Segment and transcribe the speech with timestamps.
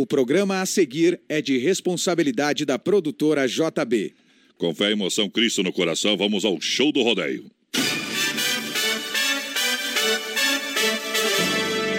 [0.00, 4.14] O programa a seguir é de responsabilidade da produtora JB.
[4.56, 7.50] Com fé e emoção, Cristo no coração, vamos ao show do rodeio.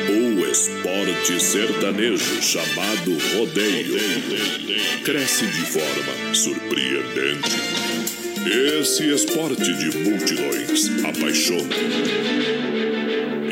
[0.10, 4.00] O esporte sertanejo chamado rodeio
[5.06, 7.52] cresce de forma surpreendente.
[8.80, 11.76] Esse esporte de multidões apaixona,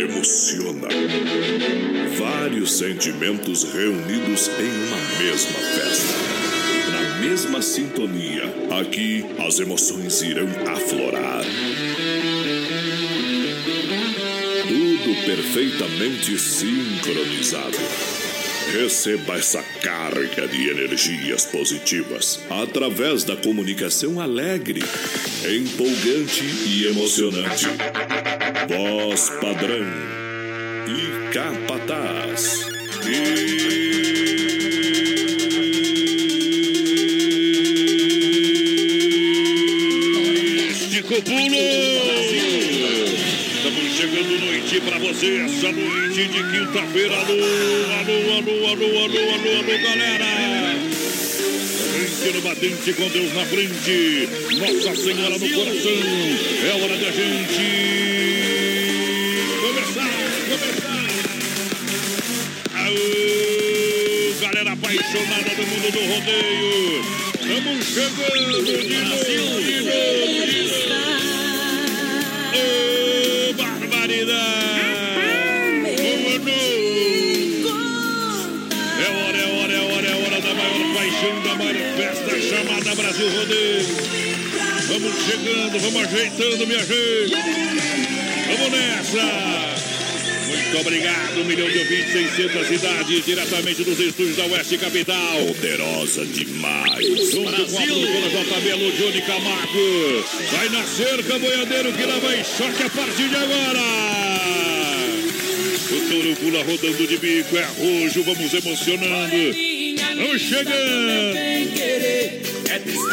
[0.01, 0.87] emociona.
[2.17, 6.13] Vários sentimentos reunidos em uma mesma festa.
[6.91, 8.43] Na mesma sintonia,
[8.79, 11.43] aqui as emoções irão aflorar.
[14.67, 17.77] Tudo perfeitamente sincronizado.
[18.71, 24.81] Receba essa carga de energias positivas através da comunicação alegre,
[25.43, 27.65] empolgante e emocionante.
[28.69, 29.83] Voz padrão
[30.85, 32.69] e capataz.
[40.69, 41.57] Estica o pulo!
[43.55, 47.15] Estamos chegando noite pra você, essa noite de quinta-feira.
[47.15, 47.33] Alô,
[47.97, 50.29] alô, alô, alô, alô, alô, alô, galera!
[51.91, 54.29] Frente no batente com Deus na frente,
[54.59, 55.91] Nossa Senhora no coração.
[56.67, 58.48] É hora da gente.
[62.73, 62.95] Aô,
[64.41, 67.05] galera apaixonada do mundo do rodeio.
[67.39, 70.09] Estamos chegando de novo, de novo, de novo.
[72.55, 74.89] Ô, barbaridade!
[75.83, 76.57] Boa noite!
[78.97, 82.95] É hora, é hora, é hora, é hora da maior paixão, da maior festa chamada
[82.95, 83.85] Brasil Rodeio.
[84.87, 87.35] Vamos chegando, vamos ajeitando, minha gente.
[88.47, 89.68] Vamos nessa!
[90.69, 95.45] Muito obrigado, um milhão de ouvintes, 600 cidades, diretamente dos estúdios da Oeste Capital.
[95.47, 97.31] Poderosa demais.
[97.31, 100.25] Junto com a produtora JB Johnny Camargo.
[100.51, 103.79] Vai na cerca, boiadeiro, que lá vai choque a partir de agora.
[105.89, 109.55] O touro pula rodando de bico, é roxo, vamos emocionando.
[110.17, 111.39] Vamos chegando.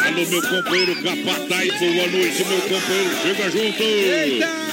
[0.05, 3.83] Alô, meu companheiro Capataz, boa noite, meu companheiro, chega junto.
[3.83, 4.66] Eita!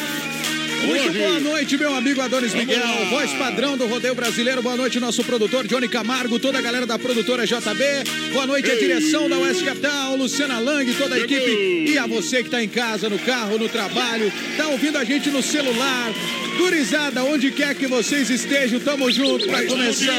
[0.87, 4.63] Muito boa noite, meu amigo Adonis Miguel, voz padrão do rodeio brasileiro.
[4.63, 8.33] Boa noite, nosso produtor Johnny Camargo, toda a galera da produtora JB.
[8.33, 11.91] Boa noite, a direção da Oeste Capital, Luciana Lang, toda a equipe.
[11.91, 15.31] E a você que está em casa, no carro, no trabalho, tá ouvindo a gente
[15.31, 16.13] no celular.
[16.59, 20.11] Gurizada, onde quer que vocês estejam, tamo junto, tá Vai começando.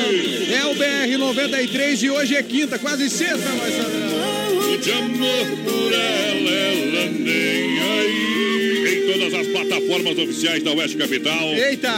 [0.52, 4.78] É o BR 93 e hoje é quinta, quase sexta, voz padrão.
[4.81, 8.44] De amor por ela, ela nem aí.
[9.56, 11.48] Plataformas oficiais da Oeste Capital.
[11.54, 11.94] Eita!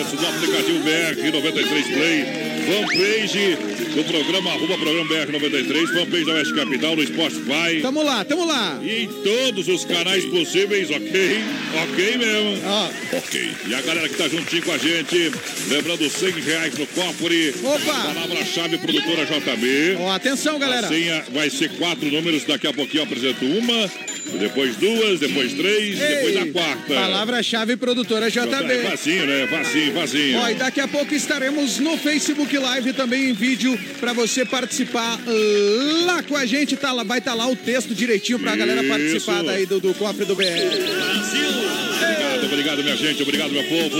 [0.00, 2.24] Isso, do aplicativo BR 93 Play,
[2.66, 3.56] fanpage
[3.94, 7.82] do programa, arroba programa BR 93, fanpage da Oeste Capital, no Spotify.
[7.82, 8.78] Tamo lá, tamo lá.
[8.82, 11.40] E em todos os canais possíveis, ok?
[11.84, 12.62] Ok mesmo.
[12.66, 12.86] Ó,
[13.18, 13.50] Ok.
[13.68, 15.30] E a galera que tá juntinho com a gente,
[15.68, 17.54] lembrando 100 reais no cofre.
[17.62, 18.14] Opa!
[18.14, 19.96] Palavra-chave, produtora JB.
[20.00, 20.86] ó, atenção, galera.
[20.86, 23.90] A senha vai ser quatro números, daqui a pouquinho eu apresento uma,
[24.38, 26.94] depois duas, depois três, depois a Ei, quarta.
[26.94, 28.88] Palavra-chave produtora É JB.
[28.90, 29.46] facinho, né?
[29.46, 30.38] Facinho, facinho.
[30.40, 35.18] Ó, e daqui a pouco estaremos no Facebook Live também em vídeo para você participar
[36.06, 36.76] lá com a gente.
[36.76, 38.90] Tá lá, vai estar lá o texto direitinho pra galera Isso.
[38.90, 40.44] participar daí do, do cofre do BR.
[41.96, 43.96] Obrigado, obrigado, minha gente, obrigado, meu povo.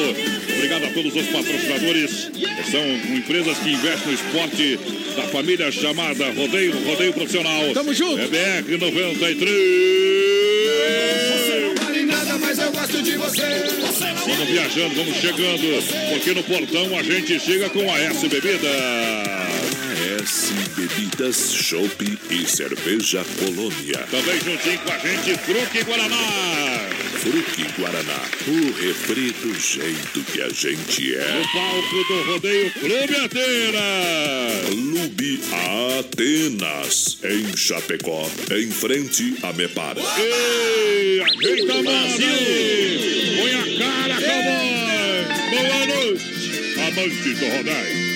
[0.57, 2.31] Obrigado a todos os patrocinadores.
[2.71, 4.79] São empresas que investem no esporte
[5.17, 7.73] da família chamada Rodeio, Rodeio Profissional.
[7.73, 8.21] Tamo junto.
[8.21, 9.51] É BR 93.
[11.33, 13.43] Você não vale nada, mas eu gosto de você.
[14.27, 18.69] Vamos viajando, vamos chegando, porque no portão a gente chega com a S Bebida.
[20.23, 23.99] S Bebidas, Chopp e Cerveja Colônia.
[24.11, 26.17] Também juntinho com a gente, Fruque Guaraná.
[27.27, 31.43] Fruque Guaraná, o refri do jeito que a gente é.
[31.53, 34.69] palco do Rodeio Clube Atenas.
[34.69, 35.41] Clube
[35.99, 40.01] Atenas, em Chapecó, em frente a Mepara.
[40.21, 42.09] Ei, ajeita a mão,
[43.37, 44.77] põe a cara, cowboy.
[45.51, 46.25] Boa noite,
[46.79, 48.07] amantes do Rodeio.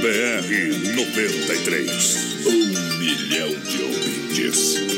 [0.00, 0.50] BR
[0.96, 4.89] 93, um milhão de ouvintes.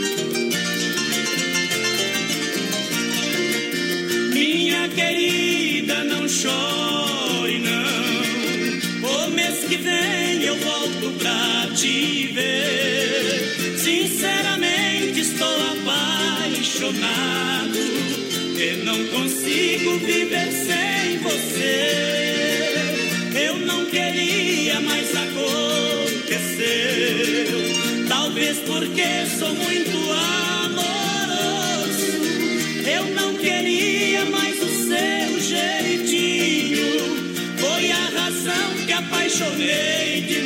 [4.73, 9.07] Minha querida, não chore, não.
[9.07, 13.77] O mês que vem eu volto pra te ver.
[13.77, 17.77] Sinceramente, estou apaixonado.
[18.59, 22.73] Eu não consigo viver sem você.
[23.45, 26.49] Eu não queria, mas aconteceu.
[28.09, 29.92] Talvez porque sou muito
[39.41, 40.42] de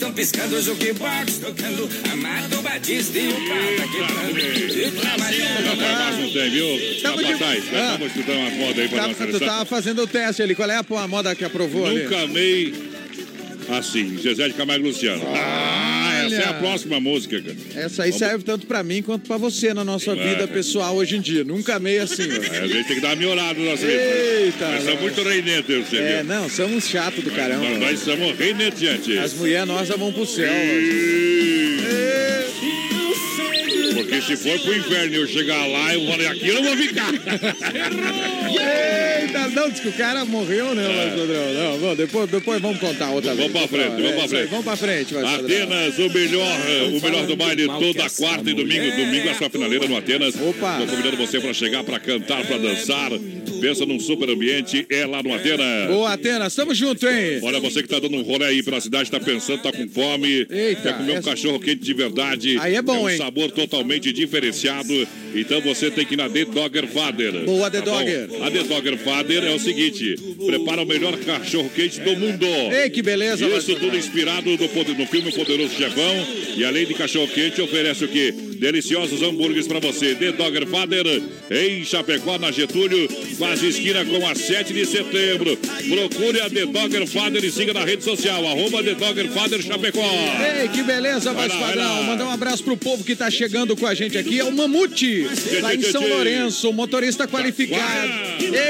[0.00, 5.00] estão piscando, o jukebox tocando, Amado Batista e o Pata quebrando.
[5.00, 6.20] Trabalhando.
[6.20, 7.00] Não tem, viu?
[7.02, 7.32] Tamo de-
[7.76, 7.96] Ah.
[7.98, 10.54] vamos estudar uma moda aí pra Tá- nossa tu tava fazendo o teste ali.
[10.54, 12.04] Qual é a, moda que aprovou ali?
[12.04, 12.74] Nunca amei
[13.78, 15.22] assim, Zezé de Camargo Luciano.
[15.36, 15.79] Ah,
[16.34, 17.56] essa é a próxima música, cara.
[17.86, 21.20] Essa aí serve tanto pra mim quanto pra você na nossa vida pessoal hoje em
[21.20, 21.44] dia.
[21.44, 22.52] Nunca amei assim, ó.
[22.54, 25.00] Aí a gente tem que dar uma melhorada no nosso Eita, Nós somos nós.
[25.00, 26.24] muito reinetes, você É, viu?
[26.24, 27.64] não, somos chatos do caramba.
[27.68, 29.18] Nós, nós somos reineteantes.
[29.18, 30.50] As mulheres nossas vão pro céu.
[30.52, 31.29] Porque
[34.36, 37.10] se for pro inferno e eu chegar lá, eu falei, aqui eu não vou ficar.
[39.22, 41.52] Eita, não, diz que o cara morreu, né, Voz Padrão?
[41.54, 43.66] Não, bom, depois, depois vamos contar outra Vamos vez.
[43.66, 44.46] pra frente, vamos É, pra frente.
[44.50, 45.44] Vamos pra frente, Voz Padrão.
[45.46, 46.58] Atenas, o melhor,
[46.92, 48.90] o melhor do baile toda quarta e domingo.
[48.96, 50.34] Domingo é sua finaleira no Atenas.
[50.40, 50.78] Opa.
[50.80, 53.10] Tô convidando você pra chegar, pra cantar, pra dançar.
[53.60, 55.88] Pensa num super ambiente, é lá no Atenas.
[55.88, 57.38] Boa, Atenas, tamo junto, hein?
[57.42, 60.46] Olha, você que tá dando um rolê aí pela cidade, tá pensando, tá com fome,
[60.50, 62.56] Eita, quer comer um essa- cachorro quente de verdade.
[62.60, 63.16] Aí é bom, um hein?
[63.18, 65.06] sabor totalmente diferenciado.
[65.34, 67.44] Então você tem que ir na The Dogger Father.
[67.44, 67.98] Boa, The Tá bom?
[67.98, 68.28] Dogger.
[68.42, 70.16] A The Dogger Father é o seguinte:
[70.46, 72.46] prepara o melhor cachorro quente do mundo.
[72.72, 76.26] Ei, que beleza, Isso tudo inspirado no, no filme Poderoso Chefão.
[76.56, 78.34] E além de cachorro quente, oferece o quê?
[78.60, 80.14] Deliciosos hambúrgueres pra você.
[80.14, 81.04] The Dogger Father
[81.50, 83.08] em Chapecó, na Getúlio,
[83.38, 85.56] quase esquina com a 7 de setembro.
[85.56, 90.00] Procure a The Dogger Father e siga na rede social, arroba The Dogger Father Chapecó.
[90.60, 92.02] Ei, que beleza, Vai voz padrão.
[92.04, 94.38] Mandar um abraço pro povo que tá chegando com a gente aqui.
[94.38, 95.26] É o Mamute,
[95.62, 96.06] lá em São.
[96.06, 98.12] Lourenço, motorista qualificado.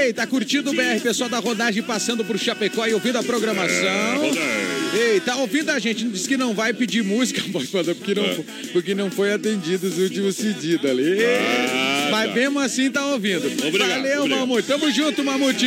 [0.05, 4.19] Ei, tá curtindo o BR, pessoal da rodagem passando por Chapecó e ouvindo a programação.
[4.19, 4.71] rodagem.
[4.93, 8.25] Ei, tá ouvindo a gente, diz que não vai pedir música, voz padrão, porque não,
[8.35, 11.19] fo- porque não foi atendido os últimos pedidos ali.
[11.25, 12.35] Ah, Mas tá.
[12.35, 13.47] mesmo assim tá ouvindo.
[13.47, 14.29] Obrigado, Valeu, obrigado.
[14.41, 14.69] Mamute.
[14.69, 15.67] Tamo junto, Mamute.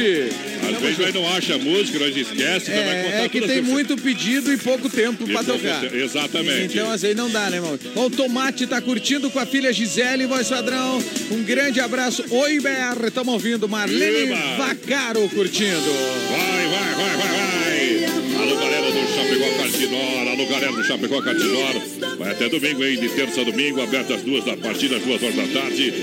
[0.63, 3.61] Às vezes nós não acha música, nós esquece, nós vai contar É, é que tem
[3.61, 5.93] muito pedido e pouco tempo pra tocar.
[5.93, 6.73] exatamente.
[6.77, 7.61] Então, assim, não dá, né?
[7.95, 11.03] Ó, O Tomate tá curtindo com a filha Gisele, voz padrão.
[11.31, 12.23] Um grande abraço.
[12.29, 13.67] Oi, BR, estamos ouvindo.
[13.67, 14.35] Marlene Eba.
[14.57, 15.91] Vacaro curtindo.
[16.29, 18.43] Vai, vai, vai, vai, vai.
[18.43, 20.27] Alô, galera do Chapecó Cantinor.
[20.31, 21.73] Alô, galera do Chapecó Cantinor.
[22.17, 22.97] Vai até domingo, hein?
[22.99, 25.93] De terça a domingo, aberto às duas da partir das duas horas da tarde.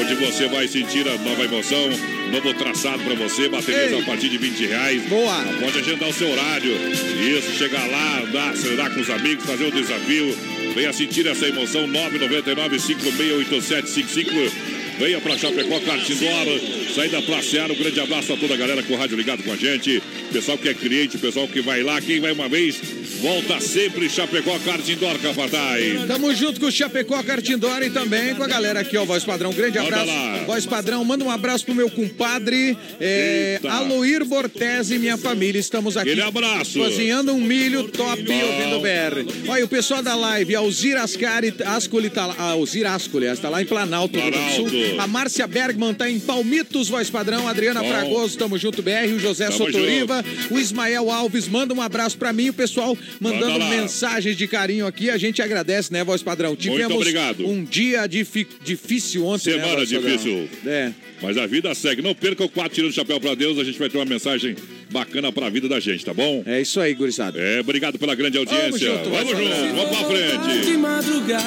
[0.00, 1.88] Onde você vai sentir a nova emoção,
[2.32, 5.02] novo traçado pra você, baterias a partir de 20 reais.
[5.04, 5.44] Boa.
[5.60, 6.72] Pode agendar o seu horário.
[6.72, 10.36] Isso, chegar lá, andar, acelerar com os amigos, fazer o desafio.
[10.74, 11.86] Venha sentir essa emoção.
[11.86, 16.60] 999 568755 Venha pra Chapecó, Cartindor,
[16.94, 17.70] saída pra Seara.
[17.70, 20.02] Um grande abraço a toda a galera com o rádio ligado com a gente.
[20.32, 22.80] Pessoal que é cliente, pessoal que vai lá, quem vai uma vez,
[23.20, 26.06] Volta sempre Chapecó Kart Indoor, Capataz.
[26.06, 29.52] Tamo junto com o Chapecó Cartindora e também com a galera aqui, ó, Voz Padrão.
[29.52, 30.44] Grande Manda abraço.
[30.46, 33.72] Voz Padrão, manda um abraço pro meu compadre é, Eita.
[33.72, 35.58] Aloir Bortese e minha família.
[35.58, 36.10] Estamos aqui.
[36.10, 36.78] Aquele abraço.
[36.78, 38.34] Cozinhando um milho top Bom.
[38.34, 39.48] ouvindo o BR.
[39.48, 43.66] Olha, o pessoal da live, Alzir Ascari, Ascoli tá lá, Alzir Ascoli, está lá em
[43.66, 44.70] Planalto, Rio Grande do Sul.
[44.70, 45.00] Planalto.
[45.00, 47.48] A Márcia Bergman tá em Palmitos, Voz Padrão.
[47.48, 47.88] Adriana Bom.
[47.88, 49.14] Fragoso, tamo junto, BR.
[49.14, 50.24] O José Tamo Sotoriva.
[50.50, 52.50] O Ismael Alves, manda um abraço pra mim.
[52.50, 55.10] O pessoal mandando mensagens de carinho aqui.
[55.10, 56.54] A gente agradece, né, Voz Padrão?
[56.56, 57.46] Tivemos obrigado.
[57.46, 60.00] um dia difícil ontem, né, Semana Padrão?
[60.02, 60.48] difícil.
[60.66, 60.92] É.
[61.22, 62.02] Mas a vida segue.
[62.02, 63.58] Não perca o 4 tirando o chapéu pra Deus.
[63.58, 64.54] A gente vai ter uma mensagem
[64.90, 66.42] bacana pra vida da gente, tá bom?
[66.46, 67.38] É isso aí, gurizada.
[67.40, 68.78] É, obrigado pela grande audiência.
[68.90, 69.74] junto, Vamos junto, Padrão.
[69.76, 70.66] vamos pra frente.
[70.66, 71.42] De madrugada.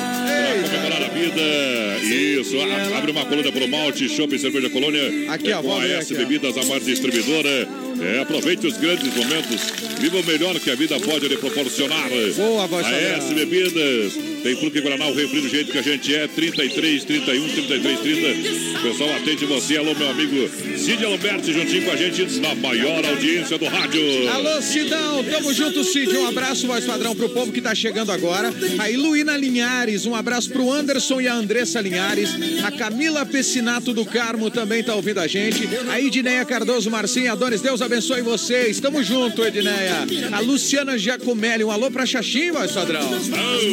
[0.59, 2.05] Pra comemorar a vida.
[2.15, 5.31] Isso, a- abre uma coluna pro Malte, Shopping Cerveja Colônia.
[5.31, 6.25] Aqui, é ó, com vamos a S aqui, ó.
[6.25, 7.67] Bebidas, a maior distribuidora.
[8.01, 9.61] É, aproveite os grandes momentos.
[9.99, 12.09] Viva o melhor que a vida pode lhe proporcionar.
[12.35, 12.91] Boa, voz A.
[12.91, 14.13] S Bebidas.
[14.41, 16.27] Tem Fruque Guaraná, o refri do jeito que a gente é.
[16.27, 18.79] 33, 31, 33, 30.
[18.79, 19.77] O pessoal atende você.
[19.77, 24.01] Alô, meu amigo Cid Alberti, juntinho com a gente na maior audiência do rádio.
[24.29, 26.15] Alô, Sidão, tamo junto, Cid.
[26.15, 28.53] Um abraço, voz padrão, pro povo que tá chegando agora.
[28.79, 32.29] A Iluína Linhares, um abraço pro Anderson e a Andressa Linhares.
[32.63, 35.67] A Camila Pessinato do Carmo também tá ouvindo a gente.
[35.89, 38.79] A Edneia Cardoso Marcinha Adonis, Deus abençoe vocês.
[38.79, 40.05] Tamo junto, Edneia.
[40.31, 43.01] A Luciana Giacomelli, um alô pra Xaxim, voz padrão.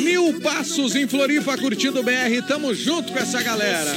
[0.02, 2.42] Mil passos em Floripa, curtindo o BR.
[2.49, 3.92] Tamo junto com essa galera.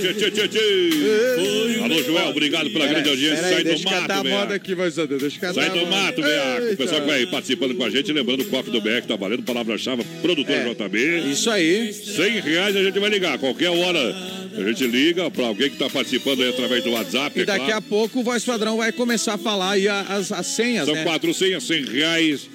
[0.00, 1.80] Tchê, tchê, tchê, tchê.
[1.84, 3.44] Alô, Joel, obrigado pela grande audiência.
[3.44, 4.74] Pera aí, Sai do deixa catar mato, a moda aqui.
[4.74, 5.00] Deixa
[5.36, 6.72] eu catar Sai do mato, Beaco.
[6.72, 9.14] O pessoal que vai aí participando com a gente, lembrando o cofre do BEC, tá
[9.14, 10.74] valendo, palavra-chave, produtor É.
[10.74, 11.30] JB.
[11.30, 11.92] Isso aí.
[11.92, 14.43] 100 reais a gente vai ligar, qualquer hora.
[14.56, 17.38] A gente liga pra alguém que tá participando aí através do WhatsApp.
[17.38, 17.78] E é daqui claro.
[17.78, 21.02] a pouco o voz padrão vai começar a falar aí as, as senhas, São né?
[21.02, 22.48] quatro senhas, 100 reais.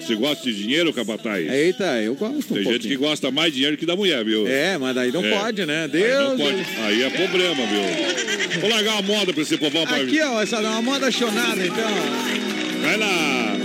[0.00, 1.50] Você gosta de dinheiro, Capataz?
[1.50, 2.98] Eita, eu gosto um Tem gente que pouquinho.
[3.00, 4.46] gosta mais de dinheiro que da mulher, viu?
[4.46, 5.30] É, mas daí não É.
[5.30, 5.84] pode, né?
[5.84, 6.28] Aí Deus.
[6.28, 6.66] não pode.
[6.84, 8.60] Aí é problema, viu?
[8.60, 9.86] Vou largar uma moda pra esse povão.
[9.86, 9.96] Pra...
[9.96, 11.90] Aqui, ó, essa é uma moda chonada, então.
[12.82, 13.56] Vai lá.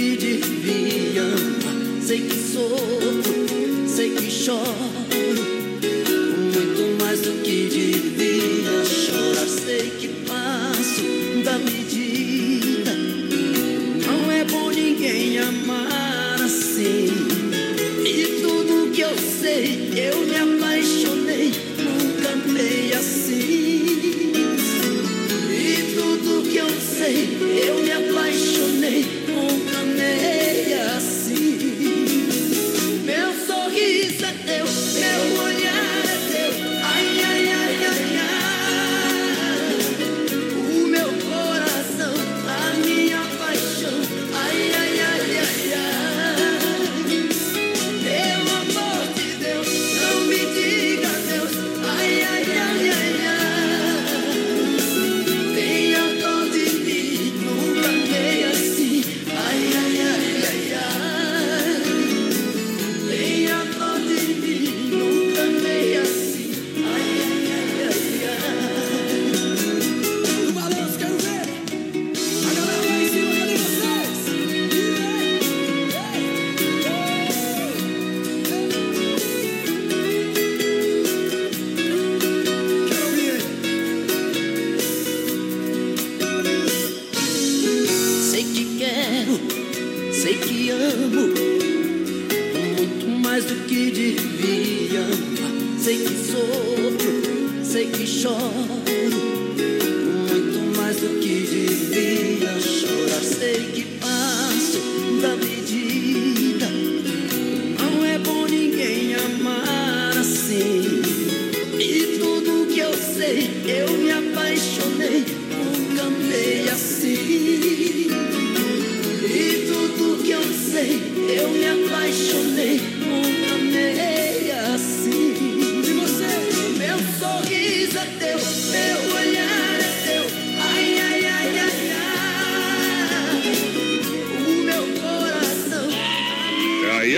[0.00, 1.24] Que devia.
[2.00, 4.64] Sei que sofro, sei que choro,
[6.54, 9.46] muito mais do que devia chorar.
[9.46, 11.02] Sei que passo
[11.44, 12.94] da medida,
[14.06, 17.08] não é bom ninguém amar assim.
[18.02, 24.32] E tudo que eu sei, eu me apaixonei, nunca amei assim.
[25.52, 27.36] E tudo que eu sei,
[27.68, 28.19] eu me apaixonei,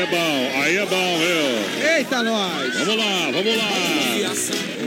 [0.03, 1.89] é bom, aí é bom, viu?
[1.97, 2.75] Eita, nós!
[2.75, 3.71] Vamos lá, vamos lá.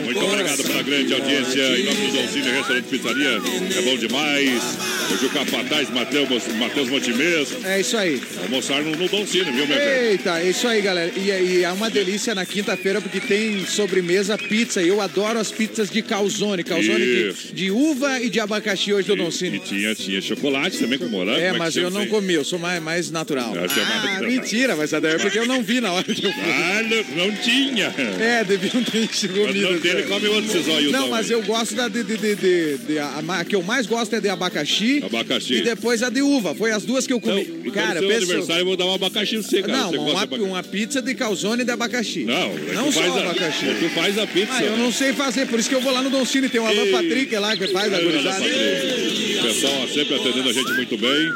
[0.03, 1.79] Muito obrigado pela grande audiência.
[1.79, 3.41] Em nome do Restaurante Pizzaria.
[3.77, 4.94] É bom demais.
[5.15, 7.47] Hoje o Capataz Matheus, Montimês.
[7.63, 8.21] É isso aí.
[8.43, 10.09] Almoçar no, no Donzini, viu, minha gente?
[10.11, 11.09] Eita, é isso aí, galera.
[11.15, 14.81] E, e é uma delícia na quinta-feira porque tem sobremesa pizza.
[14.81, 16.65] E eu adoro as pizzas de calzone.
[16.65, 19.59] Calzone de, de uva e de abacaxi hoje do E Doncini.
[19.59, 21.39] tinha, tinha chocolate também com morango.
[21.39, 23.55] É, como mas que eu não comi, eu sou mais, mais natural.
[23.55, 26.43] Mais Ah, mentira, mas é porque eu não vi na hora que eu fui.
[26.43, 27.93] Ah, não, não tinha.
[28.19, 29.71] É, deviam ter Mas comido.
[29.71, 30.07] não tem, ele né?
[30.09, 30.91] come outro cisóio.
[30.91, 32.35] Não, mas eu gosto da de, de, de,
[32.79, 35.04] de- a que eu mais gosto é de abacaxi.
[35.05, 35.53] Abacaxi.
[35.55, 36.53] E depois a de uva.
[36.55, 37.47] Foi as duas que eu Então, comi.
[37.61, 38.15] então Cara, pensa.
[38.17, 39.73] aniversário eu vou dar um abacaxi pra você, cara.
[39.77, 42.23] Não, você uma, uma pizza de calzone de abacaxi.
[42.23, 43.65] Não, é não só a- abacaxi.
[43.65, 44.53] é tu faz a pizza.
[44.53, 46.49] Ah, eu não sei fazer, por isso que eu vou lá no Don Cine.
[46.49, 46.91] Tem o Alan.
[46.91, 48.45] Patrick lá que faz a Olha, gurizada.
[48.45, 51.29] O pessoal sempre atendendo a gente muito bem.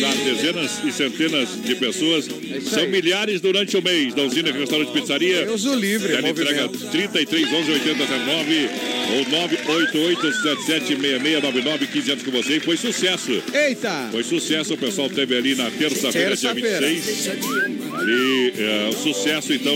[0.00, 2.26] Dá dezenas e centenas de pessoas.
[2.26, 4.14] isso São milhares durante o mês.
[4.14, 5.44] Dãozinha Restaurante Pizzaria.
[5.44, 6.90] Deus o livre, Tele entrega movimento.
[6.90, 8.68] 33 11 80 19
[9.16, 12.56] ou 988 7766 99 15 anos com você.
[12.56, 13.03] E foi sucesso.
[13.52, 14.08] Eita!
[14.10, 14.74] Foi sucesso.
[14.74, 16.88] O pessoal teve ali na terça-feira, dia Terça-feira.
[16.88, 17.83] 26.
[18.04, 19.74] Ali, é, o sucesso, então,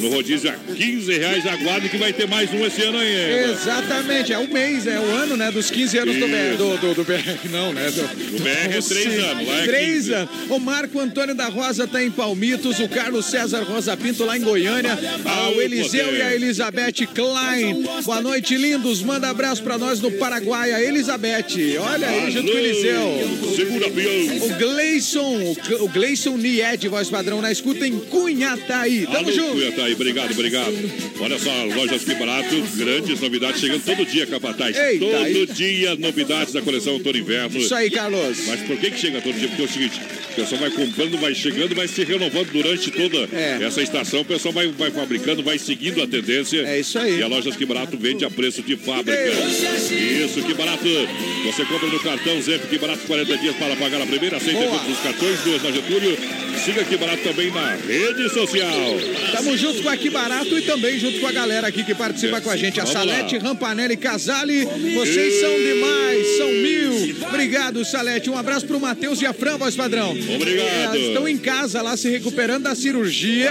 [0.00, 1.46] no rodízio a 15 reais.
[1.46, 3.50] Aguarde que vai ter mais um esse ano aí.
[3.50, 5.50] Exatamente, é o mês, é o ano, né?
[5.50, 6.56] Dos 15 anos do BR.
[6.56, 7.90] Do, do, do BR, não, né?
[7.90, 8.00] Do,
[8.36, 9.16] O BR é do três Cine.
[9.18, 10.14] anos, lá é Três 15.
[10.14, 10.30] anos.
[10.48, 14.40] O Marco Antônio da Rosa tá em Palmitos, o Carlos César Rosa Pinto lá em
[14.40, 16.18] Goiânia, ah, o Eliseu poder.
[16.18, 17.82] e a Elizabeth Klein.
[18.04, 19.02] Boa noite, lindos.
[19.02, 21.76] Manda abraço pra nós no Paraguai, a Elizabeth.
[21.78, 23.54] Olha aí, junto com o Eliseu.
[23.54, 23.86] Segura.
[23.88, 29.06] O Gleison, o Gle- o Gleison Nied, voz padrão, na escuta em Cunhataí.
[29.06, 29.52] Tamo Alô, junto.
[29.52, 30.74] Cuiatá aí, obrigado, obrigado.
[31.20, 34.76] Olha só, lojas que barato, grandes novidades chegando todo dia, Capataz.
[34.76, 37.58] Eita, todo aí- dia novidades da coleção Outono Inverno.
[37.58, 38.46] Isso aí, Carlos.
[38.46, 39.48] Mas por que que chega todo dia?
[39.48, 40.00] Porque é o seguinte,
[40.36, 43.58] o pessoal vai comprando, vai chegando, vai se renovando durante toda É.
[43.62, 44.20] essa estação.
[44.20, 46.58] O pessoal vai, vai fabricando, vai seguindo a tendência.
[46.66, 47.18] É isso aí.
[47.18, 49.18] E a Lojas Que Barato vende a preço de fábrica.
[49.18, 50.84] Isso, Que Barato.
[51.44, 54.36] Você compra no cartão Zep Que Barato 40 dias para pagar a primeira.
[54.36, 54.78] Aceita Boa.
[54.78, 56.16] todos os cartões, duas na Getúlio.
[56.64, 58.96] Siga Que Barato também na rede social.
[59.32, 62.50] Tamo junto com Aqui Barato e também junto com a galera aqui que participa com
[62.50, 62.80] a gente.
[62.80, 63.42] A Salete, lá.
[63.44, 64.64] Rampanelli, Casale.
[64.94, 67.16] Vocês são demais, são mil.
[67.28, 68.28] Obrigado, Salete.
[68.28, 70.14] Um abraço pro Matheus e a Fran, voz padrão.
[70.34, 70.96] Obrigado.
[70.96, 73.50] Estão em casa lá se recuperando da cirurgia.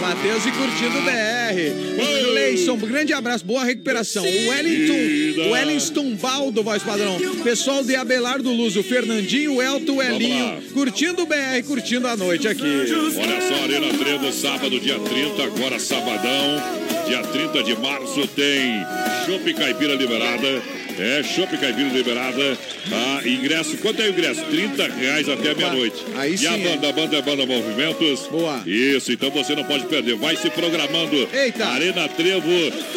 [0.00, 2.70] Matheus e curtindo o BR.
[2.70, 4.24] O um grande abraço, boa recuperação.
[4.24, 7.18] O Wellington, o Wellington Baldo, voz padrão.
[7.42, 10.02] Pessoal de Abelardo Luz, o Fernandinho, o Elton, o.
[10.02, 10.62] Elinho.
[10.72, 12.62] Curtindo o BR, curtindo a noite aqui.
[12.62, 16.62] Olha só, Arena Trevo, sábado, dia 30, agora sabadão,
[17.06, 18.84] dia 30 de março, tem
[19.26, 20.79] Chopp Caipira liberada.
[21.00, 22.58] É, Chopp Caipira liberada.
[22.92, 24.42] Ah, ingresso, quanto é o ingresso?
[24.50, 25.96] 30 reais até meia-noite.
[26.14, 28.26] Aí E a sim, banda, a banda é Banda Movimentos.
[28.30, 28.62] Boa.
[28.66, 30.16] Isso, então você não pode perder.
[30.16, 31.26] Vai se programando.
[31.32, 31.64] Eita.
[31.66, 32.50] Arena Trevo,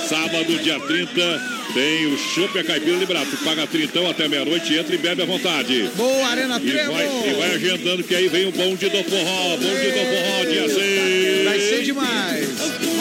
[0.10, 1.42] sábado, dia 30,
[1.74, 3.30] tem o Chopp a Caipira liberado.
[3.32, 5.90] Tu paga 30 até meia-noite, entra e bebe à vontade.
[5.96, 6.92] Boa, Arena E Trevo.
[6.92, 9.56] vai, e vai agendando que aí vem o bonde do forró.
[9.58, 11.44] Bonde do forró, dia 6.
[11.46, 12.50] Vai ser demais.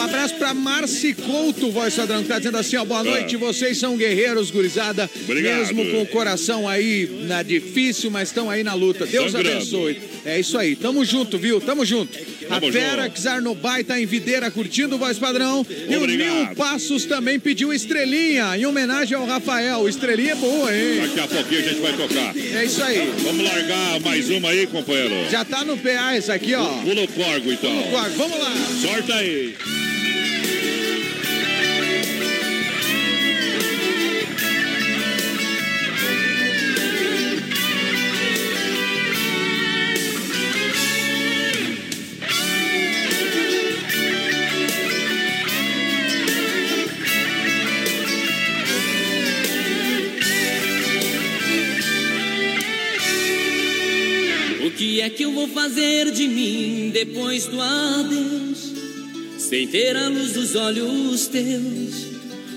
[0.02, 3.78] Um abraço pra Marci Couto, voz padrão, que tá dizendo assim, ó, boa noite, vocês
[3.78, 5.08] são guerreiros, gurizada.
[5.22, 5.58] Obrigado.
[5.58, 9.06] Mesmo com o coração aí na difícil, mas estão aí na luta.
[9.06, 9.58] Deus Sangrando.
[9.58, 10.02] abençoe.
[10.24, 11.60] É isso aí, tamo junto, viu?
[11.60, 12.18] Tamo junto.
[12.48, 13.22] Tamo a Fera junto.
[13.22, 15.64] Czarnobai tá em Videira curtindo o voz padrão.
[15.70, 16.04] E o.
[16.04, 19.88] Nil Passos também pediu estrelinha, em homenagem ao Rafael.
[19.88, 21.00] Estrelinha é boa, hein?
[21.02, 22.36] Daqui a pouquinho a gente vai tocar.
[22.36, 23.08] É isso aí.
[23.22, 25.30] Vamos largar mais uma aí, companheiro.
[25.30, 26.66] Já tá no PA esse aqui, ó.
[26.82, 27.70] Pula o corgo, então.
[28.16, 28.52] Vamos lá.
[28.82, 29.54] Sorta aí.
[55.62, 58.72] Fazer de mim depois do adeus?
[59.38, 61.94] Sem ter a luz dos olhos teus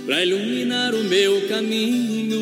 [0.06, 2.40] pra iluminar o meu caminho.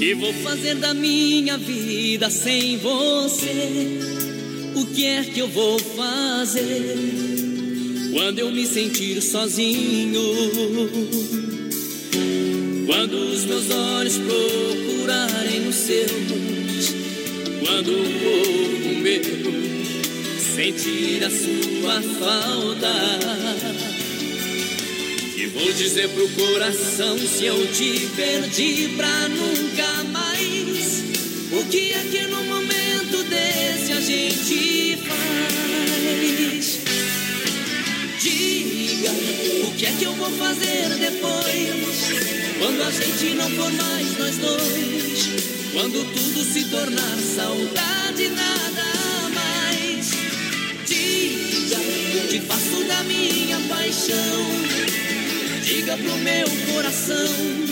[0.00, 4.00] Que vou fazer da minha vida sem você?
[4.74, 6.96] O que é que eu vou fazer
[8.12, 10.22] quando eu me sentir sozinho?
[12.84, 16.67] Quando os meus olhos procurarem os seus,
[17.68, 19.20] quando o corpo meu
[20.40, 22.90] sentir a sua falta,
[25.36, 31.04] e vou dizer pro coração se eu te perdi pra nunca mais.
[31.52, 36.80] O que é que no momento desse a gente faz?
[38.20, 39.10] Diga
[39.68, 41.98] o que é que eu vou fazer depois?
[42.58, 50.10] Quando a gente não for mais nós dois, quando tudo se tornar saudade, nada mais.
[50.86, 51.78] Diga
[52.28, 54.78] que faço da minha paixão.
[55.64, 57.68] Diga pro meu coração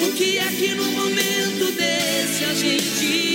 [0.00, 3.33] o que é que no momento desse a gente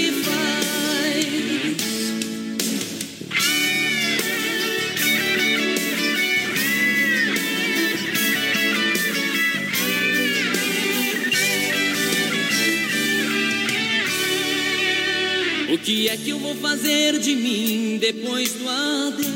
[15.84, 19.30] que é que eu vou fazer de mim depois do adeus?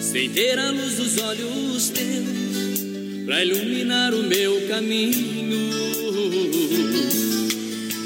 [0.00, 5.74] Sem ter a luz dos olhos teus pra iluminar o meu caminho.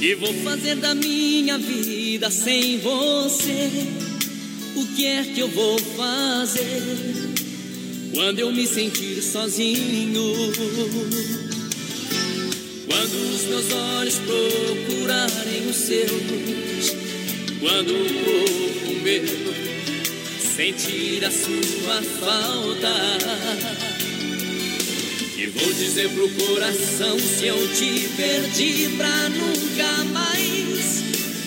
[0.01, 3.69] Que vou fazer da minha vida sem você?
[4.77, 6.83] O que é que eu vou fazer
[8.15, 10.23] quando eu me sentir sozinho?
[12.87, 16.98] Quando os meus olhos procurarem os seus,
[17.61, 19.25] quando o corpo meu
[20.39, 22.93] sentir a sua falta,
[25.37, 31.03] e vou dizer pro coração se eu te perdi pra nunca mais.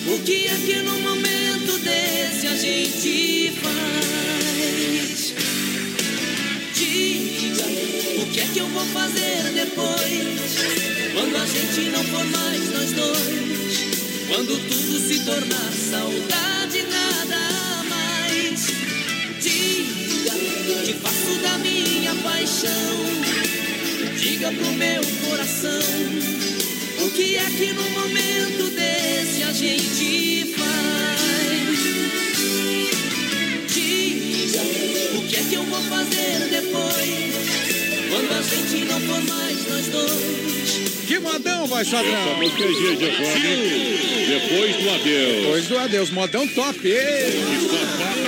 [0.06, 5.34] O que é que no momento desse a gente faz?
[6.74, 7.64] Diga
[8.22, 10.56] o que é que eu vou fazer depois?
[11.14, 13.51] Quando a gente não for mais nós dois,
[14.28, 18.66] quando tudo se tornar saudade, nada mais.
[19.40, 20.32] Diga
[20.84, 22.96] que faço da minha paixão.
[24.18, 25.80] Diga pro meu coração
[27.04, 31.78] o que é que no momento desse a gente faz.
[33.72, 34.62] Diga
[35.18, 36.61] o que é que eu vou fazer depois,
[39.20, 41.02] mais nós dois.
[41.06, 42.36] Que modão, Essa padrão.
[42.38, 42.66] música é.
[44.28, 45.42] Depois do adeus.
[45.42, 46.88] Depois do adeus, modão top.
[46.88, 47.42] Ei,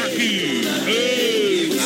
[0.05, 0.65] aqui.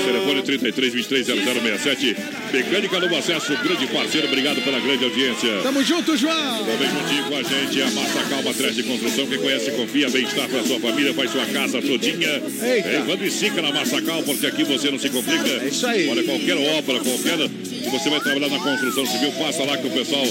[0.05, 2.17] telefone 33 23 0067.
[2.53, 5.61] Mecânica Bom Acesso, grande parceiro, obrigado pela grande audiência.
[5.63, 6.65] Tamo junto, João!
[6.65, 9.27] Também juntinho com a gente, a Massa Calma de Construção.
[9.27, 12.43] Quem conhece, confia, bem-estar para sua família, faz sua casa todinha.
[12.63, 12.89] Eita.
[12.89, 15.49] Evandro e Sica na Massa Calma, porque aqui você não se complica.
[15.49, 16.09] É isso aí.
[16.09, 17.49] Olha, qualquer obra, qualquer
[17.87, 20.27] que você vai trabalhar na construção civil, passa lá que o pessoal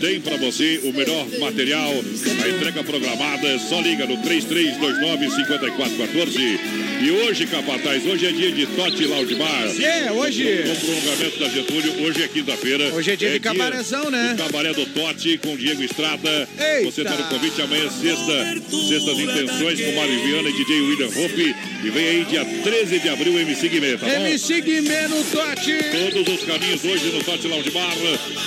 [0.00, 3.56] tem para você o melhor material, a entrega programada.
[3.58, 6.58] Só liga no 3329-5414.
[6.98, 9.66] E hoje, Capataz, hoje é dia de Tote Lounge Bar.
[9.80, 10.64] É, hoje.
[10.66, 12.94] No prolongamento da Getúlio, hoje é quinta-feira.
[12.94, 14.34] Hoje é dia de cabarezão, né?
[14.34, 16.48] do Cabaré do Tote com Diego Estrada.
[16.58, 16.90] Eita.
[16.90, 18.56] Você tá no convite amanhã, sexta,
[18.88, 21.54] sextas intenções com Mário Viana e DJ William Hope.
[21.84, 24.12] E vem aí dia 13 de abril, MC Guimê, tá bom?
[24.12, 25.76] MC Guimê no Tote!
[26.12, 27.92] Todos os caminhos hoje no Tote Lounge Bar.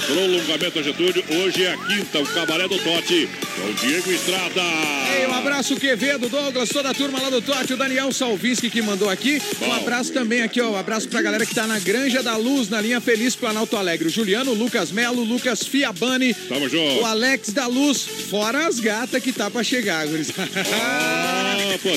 [0.08, 1.24] Prolongamento a Getúlio.
[1.30, 3.30] Hoje é a quinta, o Cabaré do Tote.
[3.56, 4.62] Com Diego Estrada.
[5.18, 8.82] Ei, um abraço, Quevedo, Douglas, toda a turma lá do Tote, o Daniel Salvinski que
[8.82, 9.42] mandou aqui.
[9.62, 9.74] Um Bom.
[9.76, 10.72] abraço também aqui, ó.
[10.72, 14.08] Um abraço pra galera que tá na Granja da Luz, na linha Feliz Planalto Alegre.
[14.08, 17.02] O Juliano, o Lucas Melo, o Lucas Fiabani, Tamo junto.
[17.02, 20.50] o Alex da Luz, fora as gatas que tá pra chegar, gurizada.
[20.74, 21.40] Ah.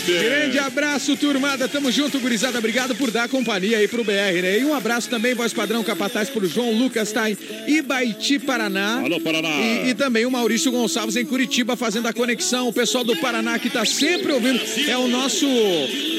[0.07, 1.69] Grande abraço, turmada.
[1.69, 2.59] Tamo junto, gurizada.
[2.59, 4.59] Obrigado por dar companhia aí pro BR, né?
[4.59, 7.37] E um abraço também, voz padrão capataz, pro João Lucas, tá em
[7.69, 9.01] Ibaiti, Paraná.
[9.05, 9.49] Alô, Paraná.
[9.49, 12.69] E, e também o Maurício Gonçalves em Curitiba fazendo a conexão.
[12.69, 14.61] O pessoal do Paraná que tá sempre ouvindo.
[14.89, 15.47] É o nosso.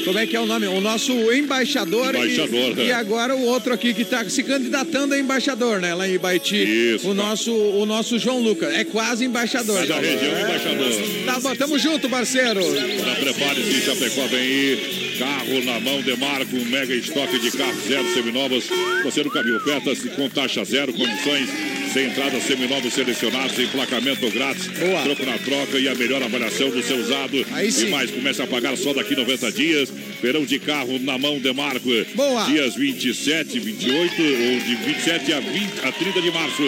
[0.04, 0.66] Como é que é o nome?
[0.66, 2.14] O nosso embaixador.
[2.14, 2.84] Embaixador, E, é.
[2.86, 5.94] e agora o outro aqui que tá se candidatando a embaixador, né?
[5.94, 6.56] Lá em Ibaiti.
[6.94, 7.22] Isso, O tá.
[7.22, 8.72] nosso, o nosso João Lucas.
[8.74, 9.78] É quase embaixador.
[9.80, 10.00] Mas a tá?
[10.00, 10.42] região É.
[10.42, 10.92] embaixador.
[11.26, 12.60] Tá bom, tamo junto, parceiro.
[12.60, 15.04] Agora prepare-se, Chapecó vem aí.
[15.18, 18.64] Carro na mão, Demarco, um mega estoque de carros zero seminovos.
[19.04, 25.02] Você nunca viu ofertas com taxa zero, condições sem entrada seminovos selecionados, emplacamento grátis, Boa.
[25.02, 27.46] troco na troca e a melhor avaliação do seu usado.
[27.52, 27.86] Aí sim.
[27.86, 29.92] E mais, comece a pagar só daqui 90 dias.
[30.20, 31.88] Verão de carro na mão, Demarco.
[32.16, 32.46] Boa.
[32.46, 36.62] Dias 27, 28 ou de 27 a, 20, a 30 de março,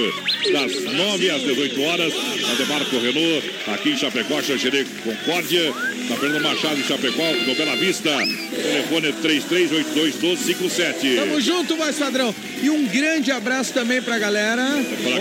[0.53, 2.15] das 9 às 18 horas.
[2.15, 5.73] Na Demarco Renault, aqui em Chapecó, Xanxerê, Concórdia.
[6.09, 8.11] Na Fernando Machado, em Chapecó, no Bela Vista.
[8.63, 11.17] Telefone 33821257.
[11.17, 12.33] Tamo junto, voz padrão.
[12.63, 14.65] E um grande abraço também pra galera.
[15.03, 15.16] Pra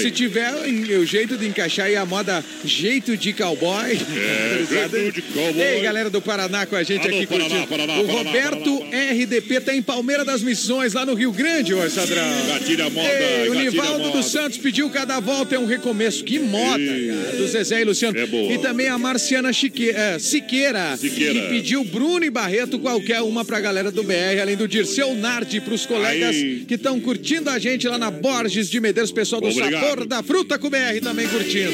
[0.00, 0.52] Se tiver
[0.98, 3.92] o jeito de encaixar aí a moda jeito de cowboy.
[3.92, 5.62] É, jeito de cowboy.
[5.62, 7.68] Ei, galera do Paraná com a gente Alô, aqui Paraná, curtindo.
[7.68, 9.12] Paraná, o Paraná, Roberto Paraná.
[9.12, 12.22] RDP tá em Palmeira das Missões, lá no Rio Grande, voz padrão.
[12.48, 16.24] Gatilha moda, Ei, o Nivaldo dos Santos pediu cada volta é um recomeço.
[16.24, 17.36] Que moda, Ih, cara.
[17.36, 18.18] Do Zezé e Luciano.
[18.18, 18.52] é boa.
[18.52, 21.34] E também a Marciana Chique, eh, Siqueira, Siqueira.
[21.34, 25.60] que pediu Bruno e Barreto, qualquer uma pra galera do BR, além do Dirceu Nardi,
[25.60, 26.64] pros colegas Aí.
[26.66, 29.80] que estão curtindo a gente lá na Borges de Medeiros, pessoal do Obrigado.
[29.88, 31.72] Sabor da Fruta com BR também curtindo.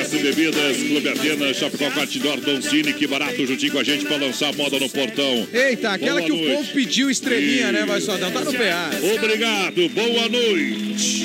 [0.00, 4.16] AS Bebidas, Clube Atenas, Chapecó, Catidor, Don Cine, que barato, juntinho com a gente pra
[4.16, 5.48] lançar a moda no portão.
[5.52, 6.52] Eita, aquela Boa que o noite.
[6.54, 7.72] povo pediu estrelinha, Ih.
[7.72, 8.90] né, vai só tá no PA.
[9.16, 11.24] Obrigado, boa noite.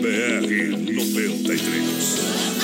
[0.00, 2.59] BR 93.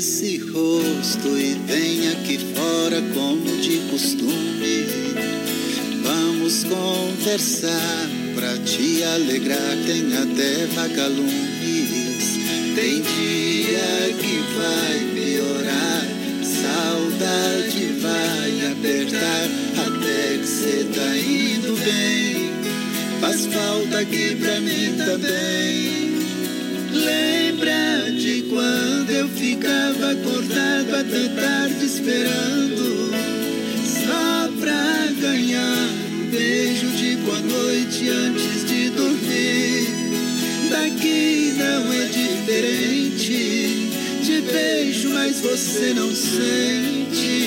[0.00, 4.86] Esse rosto e venha aqui fora como de costume.
[6.02, 9.76] Vamos conversar pra te alegrar.
[9.86, 12.38] Tem até vagalumes.
[12.74, 16.08] Tem dia que vai piorar.
[16.44, 19.48] Saudade vai apertar
[19.86, 22.50] até que cê tá indo bem.
[23.20, 26.00] Faz falta aqui pra mim também.
[26.90, 33.10] Lembra de quando eu ficava acordado até tarde esperando
[33.86, 39.88] Só pra ganhar um beijo de boa noite antes de dormir
[40.68, 43.88] Daqui não é diferente
[44.22, 47.40] Te beijo, mas você não sente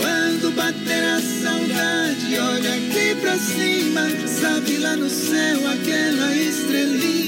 [0.00, 4.08] quando bater a saudade, olha aqui pra cima.
[4.28, 7.27] Sabe lá no céu aquela estrelinha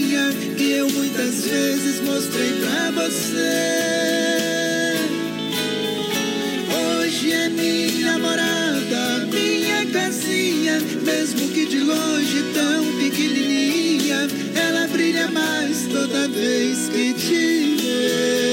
[0.57, 4.97] que eu muitas vezes mostrei pra você.
[6.99, 15.87] Hoje é minha morada, minha casinha, mesmo que de longe tão pequenininha, ela brilha mais
[15.87, 18.50] toda vez que te vê.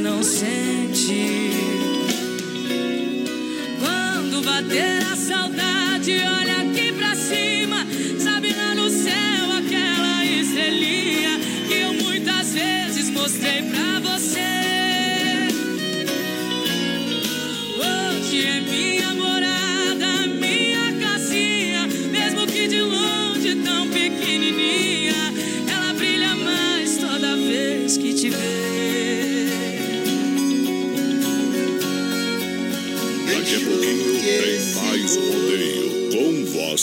[0.00, 1.50] Não sente
[3.78, 7.86] quando bater a saudade, olha aqui pra cima.
[8.18, 14.53] Sabe lá no céu aquela estrelinha que eu muitas vezes mostrei pra você.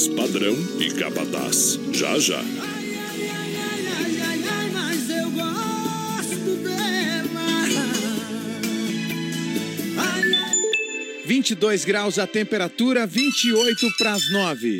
[0.08, 1.80] Ladrão e Capataz.
[1.92, 2.42] Já, já.
[4.74, 7.42] Mas eu gosto dela.
[9.98, 10.58] Ai, ai,
[11.26, 14.80] 22 graus a temperatura, 28 para as 9.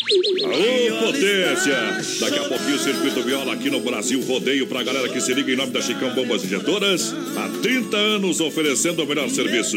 [0.00, 1.76] Aô, potência!
[2.20, 5.52] Daqui a pouquinho o Circuito Viola aqui no Brasil Rodeio pra galera que se liga
[5.52, 7.14] em nome da Chicão Bombas Injetoras.
[7.36, 9.76] Há 30 anos oferecendo o melhor serviço.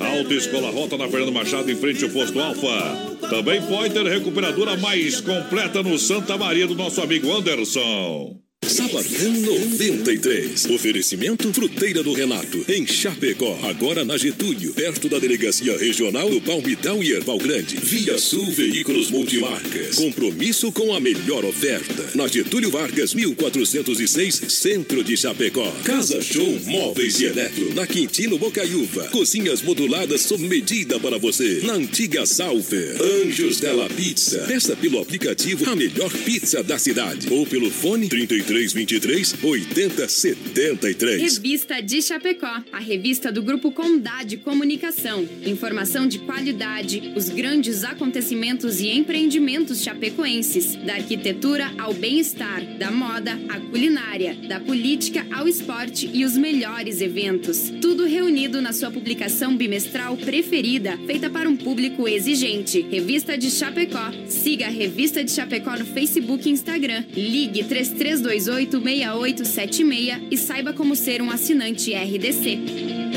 [0.00, 3.28] Alta Escola Rota na Fernando Machado em frente ao posto Alfa.
[3.28, 8.49] Também pode ter recuperadora mais completa no Santa Maria do nosso amigo Anderson.
[8.70, 10.66] Sabadão 93.
[10.66, 13.58] Oferecimento Fruteira do Renato, em Chapecó.
[13.64, 17.76] Agora na Getúlio, perto da Delegacia Regional do Palmital e Erval Grande.
[17.82, 19.96] Via Sul Veículos Multimarcas.
[19.96, 22.10] Compromisso com a melhor oferta.
[22.14, 25.68] Na Getúlio Vargas, 1406, Centro de Chapecó.
[25.82, 27.74] Casa Show Móveis e Eletro.
[27.74, 29.08] Na Quintino Bocaiúva.
[29.08, 31.60] Cozinhas moduladas sob medida para você.
[31.64, 32.96] Na antiga Salfer.
[33.02, 34.44] Anjos Della Pizza.
[34.46, 37.26] Peça pelo aplicativo a melhor pizza da cidade.
[37.32, 41.22] Ou pelo fone 33 23 80 73.
[41.22, 45.26] Revista de Chapecó, a revista do Grupo Condade Comunicação.
[45.46, 53.32] Informação de qualidade, os grandes acontecimentos e empreendimentos chapecoenses, da arquitetura ao bem-estar, da moda
[53.48, 57.72] à culinária, da política ao esporte e os melhores eventos.
[57.80, 62.82] Tudo reunido na sua publicação bimestral preferida, feita para um público exigente.
[62.82, 64.12] Revista de Chapecó.
[64.26, 67.04] Siga a Revista de Chapecó no Facebook e Instagram.
[67.14, 73.09] Ligue 3328 6876 e saiba como ser um assinante RDC.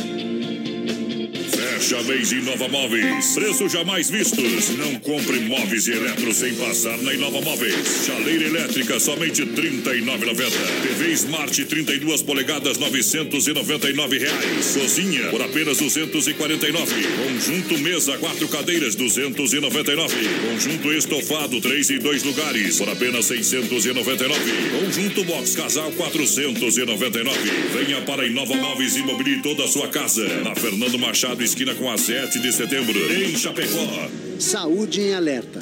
[1.83, 3.33] Fecha mês Inova Móveis.
[3.35, 4.69] Preços jamais vistos.
[4.77, 8.05] Não compre móveis e eletro sem passar na Inova Móveis.
[8.05, 10.51] Chaleira elétrica somente R$ 39,90.
[10.81, 14.77] TV Smart 32 polegadas 999 reais.
[14.79, 16.93] Cozinha por apenas 249.
[17.27, 20.15] Conjunto mesa quatro cadeiras 299.
[20.39, 24.39] Conjunto estofado 3 e 2 lugares por apenas 699.
[24.79, 27.37] Conjunto box casal 499.
[27.73, 30.25] Venha para Inova Móveis e mobile toda a sua casa.
[30.45, 34.09] Na Fernando Machado esquina com a 7 de setembro, em Chapecó.
[34.39, 35.59] Saúde em alerta.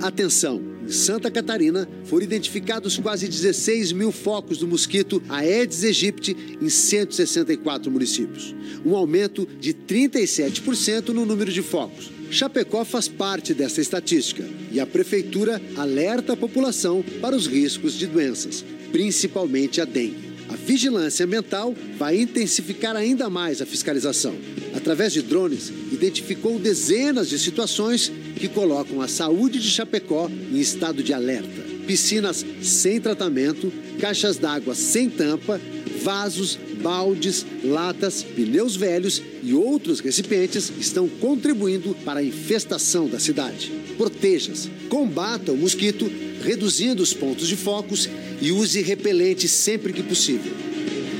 [0.00, 0.62] Atenção!
[0.86, 7.90] Em Santa Catarina foram identificados quase 16 mil focos do mosquito Aedes aegypti em 164
[7.90, 8.54] municípios,
[8.86, 12.10] um aumento de 37% no número de focos.
[12.30, 18.06] Chapecó faz parte dessa estatística e a prefeitura alerta a população para os riscos de
[18.06, 20.27] doenças, principalmente a dengue.
[20.66, 24.34] Vigilância ambiental vai intensificar ainda mais a fiscalização.
[24.74, 31.02] Através de drones, identificou dezenas de situações que colocam a saúde de Chapecó em estado
[31.02, 31.62] de alerta.
[31.86, 35.60] Piscinas sem tratamento, caixas d'água sem tampa,
[36.02, 43.72] vasos, baldes, latas, pneus velhos e outros recipientes estão contribuindo para a infestação da cidade.
[43.96, 46.10] Proteja-se, combata o mosquito,
[46.42, 48.08] reduzindo os pontos de focos
[48.40, 50.52] e use repelente sempre que possível.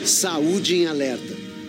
[0.04, 1.37] Saúde em alerta.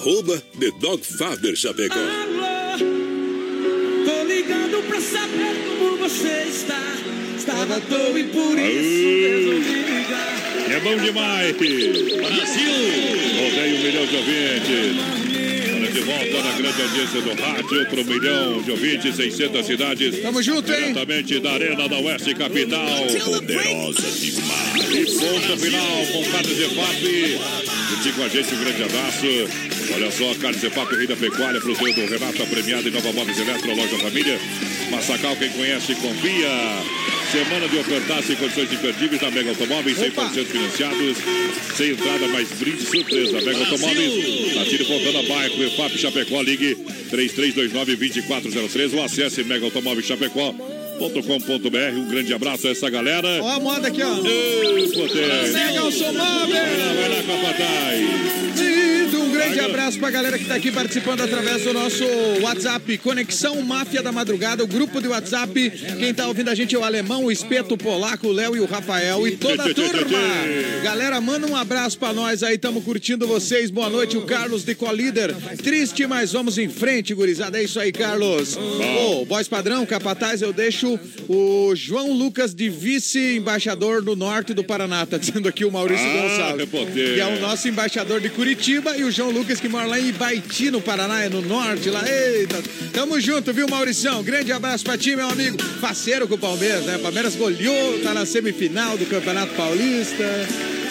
[0.00, 1.94] Arroba The Dog Father Chapecó.
[4.06, 6.80] Tô ligando pra saber como você está.
[7.36, 10.70] Estava à toa e por isso resolvi ligar.
[10.70, 11.54] É bom demais.
[11.54, 12.72] Brasil!
[13.36, 15.20] Rodeio um milhão de ouvintes.
[15.92, 20.22] De volta na grande audiência do rádio para um milhão de ouvintes, 600 cidades.
[20.22, 20.94] Tamo junto, hein?
[20.94, 23.06] Diretamente da Arena da Oeste Capital.
[23.22, 24.94] Poderosa demais.
[24.94, 27.38] E ponto final com Carlos EFAP.
[27.90, 29.79] Juntinho com a gente, um grande abraço.
[29.94, 33.74] Olha só, carne Cefato, rei da pecuária, fruteiro do Renato, premiado em Nova Móveis Eletro,
[33.74, 34.38] loja família.
[34.90, 36.48] Massacal, quem conhece, confia.
[37.30, 41.16] Semana de ofertas e condições imperdíveis da Mega Automóveis, 100% financiados,
[41.76, 43.40] sem entrada, mais brinde surpresa.
[43.40, 46.76] Mega Automóveis, Atire Fontana Bairro, EFAP Chapecó, ligue
[47.10, 50.79] 3329-2403 ou acesse Mega Automóveis Chapecó.
[51.08, 53.26] .com.br, um grande abraço a essa galera.
[53.42, 54.14] Ó a moda aqui, ó.
[54.16, 56.12] Mega Automóveis.
[57.00, 58.60] Vai lá, Capataz.
[59.12, 62.04] E um grande abraço pra galera que tá aqui participando através do nosso
[62.42, 65.70] WhatsApp, Conexão Máfia da Madrugada, o grupo de WhatsApp.
[65.98, 68.60] Quem tá ouvindo a gente é o Alemão, o Espeto, o Polaco, o Léo e
[68.60, 70.18] o Rafael e toda a turma.
[70.82, 73.70] Galera, manda um abraço pra nós aí, tamo curtindo vocês.
[73.70, 75.34] Boa noite, o Carlos de Colíder.
[75.62, 77.58] Triste, mas vamos em frente, gurizada.
[77.58, 78.56] É isso aí, Carlos.
[78.56, 80.89] Ô, voz padrão, capataz, eu deixo
[81.28, 86.22] o João Lucas de vice-embaixador do norte do Paraná, tá dizendo aqui o Maurício Ah,
[86.22, 86.60] Gonçalves.
[86.60, 87.14] repórter.
[87.14, 90.08] Que é o nosso embaixador de Curitiba e o João Lucas que mora lá em
[90.08, 92.02] Ibaiti, no Paraná, é no norte lá.
[92.08, 92.62] Eita,
[92.92, 94.22] tamo junto, viu, Mauricião?
[94.22, 95.56] Grande abraço pra ti, meu amigo.
[95.80, 96.98] Parceiro com o Palmeiras, né?
[96.98, 100.24] Palmeiras goleou, tá na semifinal do Campeonato Paulista.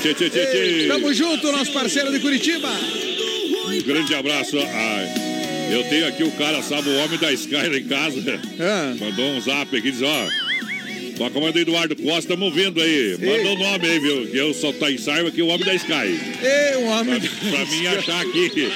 [0.01, 0.87] Tchê, tchê, tchê, Ei.
[0.87, 2.69] Tamo junto, nosso parceiro de Curitiba.
[2.69, 4.57] Um grande abraço.
[4.57, 5.28] Ai,
[5.71, 8.39] eu tenho aqui o cara, sabe, o homem da Sky lá em casa.
[8.59, 8.95] Ah.
[8.99, 10.27] Mandou um zap aqui, diz, ó.
[11.17, 13.17] Tô comando Eduardo Costa, estamos vendo aí.
[13.19, 14.27] Manda o nome aí, viu?
[14.27, 16.17] Que eu só tá em saiba que o homem da Sky.
[16.41, 17.19] Ei, um homem.
[17.19, 18.71] Pra, pra mim achar aqui.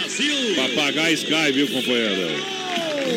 [0.55, 2.63] Pra pagar a Sky, viu, companheiro?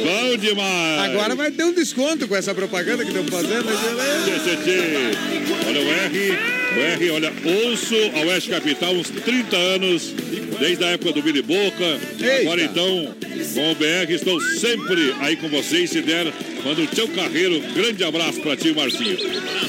[0.04, 1.10] Bom demais.
[1.10, 3.64] Agora vai ter um desconto com essa propaganda que estamos fazendo.
[3.64, 5.66] Tchê, tchê, tchê.
[5.68, 6.30] Olha o R,
[6.76, 7.32] o R, olha,
[7.64, 10.14] ouço a Oeste Capital uns 30 anos,
[10.58, 11.98] desde a época do Billy Boca.
[12.40, 13.14] Agora então,
[13.54, 15.90] com o BR, estou sempre aí com vocês.
[15.90, 16.32] Se der,
[16.64, 17.60] manda o Tião Carreiro.
[17.74, 19.16] Grande abraço pra ti, Marcinho.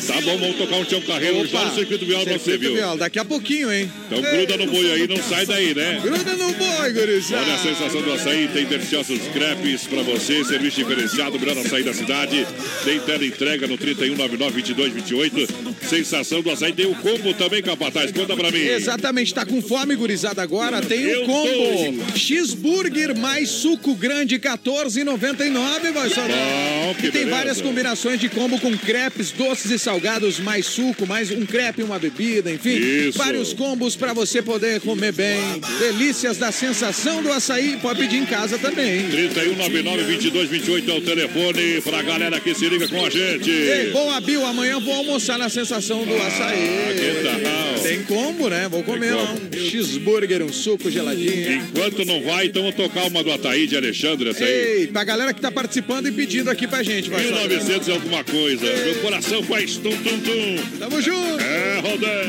[0.07, 2.73] Tá bom, vamos tocar um Tião Carreiro já no circuito viola pra você, viu?
[2.73, 3.91] Viola, Daqui a pouquinho, hein?
[4.05, 5.99] Então gruda no boi aí, não sai daí, né?
[6.01, 7.43] Gruda no boi, gurizada.
[7.43, 11.93] Olha a sensação do açaí, tem deliciosos crepes pra você, serviço diferenciado, melhor açaí da
[11.93, 12.45] cidade.
[12.83, 15.49] Tem tela entrega no 3199-2228.
[15.87, 18.59] Sensação do açaí, tem o combo também, capataz, conta pra mim.
[18.59, 22.17] Exatamente, tá com fome, gurizada, agora tem o combo.
[22.17, 26.21] Cheeseburger mais suco grande, R$14,99, vai só.
[26.27, 27.29] Bom, que E tem beleza.
[27.29, 31.83] várias combinações de combo com crepes, doces e salgados, mais suco, mais um crepe e
[31.83, 32.75] uma bebida, enfim.
[32.77, 33.17] Isso.
[33.17, 35.39] Vários combos pra você poder comer bem.
[35.79, 39.07] Delícias da sensação do açaí, pode pedir em casa também.
[39.09, 43.49] 3199-2228 é o telefone pra galera que se liga com a gente.
[43.49, 46.67] Ei, boa, Bill, amanhã vou almoçar na sensação do açaí.
[46.95, 47.83] que tal?
[47.83, 48.67] Tem combo, né?
[48.69, 51.63] Vou comer lá um cheeseburger, um suco geladinho.
[51.69, 54.51] Enquanto não vai, então vou tocar uma do Ataí de Alexandre, essa aí.
[54.51, 58.23] Ei, pra galera que tá participando e pedindo aqui pra gente, vai 1900 e alguma
[58.23, 58.65] coisa.
[58.65, 60.57] Meu coração faz tum tum tum.
[60.79, 61.41] Tamo junto.
[61.41, 62.23] É, Rodan.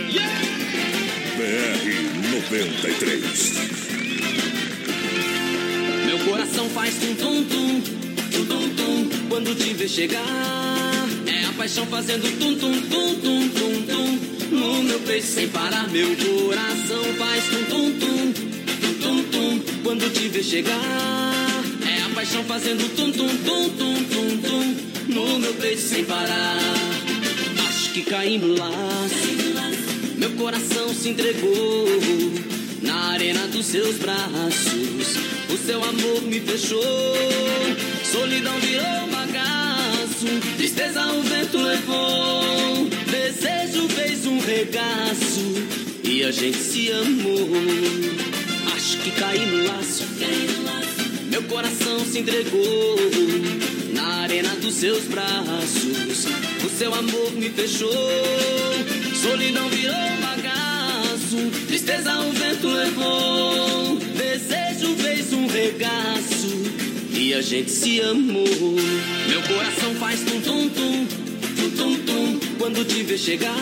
[1.37, 3.53] BR 93.
[6.07, 7.81] Meu coração faz tum tum tum,
[8.31, 10.25] tum tum tum, quando te ver chegar.
[11.27, 12.79] É a paixão fazendo tum tum
[14.51, 18.33] No meu peito sem parar, meu coração faz tum tum tum,
[18.81, 21.65] tum tum tum, quando te ver chegar.
[21.87, 24.77] É a paixão fazendo tum tum tum tum tum tum.
[25.13, 26.59] No meu peito sem parar.
[27.69, 29.89] Acho que no laço.
[30.17, 31.87] Meu coração se entregou
[32.83, 35.17] na arena dos seus braços.
[35.49, 36.83] O seu amor me fechou,
[38.05, 40.27] solidão virou bagaço.
[40.57, 42.89] Tristeza o vento levou,
[43.29, 45.45] desejo fez um regaço
[46.03, 47.47] e a gente se amou.
[48.75, 50.05] Acho que caí no laço.
[51.31, 52.97] Meu coração se entregou
[53.93, 56.27] na arena dos seus braços.
[56.65, 57.93] O seu amor me fechou,
[59.15, 61.37] solidão virou bagaço.
[61.67, 66.49] Tristeza o vento levou, desejo fez um regaço
[67.13, 68.47] e a gente se amou.
[69.29, 71.07] Meu coração faz tum tum tum,
[71.57, 73.57] tum tum tum, quando te ver chegar.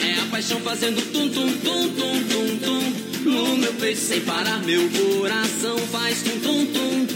[0.00, 3.30] É a paixão fazendo tum tum tum tum tum tum.
[3.30, 7.06] No meu peito sem parar, meu coração faz tum tum tum,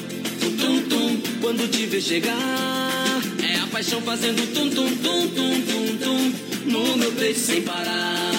[0.40, 2.36] tum tum tum, quando te ver chegar.
[3.42, 6.32] É a paixão fazendo tum tum tum tum tum tum.
[6.70, 8.35] No meu peito sem parar.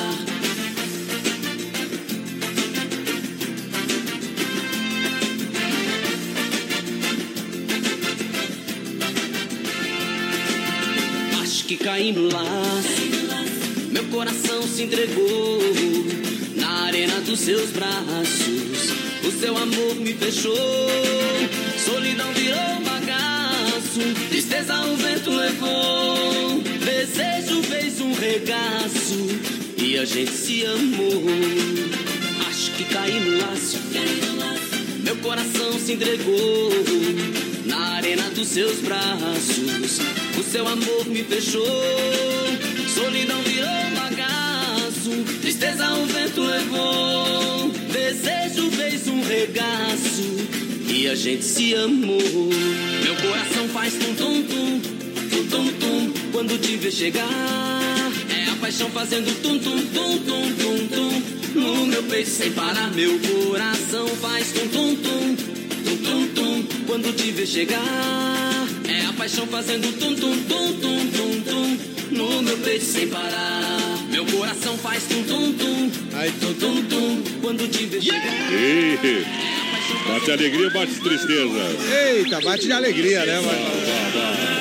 [11.68, 13.92] Que caí no laço.
[13.92, 15.60] Meu coração se entregou
[16.56, 18.94] na arena dos seus braços.
[19.28, 20.56] O seu amor me fechou,
[21.78, 24.00] solidão virou bagaço.
[24.30, 29.28] Tristeza o vento levou, desejo fez um regaço
[29.78, 31.24] e a gente se amou.
[32.48, 33.78] Acho que caí no laço.
[35.04, 36.72] Meu coração se entregou
[37.98, 40.00] arena dos seus braços.
[40.38, 41.66] O seu amor me fechou,
[42.94, 45.10] solidão virou bagaço.
[45.42, 50.28] Tristeza o vento levou, desejo fez um regaço.
[50.88, 52.22] E a gente se amou.
[53.04, 54.80] Meu coração faz tum tum tum,
[55.30, 57.28] tum tum tum, quando te ver chegar.
[58.30, 61.60] É a paixão fazendo tum tum tum tum tum tum.
[61.60, 65.36] No meu peito sem parar, meu coração faz tum tum tum,
[65.84, 67.84] tum tum tum, quando te ver chegar.
[68.88, 71.78] É a paixão fazendo tum tum tum tum tum tum,
[72.12, 73.98] no meu peito sem parar.
[74.10, 78.52] Meu coração faz tum tum tum, ai tum tum tum, quando te ver chegar.
[78.52, 79.26] Ih,
[80.08, 82.16] Bate alegria, bate tristeza.
[82.16, 84.57] Eita, bate de alegria, né, mano?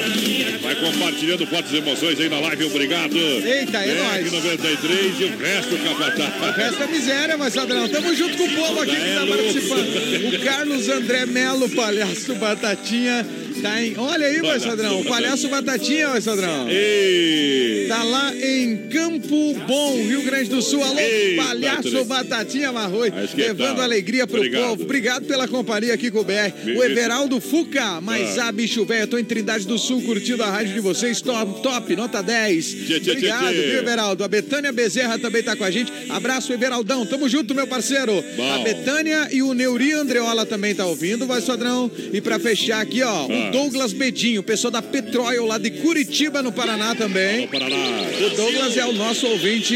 [0.92, 3.16] Compartilhando fortes emoções aí na live, obrigado.
[3.16, 4.32] Eita, é nóis.
[4.32, 6.56] 93 e o resto, capataz.
[6.56, 7.88] O resto é miséria, mas Sadrão.
[7.88, 10.34] Tamo junto com o povo aqui que tá participando.
[10.34, 13.26] O Carlos André Melo, palhaço Batatinha.
[13.62, 13.96] Tá em...
[13.96, 15.00] Olha aí, vai Sadrão.
[15.00, 16.68] O palhaço Batatinha, vai Sadrão.
[16.68, 17.86] Ei.
[17.88, 20.82] Tá lá em Campo Bom, Rio Grande do Sul.
[20.82, 22.04] Alô, Ei, palhaço Patrick.
[22.04, 23.10] Batatinha Marroi.
[23.10, 24.62] Que Levando alegria pro Obrigado.
[24.70, 24.82] povo.
[24.82, 26.52] Obrigado pela companhia aqui com o BR.
[26.76, 28.48] O Everaldo Fuca, mas Ah.
[28.48, 31.20] ah, bicho velho, eu tô em Trindade do Sul curtindo a rádio de vocês.
[31.20, 32.64] Top, top nota 10.
[32.66, 34.24] Tchê, tchê, Obrigado, viu, Everaldo?
[34.24, 35.92] A Betânia Bezerra também tá com a gente.
[36.08, 37.06] Abraço, Everaldão.
[37.06, 38.22] Tamo junto, meu parceiro.
[38.36, 38.52] Bom.
[38.54, 41.90] A Betânia e o Neuri Andreola também tá ouvindo, vai, Sodrão.
[42.12, 43.45] E pra fechar aqui, ó, Ah.
[43.48, 47.46] O Douglas Bedinho, pessoa da Petróleo lá de Curitiba, no Paraná também.
[47.48, 47.76] Paraná.
[47.76, 49.74] O Douglas é o nosso ouvinte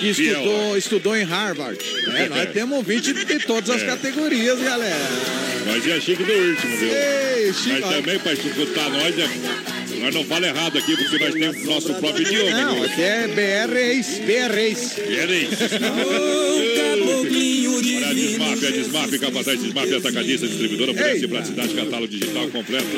[0.00, 1.78] que estudou, estudou em Harvard.
[2.16, 3.86] É, nós temos ouvinte de todas as É.
[3.86, 4.96] categorias, galera.
[5.66, 6.88] Nós é chique do último, viu?
[6.90, 7.80] Ei, Chico.
[7.80, 9.28] Mas também, para escutar nós, é...
[10.00, 12.50] nós não fala errado aqui, porque nós temos nosso próprio idioma.
[12.50, 14.94] Não, aqui é BR6, BR6.
[15.06, 15.48] Peraí.
[16.06, 16.96] Olha, a
[18.14, 21.28] Desmaf, a Desmaf, capataz Desmaf, atacadista, distribuidora, Eita.
[21.28, 22.96] praticidade, catálogo digital completo.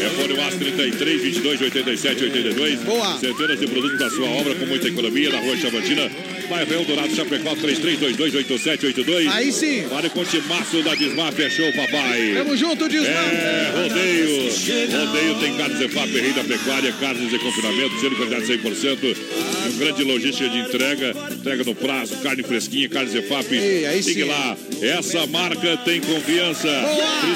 [0.00, 2.80] É fone UAS 33, 22, 87, 82.
[2.80, 3.18] Boa.
[3.18, 6.10] Centenas de produtos da sua obra com muita economia na rua Chavantina.
[6.46, 9.28] Bairro Eldorado, Chapecó, 33228782.
[9.32, 9.82] Aí sim.
[9.88, 12.34] Vale com o timaço da Desmaf, é show, papai.
[12.36, 13.34] Tamo junto, Desmaf.
[13.34, 15.06] É, rodeio.
[15.06, 18.98] Rodeio tem carnes EFAP, rei da pecuária, carnes de confinamento, sendo qualidade 100%.
[19.02, 23.52] E um grande logística de entrega, entrega no prazo, carne fresquinha, carnes EFAP.
[23.52, 24.28] Ei, aí Ligue sim.
[24.28, 26.68] lá, essa marca tem confiança.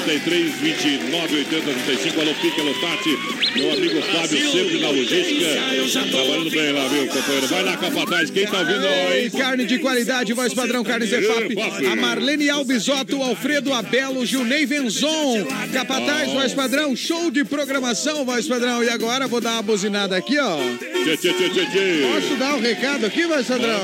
[0.05, 2.21] 33, 29, 80, 35.
[2.21, 3.59] Alô, Pique, alô, Tati.
[3.59, 6.09] Meu amigo Fábio, sempre na logística.
[6.09, 7.47] Trabalhando bem lá, viu, companheiro?
[7.47, 8.29] Vai lá, capataz.
[8.29, 9.31] Quem tá ouvindo Nós?
[9.41, 11.53] carne de qualidade, voz padrão, carnes EFAP.
[11.53, 11.85] EFAP.
[11.85, 15.45] A Marlene Albisotto, Alfredo Abelo, Gilney Venzon.
[15.73, 18.83] Capataz, voz padrão, show de programação, voz padrão.
[18.83, 20.57] E agora vou dar uma buzinada aqui, ó.
[22.13, 23.79] Posso dar um recado aqui, voz padrão?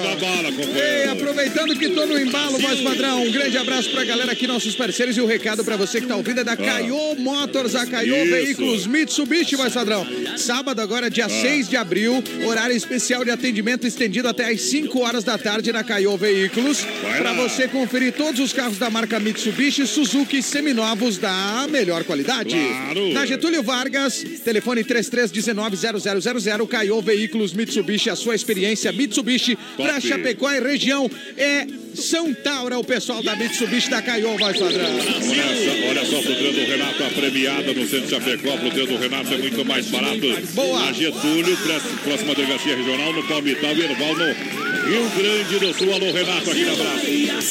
[0.76, 4.76] Ei, aproveitando que tô no embalo, voz padrão, um grande abraço pra galera aqui, nossos
[4.76, 5.18] parceiros.
[5.18, 8.16] E o recado pra você que tá ouvindo é da Caio Motors, a Caio.
[8.30, 10.06] Veículos Mitsubishi, voz padrão.
[10.38, 15.07] Sábado, agora, dia 6 de abril, horário especial de atendimento estendido até às 5 horas
[15.08, 16.86] da tarde na Caio Veículos.
[17.24, 17.34] Lá.
[17.34, 22.56] você conferir todos os carros da marca Mitsubishi, Suzuki seminovos da melhor qualidade.
[22.56, 23.14] Claro.
[23.14, 30.02] Na Getúlio Vargas, telefone 3319-0000, Caio Veículos Mitsubishi, a sua experiência Mitsubishi Top.
[30.02, 34.86] Chapecó e região é São Taura, o pessoal da Mitsubishi da Caio, vai padrão.
[34.86, 38.54] Olha só, olha só, a fruteira do Renato, a premiada no centro de Chapecó.
[38.54, 40.22] A fruteira do Renato é muito mais barato.
[40.54, 40.86] Boa.
[40.86, 41.58] Na Getúlio,
[42.04, 45.94] próxima delegacia regional, no Palmital e Erval, no Rio Grande do Sul.
[45.94, 47.06] Alô, Renato, aquele abraço.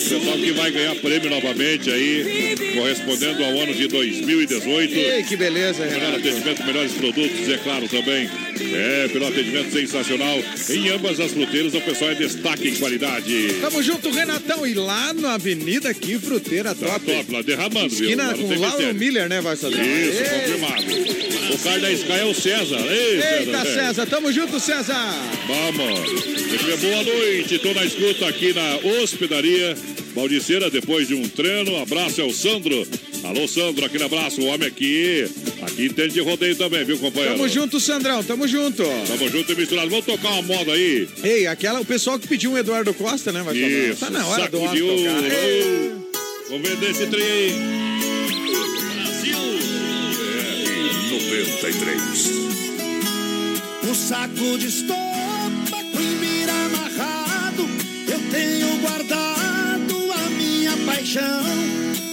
[0.08, 4.94] Pessoal que vai ganhar prêmio novamente aí, correspondendo ao ano de 2018.
[4.94, 6.16] Ei, que beleza, Melhor Renato.
[6.28, 8.28] atendimento, melhores produtos, é claro também.
[8.60, 10.38] É, pelo atendimento sensacional.
[10.70, 13.54] Em ambas as fruteiras, o pessoal é destaque em qualidade.
[13.60, 14.66] Tamo junto, Renatão.
[14.66, 17.06] E lá na Avenida aqui, fruteira Tá top.
[17.06, 18.04] top, lá derramando, viu?
[18.10, 18.94] Esquina não com Lauro.
[18.94, 19.80] Miller, né, vai padrão?
[19.82, 20.40] Isso, Ei.
[20.40, 21.54] confirmado.
[21.54, 22.80] O cara da Sky é o César.
[22.90, 23.64] Ei, Eita, é.
[23.64, 25.14] César, tamo junto, César.
[25.46, 26.00] Vamos.
[26.80, 27.58] Boa noite.
[27.58, 29.76] Tô na escuta aqui na hospedaria
[30.14, 31.76] Baldiceira, depois de um treino.
[31.76, 32.86] Abraço é o Sandro.
[33.22, 34.40] Alô, Sandro, aquele abraço.
[34.40, 35.28] O homem aqui.
[35.66, 37.34] Aqui entende de rodeio também, viu, companheiro?
[37.36, 38.82] Tamo junto, Sandrão, tamo junto.
[39.06, 39.90] Tamo junto e misturado.
[39.90, 41.08] Vamos tocar uma moda aí.
[41.22, 43.56] Ei, aquela, o pessoal que pediu um Eduardo Costa, né, vai?
[43.56, 44.96] Isso, Tá na hora do homem de ouro.
[45.02, 45.24] tocar.
[45.32, 45.92] Ei.
[46.48, 47.54] Vamos vender esse trem aí.
[53.82, 54.96] Um saco de estopa
[55.92, 57.68] com mira amarrado,
[58.08, 61.44] eu tenho guardado a minha paixão.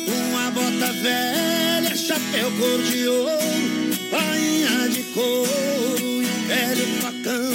[0.08, 1.62] Uma bota velha,
[2.06, 3.32] chapéu cor de ouro,
[4.12, 7.54] bainha de couro e velho facão.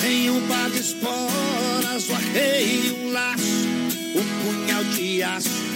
[0.00, 3.68] Tem um par de esporas, o arreio, um laço,
[4.16, 5.70] um punhal de aço,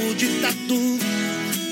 [0.00, 0.98] corpo de tatu.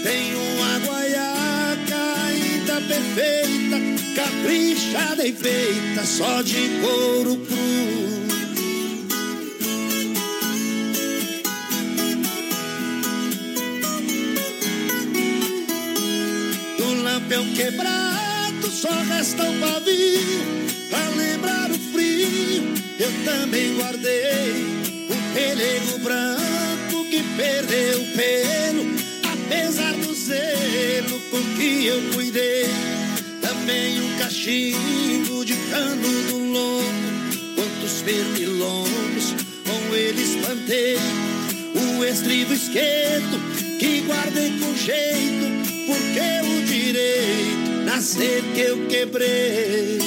[0.03, 3.81] Tem uma guaiaca ainda perfeita,
[4.15, 8.28] caprichada e feita só de couro cru.
[17.69, 20.41] Quebrado só resta um pavio
[20.89, 24.65] Pra lembrar o frio Eu também guardei.
[25.11, 28.87] Um pelego branco que perdeu o pelo
[29.33, 32.69] Apesar do zelo com que eu cuidei.
[33.41, 40.97] Também um cachimbo de cano do lombo Quantos pernilongos com ele espantei.
[41.75, 45.58] O estribo esquerdo que guardei com jeito
[45.89, 49.99] porque o direito nascer que eu quebrei.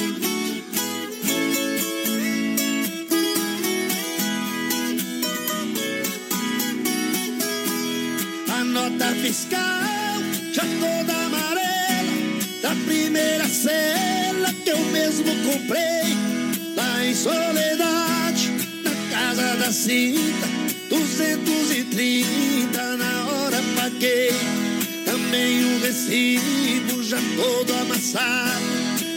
[8.48, 10.22] A nota fiscal
[10.52, 16.16] já toda amarela da primeira cela que eu mesmo comprei
[16.76, 18.52] lá em Soledade,
[18.84, 20.46] na casa da cinta,
[20.88, 24.61] 230 na hora paguei
[25.32, 28.60] também o recibo já todo amassado.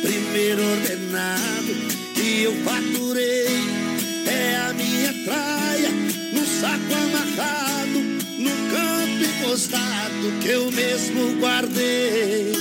[0.02, 1.76] Primeiro ordenado
[2.14, 3.60] que eu faturei
[4.26, 5.90] é a minha traia
[6.32, 8.00] no saco amarrado,
[8.40, 12.54] no canto encostado que eu mesmo guardei.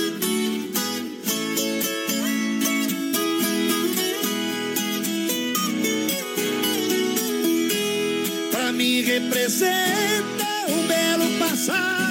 [8.51, 12.04] Pra mim representa um belo passado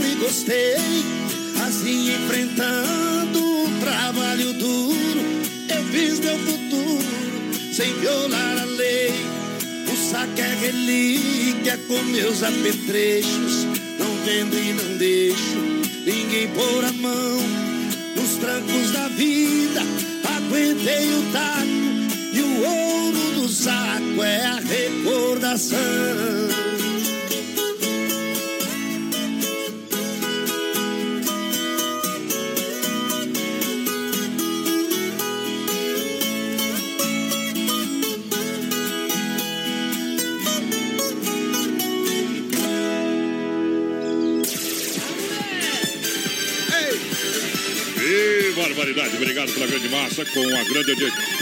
[0.00, 0.76] sempre gostei.
[1.66, 5.20] Assim enfrentando um trabalho duro,
[5.68, 7.04] eu fiz meu futuro
[7.72, 9.12] sem violar a lei.
[9.92, 13.66] O saco é relíquia com meus apetrechos.
[13.98, 15.58] Não vendo e não deixo
[16.04, 17.38] ninguém pôr a mão
[18.16, 19.82] nos trancos da vida.
[20.36, 21.66] Aguentei o taco
[22.32, 25.78] e o ouro do saco é a recordação.
[48.90, 51.39] Obrigado pela grande massa com a grande audiência.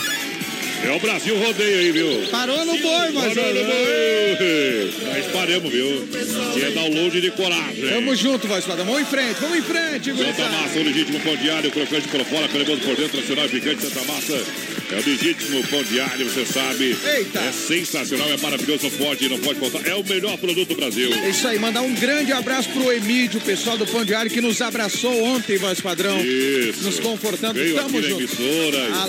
[0.84, 2.28] É o Brasil rodeio aí, viu?
[2.30, 3.34] Parou no boi, mas.
[3.34, 4.92] Parou no boi.
[5.14, 6.08] Nós paramos, viu?
[6.54, 7.88] Que é download de coragem.
[7.88, 8.86] Tamo junto, voz padrão.
[8.86, 10.48] Vamos em frente, vamos em frente, Santa gurizada.
[10.50, 14.04] Massa, o legítimo pão diário, crocante por fora, cremoso por dentro, nacional e picante Santa
[14.12, 14.42] Massa.
[14.90, 16.96] É o legítimo pão diário, você sabe.
[17.16, 17.40] Eita.
[17.40, 19.86] É sensacional, é maravilhoso, não pode, não pode faltar.
[19.86, 21.12] É o melhor produto do Brasil.
[21.12, 24.40] É isso aí, mandar um grande abraço pro Emílio, o pessoal do Pão Diário, que
[24.40, 26.18] nos abraçou ontem, voz padrão.
[26.24, 26.84] Isso.
[26.84, 27.54] Nos confortando.
[27.54, 28.28] Veio Tamo junto.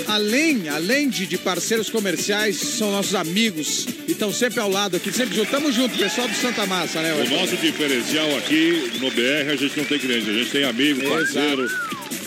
[0.08, 4.96] A- além, além de, de parceiros comerciais, são nossos amigos e estão sempre ao lado
[4.96, 5.50] aqui, sempre junto.
[5.50, 7.12] Tamo junto, pessoal do Santa Massa, né?
[7.12, 11.06] O nosso diferencial aqui no BR, a gente não tem cliente, a gente tem amigo,
[11.06, 11.68] parceiro.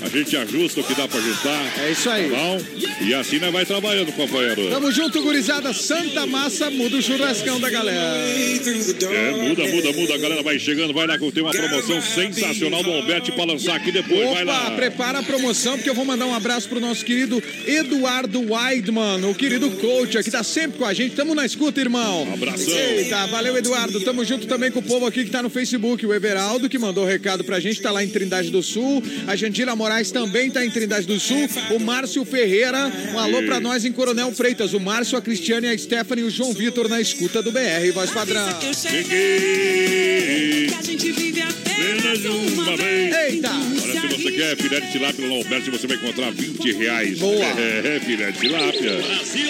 [0.03, 1.79] A gente ajusta o que dá pra ajustar.
[1.79, 2.29] É isso aí.
[2.29, 2.61] Tá bom?
[3.01, 4.69] E assim nós vai trabalhando, companheiro.
[4.69, 5.73] Tamo junto, gurizada.
[5.73, 7.99] Santa Massa muda o churrascão da galera.
[7.99, 10.13] É, muda, muda, muda.
[10.15, 13.75] A galera vai chegando, vai lá que tem uma promoção sensacional do Alberti pra lançar
[13.75, 14.19] aqui depois.
[14.29, 14.71] vai Opa, lá.
[14.71, 19.33] prepara a promoção, porque eu vou mandar um abraço pro nosso querido Eduardo Weidman, o
[19.35, 21.15] querido coach aqui, tá sempre com a gente.
[21.15, 22.27] Tamo na escuta, irmão.
[22.33, 22.73] abração.
[22.73, 24.01] Eita, valeu, Eduardo.
[24.01, 26.05] Tamo junto também com o povo aqui que tá no Facebook.
[26.05, 29.01] O Everaldo, que mandou o recado pra gente, tá lá em Trindade do Sul.
[29.27, 31.47] A Jandira Moraes também tá em Trindade do Sul.
[31.71, 34.73] O Márcio Ferreira, um alô pra nós em Coronel Freitas.
[34.73, 38.11] O Márcio, a Cristiane, a Stephanie e o João Vitor na escuta do BR, voz
[38.11, 38.47] padrão.
[38.73, 40.67] Cheguei.
[40.67, 41.41] Que a gente vive
[41.83, 43.15] Apenas uma vez.
[43.15, 43.49] Eita!
[43.51, 47.19] Olha, se você quer filé de tilápia no Alberti, você vai encontrar 20 reais.
[47.19, 47.45] Boa.
[47.45, 48.99] É, filé de tilápia.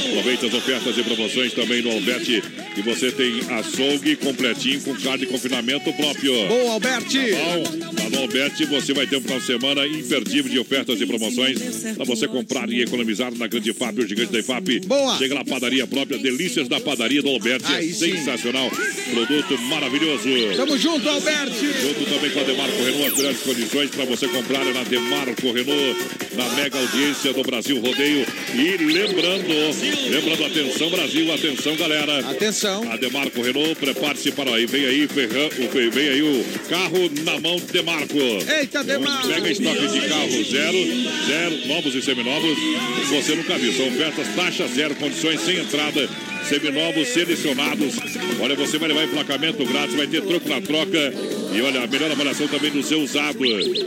[0.10, 2.42] Aproveita as ofertas e promoções também no Alberti.
[2.76, 6.48] E você tem açougue completinho com carne de confinamento próprio.
[6.48, 7.32] Boa, Alberti!
[7.32, 7.64] Bom,
[8.02, 11.60] lá no Alberti você vai ter um final de semana imperdível de ofertas e promoções
[11.96, 14.80] para você comprar e economizar na Grande FAP, o gigante da IFAP.
[14.82, 15.18] Boa.
[15.18, 17.72] Chega na padaria própria, delícias da padaria do Alberti.
[17.72, 18.16] Aí é sim.
[18.16, 18.70] sensacional.
[19.12, 20.30] Produto maravilhoso.
[20.56, 21.66] Tamo junto, Alberti!
[21.82, 26.00] Junto também com a Demarco Renault, as melhores condições para você comprar na Demarco Renault,
[26.36, 28.26] na mega audiência do Brasil Rodeio.
[28.56, 29.48] E lembrando,
[30.10, 32.20] lembrando, atenção Brasil, atenção galera.
[32.30, 32.92] Atenção.
[32.92, 34.66] A Demarco Renault, prepare-se para aí.
[34.66, 35.50] Vem aí, Ferran,
[35.92, 38.18] vem aí o carro na mão Demarco.
[38.18, 39.28] Eita, Demarco.
[39.28, 40.78] Mega estoque de carro zero,
[41.28, 42.58] zero, novos e seminovos.
[43.10, 43.74] Você nunca viu.
[43.74, 46.10] São ofertas, taxa zero, condições sem entrada.
[46.48, 47.96] Seminovos selecionados.
[48.40, 51.14] Olha, você vai levar emplacamento grátis, vai ter troco na troca.
[51.54, 53.40] E olha, a melhor avaliação também do seu usado.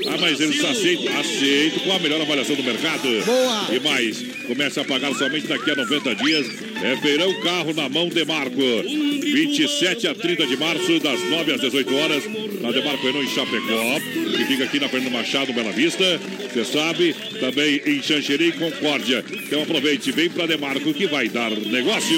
[0.09, 3.09] Ah, mas eles aceitam, aceitam com a melhor avaliação do mercado.
[3.25, 3.69] Boa.
[3.75, 6.47] E mais, comece a pagar somente daqui a 90 dias.
[6.83, 8.57] É feirão carro na mão Demarco.
[8.57, 12.23] 27 a 30 de março, das 9 às 18 horas,
[12.61, 14.01] na Demarco Renault em Chapecó,
[14.37, 16.05] que fica aqui na Fernando Machado, Bela Vista.
[16.53, 19.25] Você sabe, também em Xanxerê e Concórdia.
[19.31, 22.17] Então aproveite, vem pra Demarco que vai dar negócio.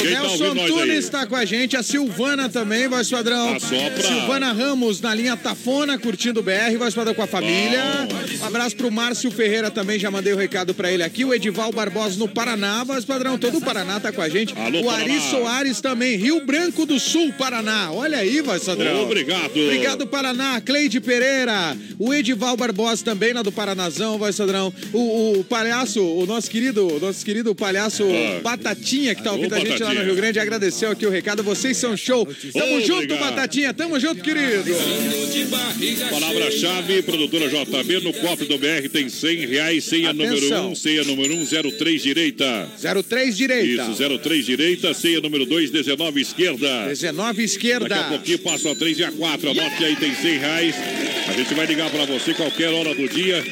[0.00, 0.54] Quem tá Nelson?
[0.54, 3.54] Tunes está com a gente, a Silvana também, voz padrão.
[3.54, 4.02] Assopra.
[4.02, 8.08] Silvana Ramos na linha Tafona, curtindo o BR, voz padrão com a família.
[8.40, 11.24] Um abraço pro Márcio Ferreira também, já mandei o recado pra ele aqui.
[11.24, 14.54] O Edival Barbosa no Paraná, voz padrão, todo o Paraná tá com a gente.
[14.56, 15.30] Alô, o Ari Paraná.
[15.30, 17.90] Soares também, Rio Branco do Sul, Paraná.
[17.92, 19.02] Olha aí, voz padrão.
[19.04, 19.50] Obrigado.
[19.50, 20.60] Obrigado, Paraná.
[20.60, 21.76] Cleide Pereira.
[21.98, 24.72] O Edival Barbosa também, lá do Paranazão, voz padrão.
[24.92, 28.40] O, o palhaço, o nosso querido, o nosso querido palhaço Ah.
[28.42, 30.02] Batatinha, que tá ouvindo a gente lá no.
[30.04, 31.42] Rio Grande, agradeceu aqui o recado.
[31.42, 32.24] Vocês são show.
[32.26, 32.86] Tamo Obrigado.
[32.86, 33.74] junto, Batatinha.
[33.74, 34.70] Tamo junto, querido.
[36.10, 40.70] Palavra-chave, produtora JB, no cofre do BR tem 100 reais, ceia número Atenção.
[40.72, 42.68] 1, ceia número 1, 03 direita.
[43.08, 43.82] 03 direita.
[43.90, 46.86] Isso, 03 direita, ceia número 2, 19 esquerda.
[46.88, 47.88] 19 esquerda.
[47.88, 49.50] Daqui a pouquinho passa a 3 e a 4.
[49.50, 50.74] Anote aí, tem 100 reais.
[51.28, 53.44] A gente vai ligar pra você qualquer hora do dia,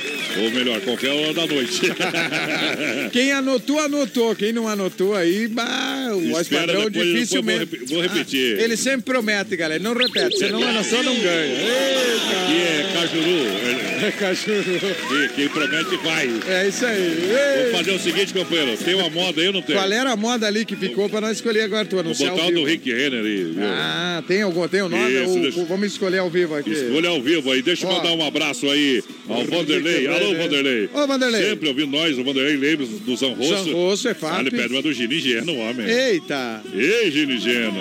[0.42, 1.80] ou melhor, qualquer hora da noite.
[3.12, 4.34] Quem anotou, anotou.
[4.34, 6.90] Quem não anotou aí, bah, o depois- dificilmente.
[6.90, 8.58] depois vou repe- vou repetir.
[8.58, 9.82] Ah, ele sempre promete, galera.
[9.82, 10.38] Não repete.
[10.38, 11.54] Senão a noção não ganha.
[11.56, 13.86] Aqui é Cajuru.
[13.96, 15.30] É Cajuru.
[15.34, 16.30] Quem promete faz.
[16.48, 17.16] É isso aí.
[17.18, 17.72] Vamos Ei.
[17.72, 18.76] fazer o seguinte, companheiro.
[18.76, 19.74] Tem uma moda aí ou não tem?
[19.74, 21.86] Qual era a moda ali que ficou pra nós escolher agora?
[21.86, 22.64] Tu Vou anunciar botar ao o do.
[22.64, 23.44] Rick Renner aí.
[23.44, 23.54] viu?
[23.64, 24.68] Ah, tem algum?
[24.68, 25.10] Tem o nome?
[25.10, 26.70] Isso, O- deixa- vamos escolher ao vivo aqui.
[26.72, 27.62] Escolha ao vivo aí.
[27.62, 30.06] Deixa eu mandar um abraço aí ao Vanderlei.
[30.08, 30.88] Alô, Vanderlei.
[30.92, 31.42] Ô, Vanderlei.
[31.50, 33.64] Sempre ouvindo nós, o Vanderlei Lemos do Zanrosso.
[33.64, 34.40] Zanrosso é Ah, fato.
[34.40, 35.88] ele pede uma do Gini Geno, homem.
[35.88, 36.62] Eita.
[36.74, 37.80] Ei, Gini Geno.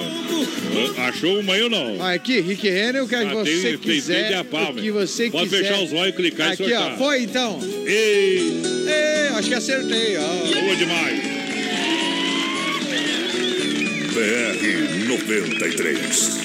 [0.98, 1.98] Achou uma aí ou não?
[2.00, 4.30] Ó, aqui, Rick Renner, o que Ah, você tem- quiser.
[4.30, 5.64] tem o que você Pode quiser.
[5.64, 6.98] fechar os olhos e clicar e Aqui, ó.
[6.98, 7.60] Foi então.
[7.86, 8.38] Ei,
[8.88, 10.62] Ei, acho que acertei, ó.
[10.62, 11.20] boa demais.
[14.14, 16.45] BR 93.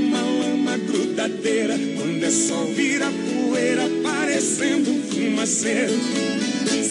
[1.21, 5.93] lama grudadeira, quando é sol vira poeira, parecendo um fumaceiro.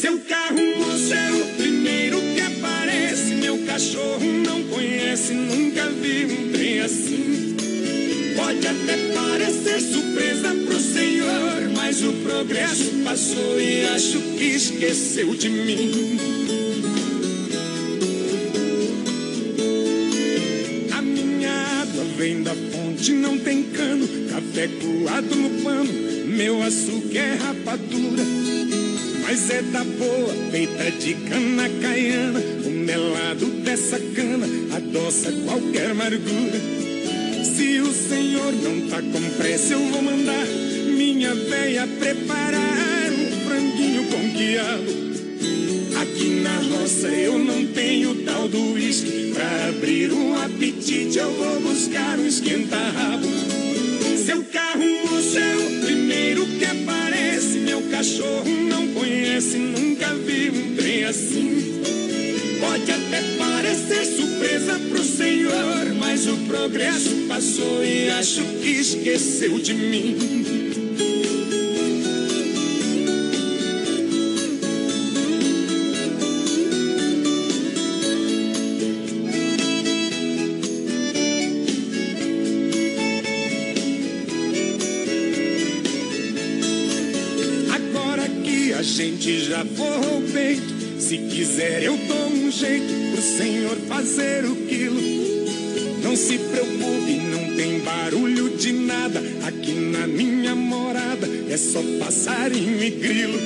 [0.01, 6.53] Seu carro moço é o primeiro que aparece, meu cachorro não conhece, nunca vi um
[6.53, 7.57] trem assim.
[8.37, 15.49] Pode até parecer surpresa pro senhor, mas o progresso passou e acho que esqueceu de
[15.49, 16.60] mim.
[24.61, 25.91] Café coado no pano,
[26.27, 28.23] meu açúcar é rapadura.
[29.23, 32.41] Mas é da boa, feita de cana caiana.
[32.67, 34.47] O melado dessa cana
[34.77, 36.61] adoça qualquer amargura.
[37.43, 40.47] Se o senhor não tá com pressa, eu vou mandar
[40.95, 46.03] minha véia preparar um franguinho com quiabo.
[46.03, 49.33] Aqui na roça eu não tenho tal do uísque.
[49.33, 53.50] Pra abrir um apetite eu vou buscar um esquenta-rabo.
[54.31, 57.59] Seu carro o primeiro que aparece.
[57.59, 61.83] Meu cachorro não conhece, nunca vi um trem assim.
[62.61, 69.75] Pode até parecer surpresa pro senhor, mas o progresso passou e acho que esqueceu de
[69.75, 70.40] mim.
[89.63, 95.01] O peito, se quiser eu dou um jeito pro senhor fazer o quilo.
[96.03, 96.81] Não se preocupe,
[99.01, 99.23] nada.
[99.47, 103.39] Aqui na minha morada é só passarinho e grilo.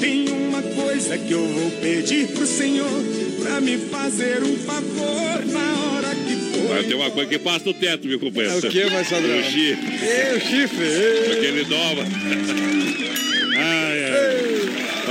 [0.00, 3.02] Tem uma coisa que eu vou pedir pro senhor
[3.42, 6.68] pra me fazer um favor na hora que for.
[6.68, 8.64] Vai ter uma coisa que passa no teto, meu companheiro.
[8.64, 9.34] É o quê, mais padrão?
[9.34, 10.06] É o chifre.
[10.06, 11.32] É, o chifre.
[11.32, 12.93] Aquele nova.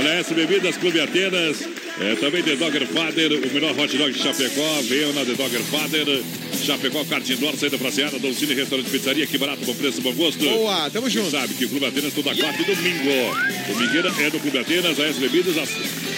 [0.04, 1.66] Olha essa, Bebidas Clube Atenas.
[1.98, 4.82] É, também The Dogger Father, o melhor hot dog de Chapecó.
[4.82, 6.22] Venham na The Dogger Father.
[6.62, 10.12] Chapecó, Kart Indoor, saída pra Seara, Dom Cine, Restaurante Pizzaria, que barato, bom preço, bom
[10.12, 10.44] gosto.
[10.44, 11.30] Boa, tamo junto.
[11.30, 13.36] Sabe que o Clube Atenas toda quarta e domingo.
[13.66, 15.66] Domingueira é no Clube Atenas, a S Bebidas, a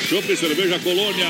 [0.09, 1.27] Chopp e Cerveja Colônia.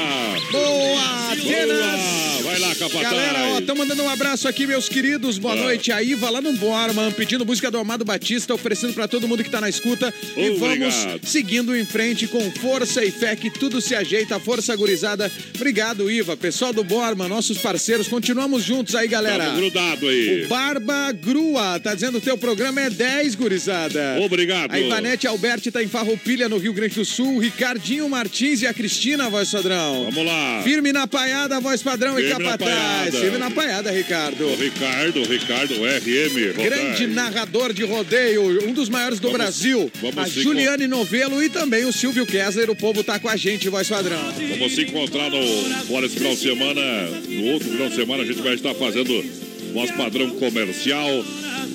[0.52, 2.42] Boa, Atenas!
[2.42, 3.02] Vai lá, capataz.
[3.02, 5.38] Galera, ó, estão mandando um abraço aqui, meus queridos.
[5.38, 5.56] Boa Ah.
[5.56, 5.90] noite.
[5.90, 9.50] A Iva lá no Borman, pedindo música do Amado Batista, oferecendo pra todo mundo que
[9.50, 10.12] tá na escuta.
[10.36, 11.26] E vamos Obrigado.
[11.26, 14.38] seguindo em frente com força e fé que tudo se ajeita.
[14.38, 15.32] Força gurizada.
[15.54, 16.36] Obrigado, Iva.
[16.36, 18.06] Pessoal do Borman, nossos parceiros.
[18.08, 19.44] Continuamos juntos aí, galera.
[19.46, 20.44] Tamo grudado aí.
[20.44, 24.18] O Barba Grua tá dizendo que o teu programa é 10, gurizada.
[24.20, 24.72] Obrigado.
[24.72, 27.38] A Ivanete Alberti tá em Farroupilha, no Rio Grande do Sul.
[27.38, 30.08] Ricardinho Martins e a Cristina, voz padrão.
[30.10, 30.60] Vamos lá.
[30.64, 32.74] Firme na paiada, voz padrão e Firme na capataz.
[32.74, 33.18] paiada.
[33.20, 34.44] Firme na paiada, Ricardo.
[34.46, 36.52] O Ricardo, o Ricardo, o RM.
[36.54, 37.08] Grande Roberto.
[37.08, 39.90] narrador de rodeio, um dos maiores do Vamos- Brasil.
[40.00, 42.68] vamos a Juliane Novelo e também o Silvio Kessler.
[42.70, 44.18] O povo tá com a gente, voz padrão.
[44.50, 45.46] Vamos se encontrar no
[45.86, 46.82] fora esse final de semana.
[47.28, 49.24] No outro final de semana a gente vai estar fazendo
[49.72, 51.24] voz padrão comercial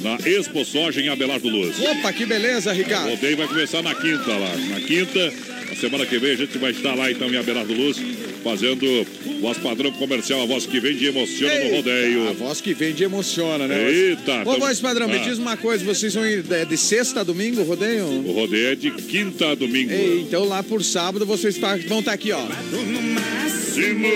[0.01, 1.75] na Expo Soja em Abelardo Luz.
[1.79, 3.09] Opa, que beleza, O Ricardo.
[3.11, 4.55] rodeio vai começar na quinta lá.
[4.69, 5.33] Na quinta,
[5.71, 7.97] a semana que vem a gente vai estar lá então em Abelardo Luz
[8.43, 9.05] fazendo
[9.39, 12.33] voz padrão comercial, a voz que vem de emociona no Eita, A rodeio.
[12.33, 13.89] voz que vem de emociona, né?
[13.91, 15.19] Eita, Ô, tamo- voz padrão, me Ah.
[15.19, 15.83] diz uma coisa.
[15.85, 18.05] Vocês vão ir de, sexta a domingo, o rodeio?
[18.05, 19.91] O rodeio é de quinta a domingo.
[19.91, 22.41] Ei, então lá por sábado vocês tá- vão estar aqui, ó.
[22.43, 24.07] Máximo!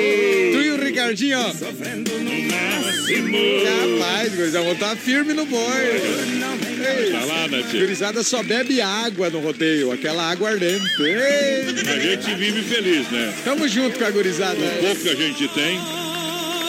[0.53, 1.53] Tu e o Ricardinho, ó.
[1.53, 3.38] Máximo!
[3.99, 5.62] Rapaz, gurizada, vão estar firme no boi.
[7.11, 10.83] Tá lá, né, gurizada só bebe água no rodeio, aquela água ardente.
[11.01, 13.33] Ei, A gente vive feliz, né?
[13.43, 14.57] tamo junto com a gurizada.
[14.59, 15.79] O pouco que a gente tem,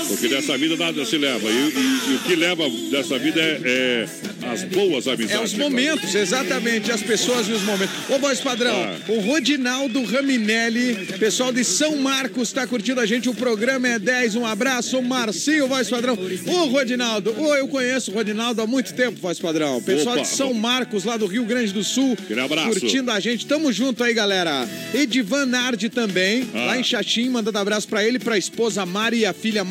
[0.08, 1.48] porque dessa vida nada se leva.
[1.48, 4.06] E, e- e o que leva dessa vida é, é
[4.52, 5.30] as boas amizades.
[5.32, 7.94] É os momentos, exatamente, as pessoas e os momentos.
[8.08, 8.96] Ô, voz padrão, Ah.
[9.08, 13.28] o Rodinaldo Raminelli, pessoal de São Marcos, tá curtindo a gente.
[13.28, 14.36] O programa é 10.
[14.36, 16.16] Um abraço, Marcinho, voz padrão.
[16.46, 19.80] Ô, Rodinaldo, ô, eu conheço o Rodinaldo há muito tempo, voz padrão.
[19.82, 20.22] Pessoal Opa.
[20.24, 22.80] de São Marcos, lá do Rio Grande do Sul, Aquele abraço.
[22.80, 23.46] curtindo a gente.
[23.46, 24.68] Tamo junto aí, galera.
[24.94, 26.66] Edivan Nardi também, Ah.
[26.66, 29.64] lá em Xaxim, mandando abraço pra ele, pra esposa Mari e a filha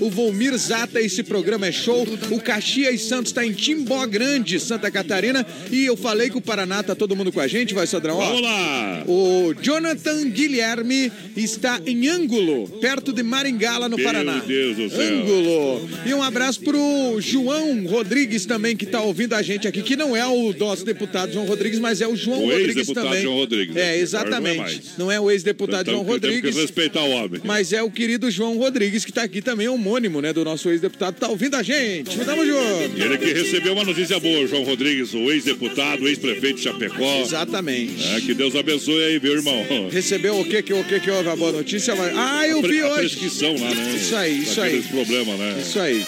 [0.00, 2.06] O Volmir Zata, esse programa é show.
[2.30, 5.44] O Caxias Santos tá em Timbó Grande, Santa Catarina.
[5.70, 8.16] E eu falei que o Paraná tá todo mundo com a gente, vai, Sodrão?
[8.18, 9.04] Ó, Vamos lá!
[9.06, 14.42] o Jonathan Guilherme está em Ângulo, perto de Maringala, no Meu Paraná.
[14.46, 15.00] Deus do céu.
[15.00, 15.88] Ângulo.
[16.06, 20.16] E um abraço pro João Rodrigues também, que tá ouvindo a gente aqui, que não
[20.16, 23.22] é o nosso deputado João Rodrigues, mas é o João O Rodrigues também.
[23.22, 23.80] João Rodrigues, né?
[23.80, 24.82] É, Agora não é exatamente.
[24.98, 26.54] Não é o ex-deputado Então, João Rodrigues.
[26.54, 27.40] que respeitar o homem.
[27.44, 31.14] Mas é o querido João Rodrigues, que tá aqui também, homônimo, né, do nosso ex-deputado,
[31.14, 32.16] tá ouvindo a gente.
[32.18, 33.00] Tamo junto.
[33.00, 37.20] Ele que recebeu uma notícia boa, João Rodrigues, o ex-deputado, ex-prefeito de Chapecó.
[37.22, 38.04] Exatamente.
[38.14, 39.88] É, que Deus abençoe aí, meu irmão.
[39.90, 41.94] Recebeu o que que o que que houve a boa notícia?
[41.94, 42.98] Vai- Ah, eu vi a hoje.
[43.16, 43.94] prescrição lá, né?
[43.96, 44.68] Isso aí, isso aí.
[44.78, 45.56] Aqueles problema, né?
[45.60, 46.06] Isso aí.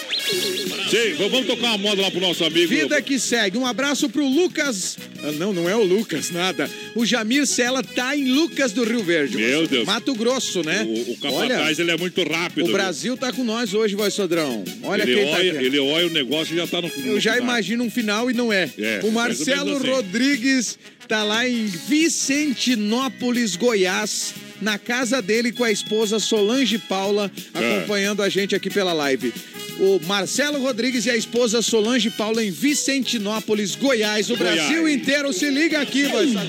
[0.89, 2.67] Sim, vamos tocar uma moda lá pro nosso amigo.
[2.67, 3.57] Vida que segue.
[3.57, 4.97] Um abraço pro Lucas.
[5.23, 6.69] Ah, Não, não é o Lucas, nada.
[6.95, 9.37] O Jamir Sela tá em Lucas do Rio Verde.
[9.37, 9.85] Meu Deus.
[9.85, 10.83] Mato Grosso, né?
[10.87, 12.67] O, o Olha, capataz, ele é muito rápido.
[12.67, 14.63] o Brasil tá com nós hoje, voz Sodrão.
[14.83, 15.65] Olha ele quem tá olha, aqui.
[15.65, 17.39] ele olha o negócio e já tá no Eu já no final.
[17.39, 18.69] imagino um final e não é.
[18.77, 19.87] É, o Marcelo assim.
[19.89, 27.77] Rodrigues tá lá em Vicentinópolis, Goiás, na casa dele com a esposa Solange Paula, É.
[27.77, 29.33] acompanhando a gente aqui pela live.
[29.77, 34.29] O Marcelo Rodrigues e a esposa Solange Paula em Vicentinópolis, Goiás.
[34.29, 34.55] O Goiás.
[34.55, 36.47] Brasil inteiro se liga aqui, Sodrão.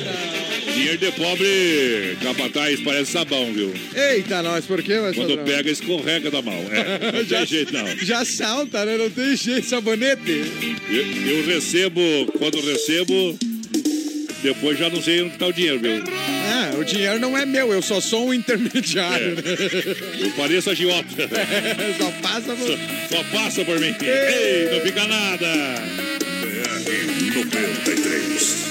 [0.74, 3.72] Dinheiro de pobre, capataz, parece sabão, viu?
[3.94, 6.54] Eita, nós, por quê, voz Quando pega, escorrega da mão.
[6.70, 7.86] É, não Já- tem jeito, não.
[7.98, 8.96] Já salta, né?
[8.96, 10.44] Não tem jeito, sabonete.
[10.90, 12.00] Eu, eu recebo,
[12.38, 13.38] quando recebo,
[14.42, 16.02] depois já não sei onde tá o dinheiro, viu?
[16.08, 19.42] Ah, o dinheiro não é meu, eu só sou um intermediário, né?
[20.20, 21.06] Eu pareço agiota.
[21.98, 22.78] Só passa por...
[23.10, 23.94] Só passa por mim.
[24.02, 25.46] Ei, não fica nada.
[26.40, 28.65] BR 93.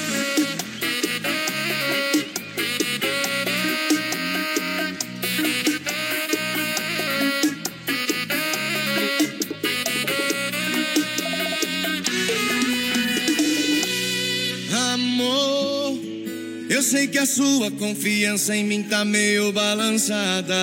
[16.86, 20.54] Sei que a sua confiança em mim tá meio balançada.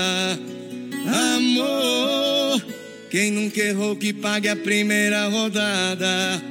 [1.35, 2.65] Amor,
[3.11, 6.41] quem nunca errou que pague a primeira rodada.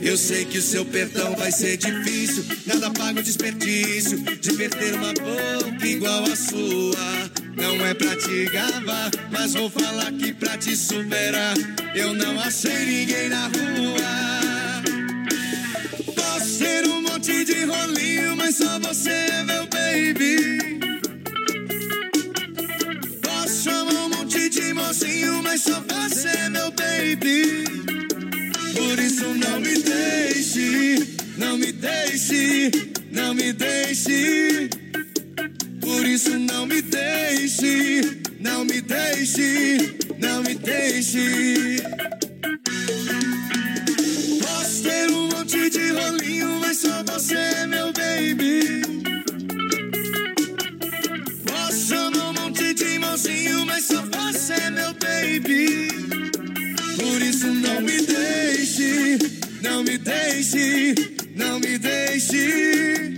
[0.00, 2.44] Eu sei que o seu perdão vai ser difícil.
[2.66, 7.30] Nada paga o desperdício de perder uma boca igual a sua.
[7.56, 11.54] Não é pra te gabar, mas vou falar que pra te superar.
[11.94, 14.82] Eu não achei ninguém na rua.
[16.16, 18.11] Posso ser um monte de rolinho,
[18.52, 20.78] só você é meu baby.
[23.22, 27.64] Posso chamar um monte de mocinho, mas só você é meu baby.
[28.76, 32.70] Por isso não me deixe, não me deixe,
[33.10, 34.68] não me deixe.
[35.80, 38.00] Por isso não me deixe,
[38.38, 41.82] não me deixe, não me deixe.
[46.72, 48.80] Mas só você é meu baby.
[51.44, 55.88] Posso chamar um monte de mocinho, mas só você é meu baby.
[56.96, 59.18] Por isso não me deixe,
[59.60, 60.94] não me deixe,
[61.36, 63.14] não me deixe.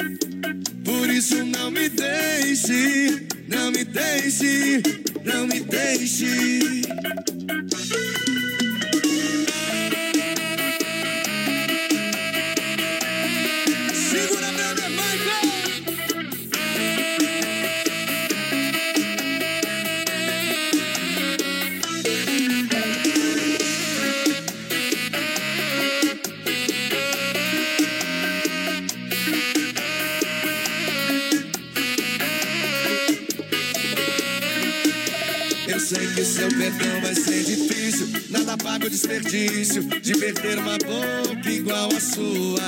[0.85, 4.83] Por isso não me deixe, não me deixe,
[5.25, 6.83] não me deixe.
[38.87, 42.61] O desperdício de perder uma boca igual a sua.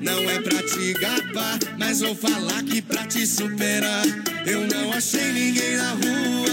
[0.00, 4.04] Não é pra te gabar, mas vou falar que pra te superar.
[4.46, 6.48] Eu não achei ninguém na rua.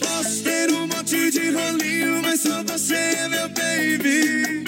[0.00, 4.64] Posso ter um monte de rolinho, mas só você é meu baby.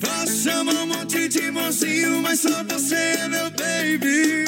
[0.00, 4.44] Posso chamar um monte de mocinho, mas só você é meu baby.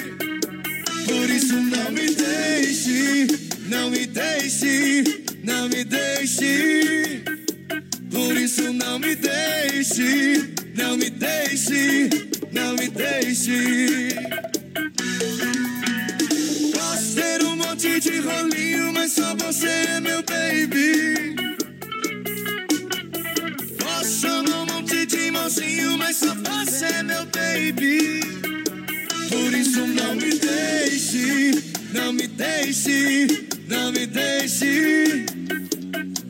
[1.06, 3.26] Por isso não me deixe,
[3.68, 7.22] não me deixe, não me deixe.
[8.10, 12.08] Por isso não me deixe, não me deixe,
[12.52, 14.08] não me deixe.
[16.72, 21.34] Posso ter um monte de rolinho, mas só você é meu baby.
[23.78, 28.20] Posso chamar um monte de mocinho, mas só você é meu baby.
[29.30, 31.50] Por isso não me deixe,
[31.92, 33.26] não me deixe,
[33.72, 35.24] não me deixe.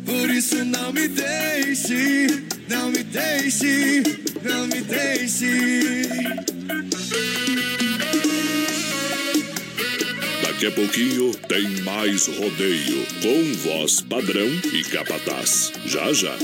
[0.07, 4.03] Por isso não me deixe, não me deixe,
[4.45, 6.09] não me deixe.
[10.43, 15.73] Daqui a pouquinho tem mais rodeio com voz padrão e capataz.
[15.85, 16.37] Já já.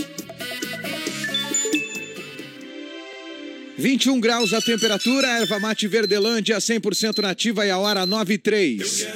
[3.78, 9.06] 21 graus a temperatura, erva mate Verdelândia 100% nativa e a hora 9 e 3.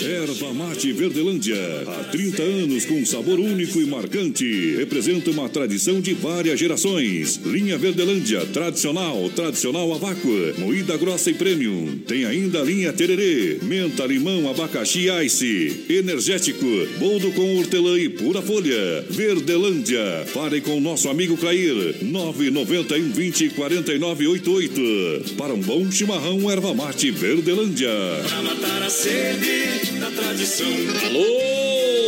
[0.00, 1.56] Erva Mate Verdelândia.
[1.86, 4.74] Há 30 anos com sabor único e marcante.
[4.76, 7.36] Representa uma tradição de várias gerações.
[7.44, 11.98] Linha Verdelândia, tradicional, tradicional a vácuo, moída grossa e premium.
[12.06, 15.84] Tem ainda a linha Tererê, menta, limão, abacaxi ice.
[15.88, 16.66] Energético,
[16.98, 19.04] boldo com hortelã e pura folha.
[19.10, 20.24] Verdelândia.
[20.32, 21.96] Fale com nosso amigo Clair.
[22.02, 25.34] 991 20 49 88.
[25.36, 27.90] Para um bom chimarrão, erva mate Verdelândia.
[28.28, 30.66] Pra matar a sede da tradição.
[31.06, 31.91] Alô,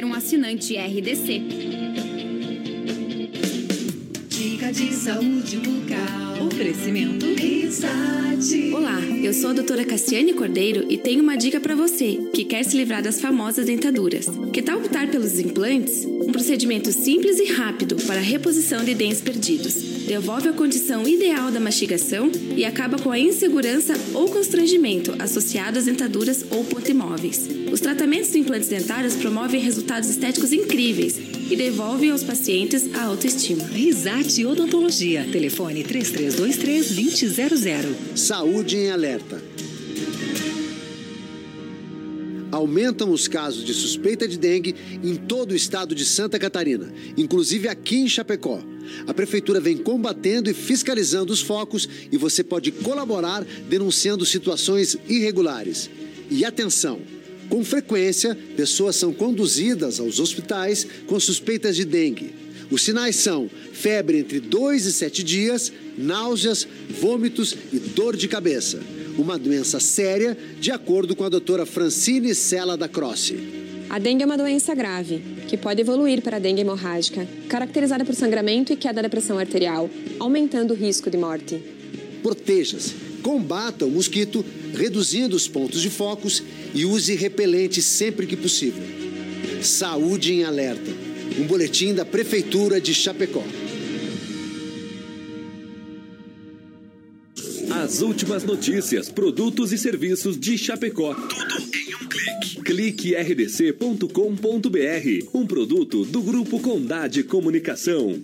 [0.00, 1.42] um assinante RDC.
[4.26, 6.46] Dica de saúde bucal.
[6.46, 8.72] Oferecimento Risate.
[8.72, 12.64] Olá, eu sou a doutora Cassiane Cordeiro e tenho uma dica para você que quer
[12.64, 14.26] se livrar das famosas dentaduras.
[14.50, 16.06] Que tal optar pelos implantes?
[16.06, 19.91] Um procedimento simples e rápido para a reposição de dentes perdidos.
[20.06, 25.86] Devolve a condição ideal da mastigação e acaba com a insegurança ou constrangimento associado às
[25.86, 27.48] dentaduras ou potimóveis.
[27.72, 31.18] Os tratamentos de implantes dentários promovem resultados estéticos incríveis
[31.50, 33.64] e devolvem aos pacientes a autoestima.
[33.64, 35.26] Risate Odontologia.
[35.30, 38.16] Telefone 3323-2000.
[38.16, 39.42] Saúde em alerta.
[42.52, 47.66] Aumentam os casos de suspeita de dengue em todo o estado de Santa Catarina, inclusive
[47.66, 48.62] aqui em Chapecó.
[49.06, 55.88] A prefeitura vem combatendo e fiscalizando os focos e você pode colaborar denunciando situações irregulares.
[56.30, 57.00] E atenção!
[57.48, 62.34] Com frequência, pessoas são conduzidas aos hospitais com suspeitas de dengue.
[62.70, 66.66] Os sinais são febre entre 2 e 7 dias, náuseas,
[67.00, 68.80] vômitos e dor de cabeça.
[69.18, 73.62] Uma doença séria, de acordo com a doutora Francine Sela da Croce.
[73.90, 78.14] A dengue é uma doença grave, que pode evoluir para a dengue hemorrágica, caracterizada por
[78.14, 81.62] sangramento e queda da pressão arterial, aumentando o risco de morte.
[82.22, 84.42] Proteja-se, combata o mosquito,
[84.72, 86.42] reduzindo os pontos de focos
[86.72, 88.82] e use repelente sempre que possível.
[89.62, 90.90] Saúde em Alerta,
[91.38, 93.44] um boletim da Prefeitura de Chapecó.
[97.92, 101.12] As últimas notícias, produtos e serviços de Chapecó.
[101.12, 102.62] Tudo em um clique.
[102.64, 104.08] Clique rdc.com.br.
[105.34, 108.18] Um produto do Grupo Condade Comunicação.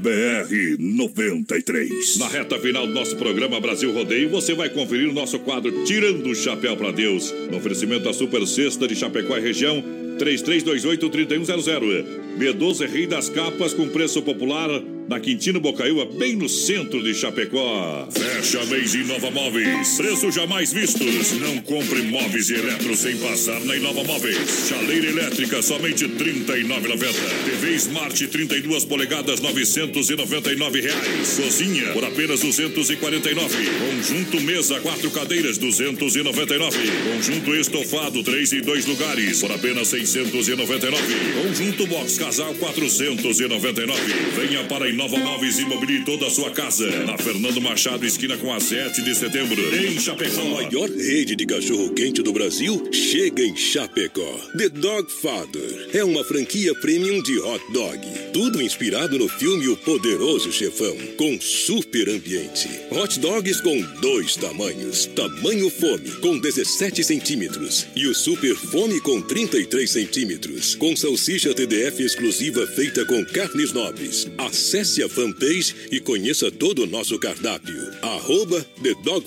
[0.00, 2.18] BR 93.
[2.18, 6.28] Na reta final do nosso programa Brasil Rodeio, você vai conferir o nosso quadro Tirando
[6.28, 7.34] o Chapéu para Deus.
[7.50, 9.82] No oferecimento da Super Sexta de Chapecó e região,
[10.18, 12.04] 3328-3100.
[12.38, 14.68] B12 Rei das Capas com preço popular
[15.08, 18.08] na Quintino Bocaiúva, bem no centro de Chapecó.
[18.10, 19.96] Fecha mês Inova Móveis.
[19.96, 21.32] Preços jamais vistos.
[21.32, 24.68] Não compre móveis e eletros sem passar na Inova Móveis.
[24.68, 27.12] Chaleira elétrica, somente R$ 39,90.
[27.44, 31.40] TV Smart 32 polegadas, 999 reais.
[31.40, 33.56] Cozinha, por apenas R$ 249.
[33.80, 36.78] Conjunto mesa, quatro cadeiras, R$ 299.
[37.12, 41.02] Conjunto estofado, três e dois lugares, por apenas R$ 699.
[41.42, 44.00] Conjunto box casal, R$ 499.
[44.36, 46.88] Venha para Inova Móveis e mobile toda a sua casa.
[47.04, 50.40] Na Fernando Machado, esquina com a 7 de setembro, em Chapecó.
[50.40, 54.38] A maior rede de cachorro-quente do Brasil chega em Chapecó.
[54.56, 57.98] The Dog Father é uma franquia premium de hot dog.
[58.32, 62.68] Tudo inspirado no filme O Poderoso Chefão, com super ambiente.
[62.92, 65.06] Hot dogs com dois tamanhos.
[65.06, 67.86] Tamanho fome, com 17 centímetros.
[67.96, 70.76] E o super fome com 33 centímetros.
[70.76, 74.28] Com salsicha TDF exclusiva feita com carnes nobres.
[74.36, 77.90] Acesse a fanpage e conheça todo o nosso cardápio.
[78.02, 79.26] Arroba The Dog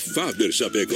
[0.51, 0.95] Chapecó.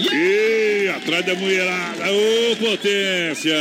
[0.00, 3.56] E atrás da mulherada, ô potência!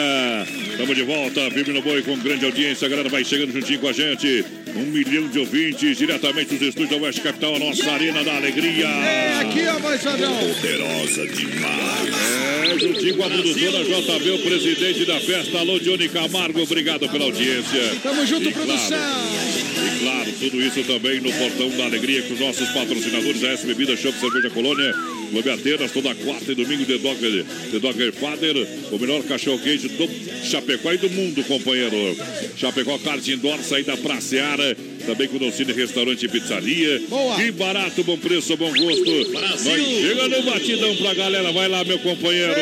[0.70, 2.86] Estamos de volta, firme no boi com grande audiência.
[2.86, 4.46] A galera vai chegando juntinho com a gente.
[4.76, 8.86] Um milhão de ouvintes, diretamente dos estúdios da Oeste Capital, a nossa Arena da Alegria.
[8.86, 10.38] É aqui, ó, padrão.
[10.38, 12.14] Poderosa demais.
[12.72, 16.62] É, juntinho com a produtora JB, o presidente da festa, Alô Johnny Camargo.
[16.62, 17.96] Obrigado pela audiência.
[18.04, 18.98] Tamo junto, E claro, produção.
[18.98, 23.66] E claro, tudo isso também no Portão da Alegria com os nossos patrocinadores, a S
[23.66, 24.94] Bebida, Shop Cerveja Colônia,
[25.30, 28.56] Clube Atenas, toda quarta e domingo, The Dogger, The Dogger Father,
[28.92, 30.10] o melhor cachorro quente do
[30.44, 32.16] Chapecó e do mundo, companheiro.
[32.56, 34.76] Chapecó Kart Indoor, saída pra Seara,
[35.06, 37.02] também com Docine Restaurante e Pizzaria.
[37.10, 37.36] Boa.
[37.36, 39.32] Que barato, bom preço, bom gosto.
[39.32, 39.78] Brasil.
[39.78, 42.54] Nós chega no batidão pra galera, vai lá, meu companheiro.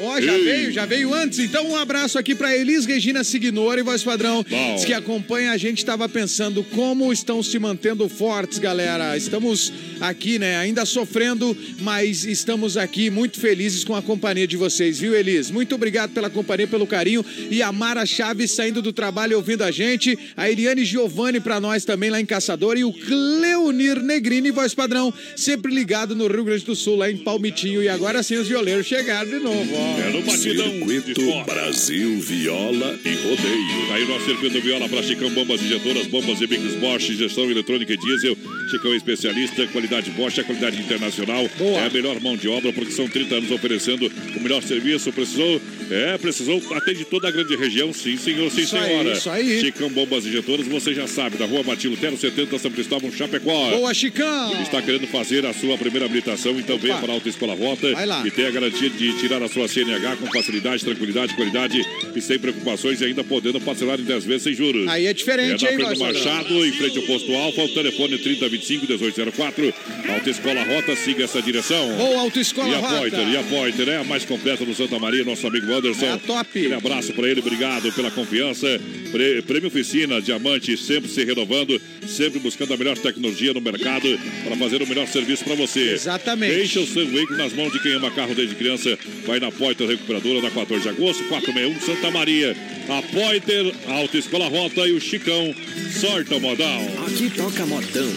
[0.00, 0.44] Ó, já Ei.
[0.44, 1.38] veio, já veio antes.
[1.40, 4.84] Então, um abraço aqui pra Elis Regina Signori, voz padrão, Bom.
[4.84, 5.78] que acompanha a gente.
[5.78, 9.16] Estava pensando como estão se mantendo fortes, galera.
[9.16, 14.98] Estamos aqui, né, ainda sofrendo, mas estamos aqui muito felizes com a companhia de vocês,
[15.00, 15.50] viu, Elis?
[15.50, 17.24] Muito obrigado pela companhia, pelo carinho.
[17.50, 20.16] E a Mara Chaves saindo do trabalho e ouvindo a gente.
[20.36, 22.76] A Eliane Giovanni pra nós também lá em Caçador.
[22.76, 27.16] E o Cleonir Negrini, voz padrão, sempre ligado no Rio Grande do Sul, lá em
[27.16, 27.82] Palmitinho.
[27.82, 29.87] E agora sim os violeiros chegaram de novo, ó.
[29.96, 31.44] É no batidão Circuito.
[31.44, 33.92] Brasil Viola e Rodeio.
[33.92, 37.96] Aí nosso circuito viola para Chicão Bombas Injetoras, bombas e bicos Bosch, gestão eletrônica e
[37.96, 38.36] diesel.
[38.70, 41.48] Chicão é especialista, qualidade Bosch, é qualidade internacional.
[41.60, 45.12] É a melhor mão de obra, porque são 30 anos oferecendo o melhor serviço.
[45.12, 45.60] Precisou,
[45.90, 47.92] é, precisou, atende toda a grande região.
[47.92, 49.12] Sim, senhor, sim, Isso aí, senhora.
[49.12, 49.60] isso aí.
[49.60, 53.70] Chicão Bombas Injetoras, você já sabe, da rua Matilo Tero 70, São Cristóvão, Chapecó.
[53.70, 54.60] Boa, Chicão!
[54.62, 58.22] Está querendo fazer a sua primeira habilitação, então venha para a Autoescola Rota Vai lá.
[58.26, 61.80] e tenha a garantia de tirar a sua CNH com facilidade, tranquilidade, qualidade
[62.14, 64.88] e sem preocupações e ainda podendo parcelar em 10 vezes sem juros.
[64.88, 65.98] Aí é diferente, é hein, na frente?
[66.00, 69.74] Machado, em frente ao posto Alfa, o telefone 3025-1804.
[70.08, 71.96] Autoescola Rota, siga essa direção.
[71.96, 72.98] Boa, Autoescola e a Rota.
[72.98, 76.06] Pointer, e a Pointer é a mais completa do Santa Maria, nosso amigo Anderson.
[76.06, 76.40] É top.
[76.58, 78.66] Aquele abraço para ele, obrigado pela confiança.
[79.12, 84.56] Pre- Prêmio Oficina, Diamante, sempre se renovando, sempre buscando a melhor tecnologia no mercado para
[84.56, 85.92] fazer o melhor serviço para você.
[85.92, 86.54] Exatamente.
[86.54, 88.98] Deixa o seu veículo nas mãos de quem ama carro desde criança.
[89.26, 92.56] Vai na Pointer Recuperadora, na 14 de agosto, 461 Santa Maria.
[92.88, 95.54] A Pointer, a Autoescola Rota e o Chicão,
[96.00, 96.80] sorte ao modal.
[97.06, 98.08] Aqui toca modão.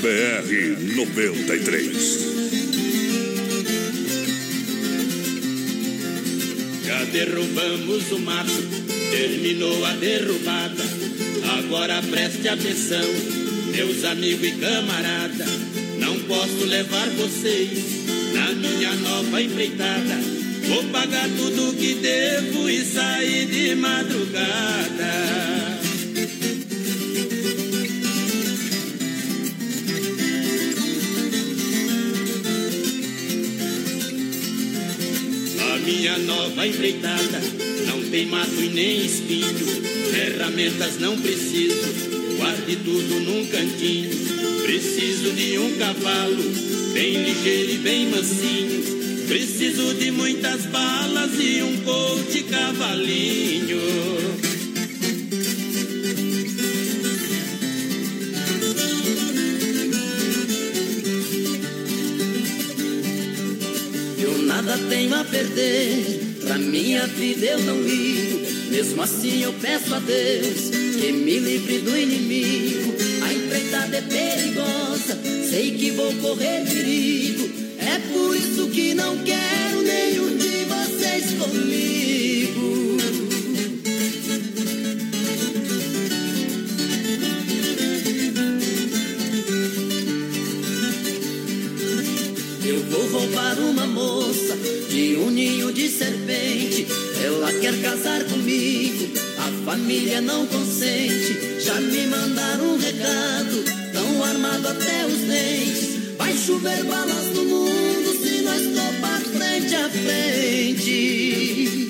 [0.00, 2.38] BR 93.
[6.86, 8.62] Já derrubamos o mato,
[9.10, 10.84] terminou a derrubada.
[11.58, 13.04] Agora preste atenção,
[13.72, 15.44] meus amigos e camarada.
[15.98, 17.98] Não posso levar vocês
[18.32, 20.47] na minha nova empreitada.
[20.68, 25.12] Vou pagar tudo que devo e sair de madrugada.
[35.72, 37.40] A minha nova empreitada
[37.86, 39.82] não tem mato e nem espinho,
[40.12, 41.80] ferramentas não preciso,
[42.36, 44.10] guarde tudo num cantinho.
[44.64, 46.42] Preciso de um cavalo,
[46.92, 48.77] bem ligeiro e bem mansinho.
[49.28, 53.78] Preciso de muitas balas e um coach cavalinho.
[64.18, 68.70] Eu nada tenho a perder, pra minha vida eu não ligo.
[68.70, 72.94] Mesmo assim eu peço a Deus que me livre do inimigo.
[73.22, 75.18] A empreitada é perigosa,
[75.50, 77.47] sei que vou correr perigo.
[77.98, 82.96] É por isso que não quero nenhum de vocês comigo.
[92.64, 94.56] Eu vou roubar uma moça
[94.88, 96.86] de um ninho de serpente.
[97.20, 101.60] Ela quer casar comigo, a família não consente.
[101.64, 106.16] Já me mandaram um recado, tão armado até os dentes.
[106.16, 107.47] Vai chover balas no
[110.04, 111.88] frente.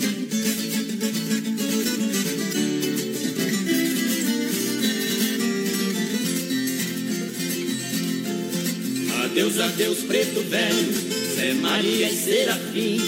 [9.24, 10.92] Adeus, adeus, preto velho,
[11.36, 13.00] Zé Maria e Serafim.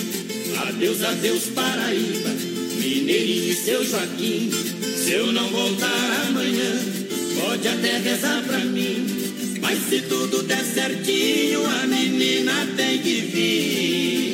[0.69, 2.31] Adeus, adeus, Paraíba,
[2.79, 4.51] Mineirinho e seu Joaquim.
[4.97, 6.73] Se eu não voltar amanhã,
[7.41, 9.07] pode até rezar pra mim.
[9.61, 14.30] Mas se tudo der certinho, a menina tem que vir.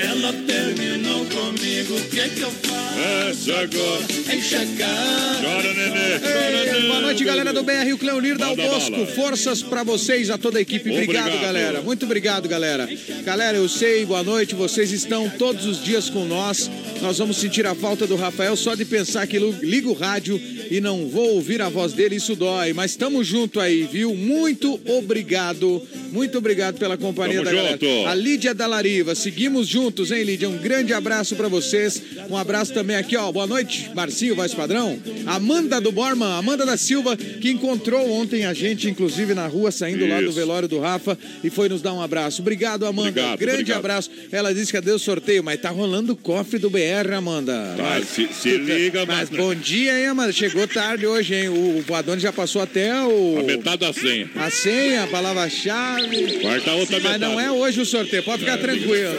[0.00, 2.98] Ela terminou comigo, o que que eu faço?
[3.00, 4.36] Essa agora.
[4.36, 5.42] Enxacar.
[5.42, 6.86] Chora, nenê.
[6.86, 9.06] Boa noite, galera do BR, o Cleonir Dal Bosco.
[9.06, 10.88] Forças pra vocês, a toda a equipe.
[10.90, 11.42] Obrigado, Obrigado.
[11.42, 11.80] galera.
[11.82, 12.88] Muito obrigado, galera.
[13.24, 14.54] Galera, eu sei, boa noite.
[14.54, 16.70] Vocês estão todos os dias com nós.
[17.00, 20.80] Nós vamos sentir a falta do Rafael só de pensar que liga o rádio e
[20.80, 22.72] não vou ouvir a voz dele, isso dói.
[22.72, 24.14] Mas estamos junto aí, viu?
[24.14, 25.80] Muito obrigado.
[26.10, 27.78] Muito obrigado pela companhia Tamo da galera.
[27.80, 28.08] junto.
[28.08, 29.14] A Lídia da Lariva.
[29.14, 30.48] Seguimos juntos, hein, Lídia?
[30.48, 32.02] Um grande abraço pra vocês.
[32.28, 33.30] Um abraço também aqui, ó.
[33.30, 34.98] Boa noite, Marcinho, voz padrão.
[35.26, 40.06] Amanda do Borman, Amanda da Silva, que encontrou ontem a gente, inclusive, na rua, saindo
[40.06, 40.32] lá do Isso.
[40.32, 42.42] velório do Rafa, e foi nos dar um abraço.
[42.42, 43.08] Obrigado, Amanda.
[43.10, 43.78] Obrigado, grande obrigado.
[43.78, 44.10] abraço.
[44.32, 46.78] Ela disse que cadê o sorteio, mas tá rolando o cofre do BR,
[47.16, 47.74] Amanda.
[47.76, 50.32] Tá, Mas- se, se liga, Mas mas bom dia, hein, Amanda?
[50.32, 51.48] Chegou tarde hoje, hein?
[51.48, 53.38] O, o Adoni já passou até o.
[53.40, 54.30] a metade da senha.
[54.36, 56.38] A senha, a palavra-chave.
[56.40, 59.14] Quarta outra Mas não é hoje o sorteio, pode ficar tranquilo.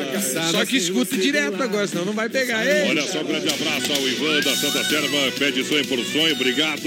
[0.52, 2.66] Só que escuta direto agora, senão não vai pegar.
[2.66, 2.90] Ei.
[2.90, 6.82] Olha só, um grande abraço ao Ivan da Santa Serva, pede sonho por sonho, obrigado.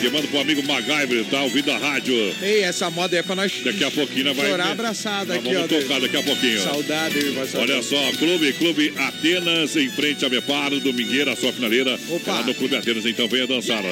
[0.00, 2.14] Que manda pro amigo MacGyver, tá ouvindo a rádio.
[2.42, 4.50] Ei, essa moda é pra nós Daqui a pouquinho vai.
[4.50, 5.52] chorar abraçada aqui, ó.
[5.66, 6.60] vamos tocar daqui a pouquinho.
[6.62, 7.56] Saudade, saudade.
[7.56, 11.98] Olha só, Clube, Clube Atenas em frente a Beparo, Domingueira, a sua finaleira.
[12.26, 13.82] Lá no Clube Atenas, então venha dançar.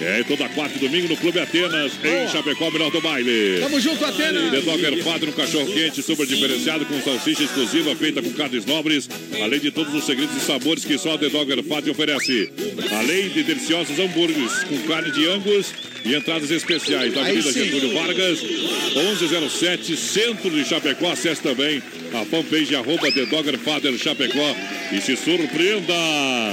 [0.00, 3.60] É toda quarta e domingo no Clube Atenas, em Chapecó, melhor do baile.
[3.60, 4.64] Tamo junto, Atenas.
[4.64, 9.08] Dogger Padre, um cachorro quente super diferenciado com salsicha exclusiva feita com carnes nobres,
[9.42, 12.50] além de todos os segredos e sabores que só a The Dogger Padre oferece.
[12.90, 15.72] Além de deliciosos hambúrgueres com carne de angus
[16.04, 17.14] e entradas especiais.
[17.14, 17.52] Na Aí Avenida.
[17.52, 21.10] Getúlio Vargas, 1107, centro de Chapecó.
[21.10, 21.82] Acesse também
[22.12, 24.56] a fanpage arroba The Dogger Father Chapecó
[24.92, 25.94] e se surpreenda.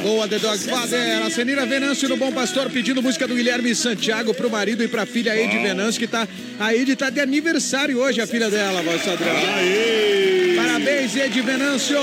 [0.04, 1.22] Boa, The Dog Father.
[1.24, 5.06] A Senira Venâncio no Bom Pastor pedindo música do Guilherme Santiago pro marido e pra
[5.06, 6.28] filha Ed Venâncio, que tá.
[6.60, 9.34] A Ed tá de aniversário hoje, a filha dela, voz padrão.
[10.56, 11.98] Parabéns, Ed Venâncio.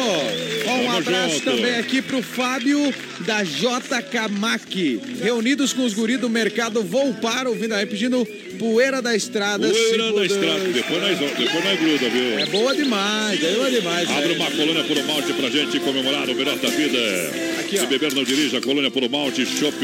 [0.68, 1.44] Um abraço junto.
[1.44, 4.68] também aqui pro Fábio da JK Mac.
[5.22, 8.26] Reunidos com os guris do mercado Volpar, ouvindo aí, pedindo
[8.58, 9.68] poeira da estrada.
[9.68, 10.64] Poeira da estrada.
[10.64, 12.38] Depois nós, depois nós gruda, viu?
[12.38, 14.10] É boa demais, é boa demais.
[14.10, 16.98] Abre uma colônia por malte pra gente comemorar o melhor da vida.
[17.68, 19.76] Se beber não dirija, colônia por malte, chopp.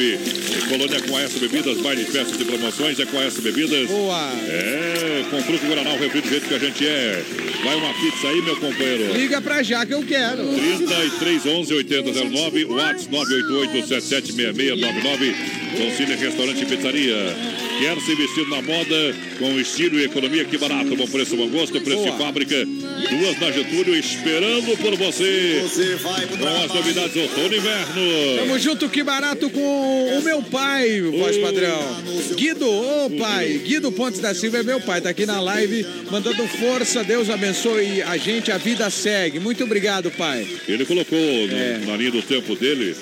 [0.69, 3.89] Colônia com S Bebidas, baile, festas e promoções é com S Bebidas.
[3.89, 4.33] Boa.
[4.49, 7.23] É, com fruto Guaraná, o refri do jeito que a gente é.
[7.63, 9.13] Vai uma pizza aí, meu companheiro.
[9.15, 10.45] Liga pra já que eu quero.
[10.55, 15.35] 3311 8009, WhatsApp 988 776699.
[15.77, 17.37] Concine Restaurante e Pizzaria.
[17.79, 20.45] Quer se vestir na moda com estilo e economia?
[20.45, 22.11] Que barato, bom preço, bom gosto, preço Boa.
[22.13, 22.65] de fábrica.
[22.65, 25.61] Duas na Getúlio esperando por você.
[25.63, 28.03] Você vai Com as novidades outono e inverno.
[28.39, 32.03] Tamo junto, que barato com o meu pai, voz padrão.
[32.37, 36.47] Guido, ô pai, Guido Pontes da Silva é meu pai, tá aqui na live, mandando
[36.47, 39.39] força, Deus abençoe a gente, a vida segue.
[39.41, 40.47] Muito obrigado, pai.
[40.69, 41.81] Ele colocou no- É.
[41.87, 42.95] na linha do tempo dele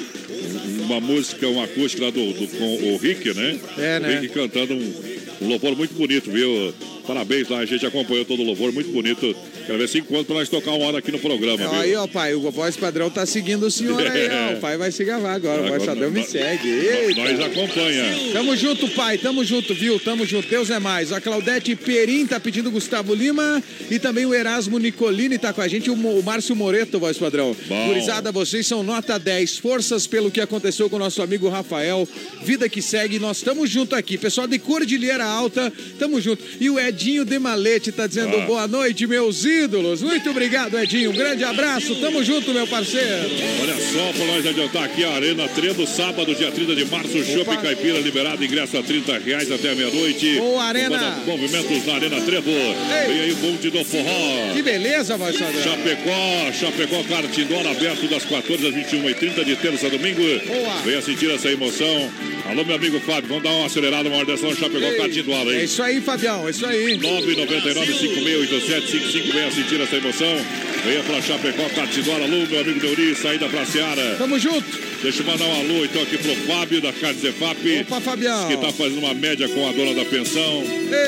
[0.83, 3.59] uma música, uma acústica lá do, do- com o Rick, né?
[3.79, 4.09] É, né?
[4.19, 4.93] O Rick cantando um,
[5.43, 6.73] um louvor muito bonito, viu?
[7.07, 9.35] Parabéns lá, a gente acompanhou todo o louvor, muito bonito.
[9.67, 11.73] Quero ver anos pra nós tocar uma hora aqui no programa, viu?
[11.73, 14.57] Aí, ó, pai, o voz padrão tá seguindo o senhor aí, ó.
[14.57, 16.69] O pai vai se gravar agora, o voz Agora padrão me segue.
[16.69, 17.21] nós- Eita.
[17.23, 18.05] Nós acompanha.
[18.33, 19.19] Tamo junto, pai.
[19.19, 19.99] Tamo junto, viu?
[20.01, 20.49] Tamo junto.
[20.49, 21.13] Deus é mais.
[21.13, 25.69] A Claudete Perim tá pedindo Gustavo Lima e também o Erasmo Nicolini tá com a
[25.69, 25.91] gente.
[25.91, 27.57] O, Márcio Moreto, voz padrão.
[27.69, 27.87] Bom.
[27.89, 29.59] Gurizada, vocês são nota 10.
[29.59, 32.07] Forças pelo que aconteceu com o nosso amigo Rafael.
[32.45, 33.19] Vida que segue.
[33.19, 34.19] Nós estamos junto aqui.
[34.19, 36.43] Pessoal de Cordilheira Alta, tamo junto.
[36.61, 38.47] E o Edinho Demalete tá dizendo Ah.
[38.47, 40.03] boa noite, meus ídolos.
[40.03, 41.11] Muito obrigado, Edinho.
[41.11, 41.95] Um grande abraço.
[41.97, 43.31] Tamo junto, meu parceiro.
[43.61, 47.57] Olha só, pra nós adiantar aqui a Arena Trevo, sábado, dia 30 de março, Shopping
[47.57, 50.37] Caipira liberado, ingresso a 30 reais até meia-noite.
[50.37, 51.23] Boa, Arena.
[51.27, 52.51] Movimentos na Arena Trevo.
[52.51, 54.53] Vem aí o bonde do forró.
[54.55, 55.53] Que beleza, padrão.
[55.63, 60.23] Chapecó, Chapecó Cartindora, aberto das 14 às 21h30 de terça a domingo.
[60.47, 60.75] Boa.
[60.85, 62.11] Venha sentir essa emoção.
[62.45, 65.53] Alô, meu amigo Fábio, vamos dar uma acelerada, uma hora dessa no Chapecó Ei, Cartindora,
[65.55, 65.65] É hein?
[65.65, 66.47] isso aí, Fabião.
[66.47, 66.99] É isso aí.
[66.99, 70.37] 999-568755, venha sentir essa emoção.
[70.85, 74.17] Venha pra Chapecó, Catidora, alô, meu amigo Neuri, saída pra Seara.
[74.19, 74.65] Tamo junto.
[75.03, 77.81] Deixa eu mandar um alô então aqui pro Fábio da Carne Zefap.
[77.83, 78.49] Opa, Fabião.
[78.49, 80.65] Que tá fazendo uma média com a dona da pensão.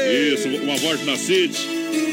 [0.07, 0.35] Ei.
[0.35, 1.61] Isso, uma voz na City,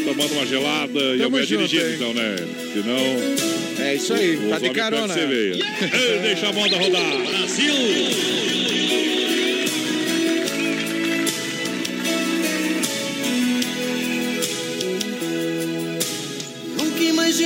[0.04, 1.96] tomando uma gelada e Tamo amanhã junto, dirigindo hein?
[1.96, 2.36] então, né?
[2.74, 3.86] Senão.
[3.86, 5.14] É isso aí, o tá de carona.
[6.24, 7.18] Deixa a moda rodar.
[7.18, 8.51] Brasil!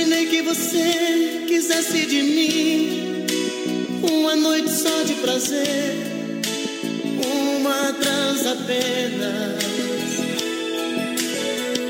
[0.06, 3.26] Imaginei que você quisesse de mim
[4.02, 5.96] uma noite só de prazer,
[7.24, 9.64] uma trança apenas.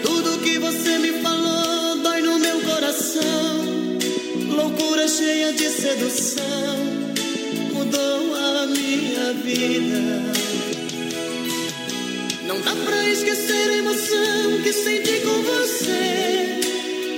[0.02, 3.64] Tudo que você me falou dói no meu coração,
[4.48, 6.76] loucura cheia de sedução
[7.74, 10.22] mudou a minha vida.
[12.46, 16.55] Não dá pra esquecer a emoção que senti com você.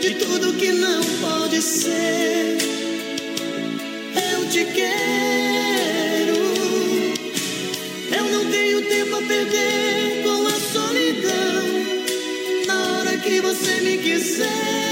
[0.08, 2.56] De tudo que não pode ser.
[4.32, 6.38] Eu te quero.
[8.16, 11.62] Eu não tenho tempo a perder com a solidão.
[12.66, 14.87] Na hora que você me quiser,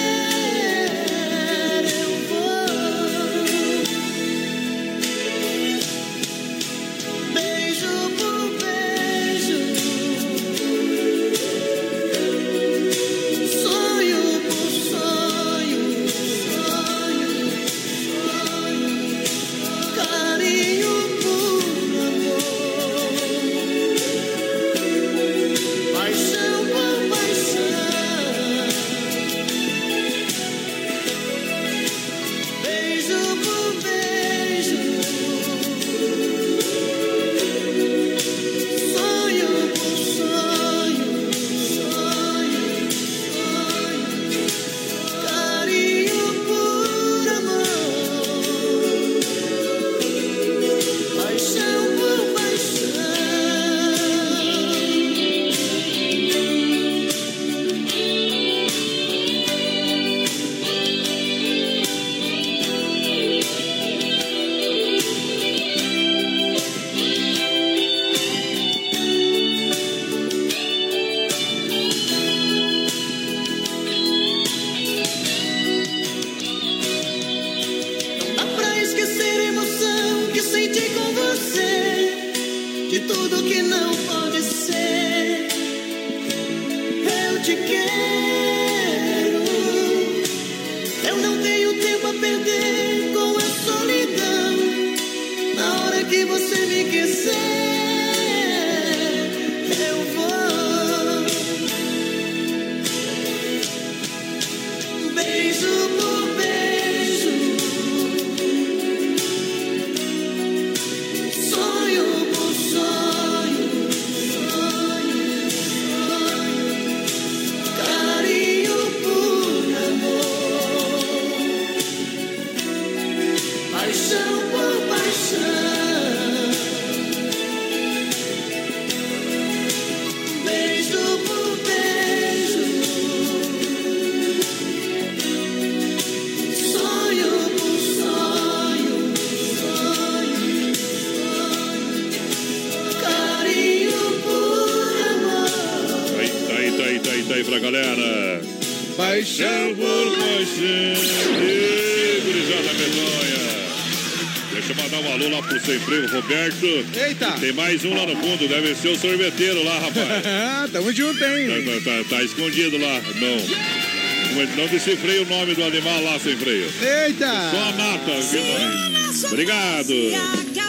[154.57, 156.67] Deixa eu mandar um alô lá pro sem freio, Roberto.
[156.97, 157.33] Eita!
[157.39, 160.07] Tem mais um lá no fundo, deve ser o sorveteiro lá, rapaz.
[160.73, 161.49] Tamo junto, hein?
[161.65, 163.01] Tá, tá- tá- tá escondido lá.
[163.21, 164.47] Não.
[164.57, 166.65] Não decifrei o nome do animal lá sem freio.
[166.83, 167.27] Eita!
[167.51, 168.21] Só a nata.
[168.21, 169.29] viu?
[169.29, 169.95] Obrigado.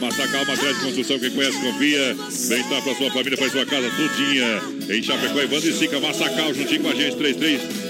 [0.02, 2.16] Massacal Material de Construção, quem conhece, confia.
[2.50, 4.62] Bem-estar pra sua família, pra sua casa, tudinha.
[4.96, 7.16] Em Chapecó, Evandro e Sica, Massacal, juntinho com a gente,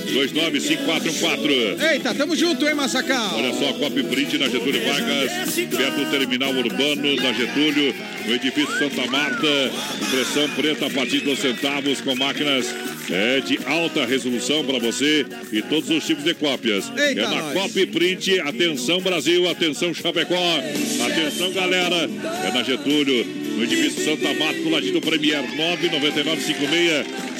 [0.07, 1.91] 33295414.
[1.91, 3.35] Eita, tamo junto, hein, Massacal?
[3.35, 7.93] Olha só, Copy Print na Getúlio Vargas, perto do terminal urbano na Getúlio,
[8.25, 9.47] no edifício Santa Marta.
[10.01, 12.73] Impressão preta a partir dos centavos com máquinas
[13.09, 16.91] é, de alta resolução para você e todos os tipos de cópias.
[16.97, 17.53] Eita, é na nós.
[17.53, 18.39] Copy Print.
[18.41, 19.49] Atenção, Brasil.
[19.49, 20.35] Atenção, Chapecó.
[21.05, 22.09] Atenção, galera.
[22.45, 23.25] É na Getúlio,
[23.57, 25.43] no edifício Santa Marta, do ladinho do Premier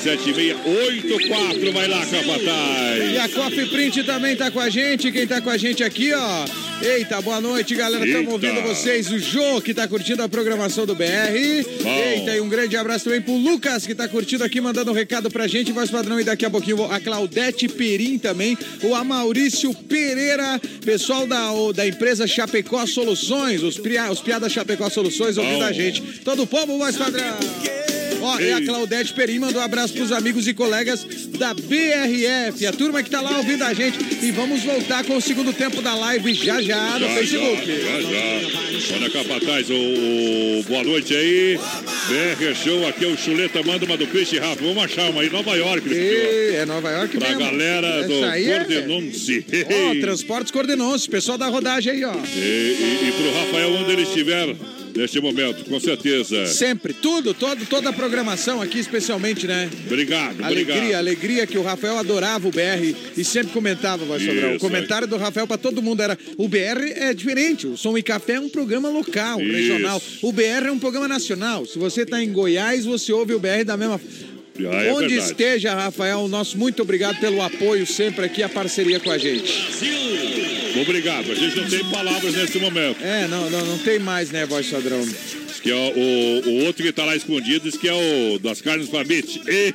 [0.03, 1.73] 999567684.
[1.73, 3.11] Vai lá, Capataz.
[3.14, 5.11] E a Coffee Print também tá com a gente.
[5.11, 6.45] Quem tá com a gente aqui, ó.
[6.80, 8.06] Eita, boa noite, galera.
[8.06, 9.10] Estamos ouvindo vocês.
[9.11, 11.03] O Jô, que tá curtindo a programação do BR.
[11.81, 11.89] Bom.
[11.89, 15.30] Eita, e um grande abraço também pro Lucas, que tá curtindo aqui, mandando um recado
[15.31, 15.72] pra gente.
[15.72, 18.56] Voz padrão, e daqui a pouquinho a Claudete Perim também.
[18.84, 23.64] O Amaurício Pereira, pessoal da, o- da empresa Chapecó Soluções.
[23.64, 23.80] Os,
[24.11, 26.03] os piadas Chapecó Soluções ouvindo a gente.
[26.23, 27.38] Todo o povo, voz padrão.
[28.19, 28.65] Ó, e a Ei.
[28.65, 31.05] Claudete Perim mandou um abraço pros amigos e colegas
[31.38, 33.97] da BRF, a turma que tá lá ouvindo a gente.
[34.25, 37.65] E vamos voltar com o segundo tempo da live já já no Já, Facebook.
[37.67, 38.95] Já, já.
[38.95, 41.59] Olha, Capataz, o, o- boa noite aí.
[42.07, 44.63] BR Show, aqui é o Chuleta, manda uma do Chris e Rafa.
[44.63, 45.88] Vamos achar uma aí, Nova York.
[45.88, 47.43] E é Nova York Pra mesmo.
[47.43, 49.45] galera do Essa aí é- Cordenonce.
[49.69, 52.13] Ó, Transportes Cordenonce, pessoal da rodagem aí, ó.
[52.35, 54.55] E, e, e pro Rafael, onde ele estiver
[54.98, 56.45] neste momento, com certeza.
[56.48, 59.69] Sempre, tudo, todo, toda a programação aqui, especialmente, né?
[59.86, 60.99] Obrigado, Alegria, obrigado.
[60.99, 64.56] alegria que o Rafael adorava o BR e sempre comentava, vai Sobrão.
[64.56, 68.03] O comentário do Rafael pra todo mundo era: o BR é diferente, o Som e
[68.03, 69.52] Café é um programa local, Isso.
[69.52, 70.02] regional.
[70.22, 71.65] O BR é um programa nacional.
[71.65, 73.99] Se você tá em Goiás, você ouve o BR da mesma
[74.65, 75.31] Ah, é Onde verdade.
[75.31, 79.53] esteja, Rafael, nosso muito obrigado pelo apoio sempre aqui, a parceria com a gente.
[80.81, 81.31] Obrigado.
[81.31, 83.03] A gente não tem palavras nesse momento.
[83.03, 85.03] É, não, não, não tem mais, né, voz padrão?
[85.68, 88.61] Que é o, o, o outro que tá lá escondido, diz que é o das
[88.61, 89.41] carnes Fabit.
[89.45, 89.73] Ei!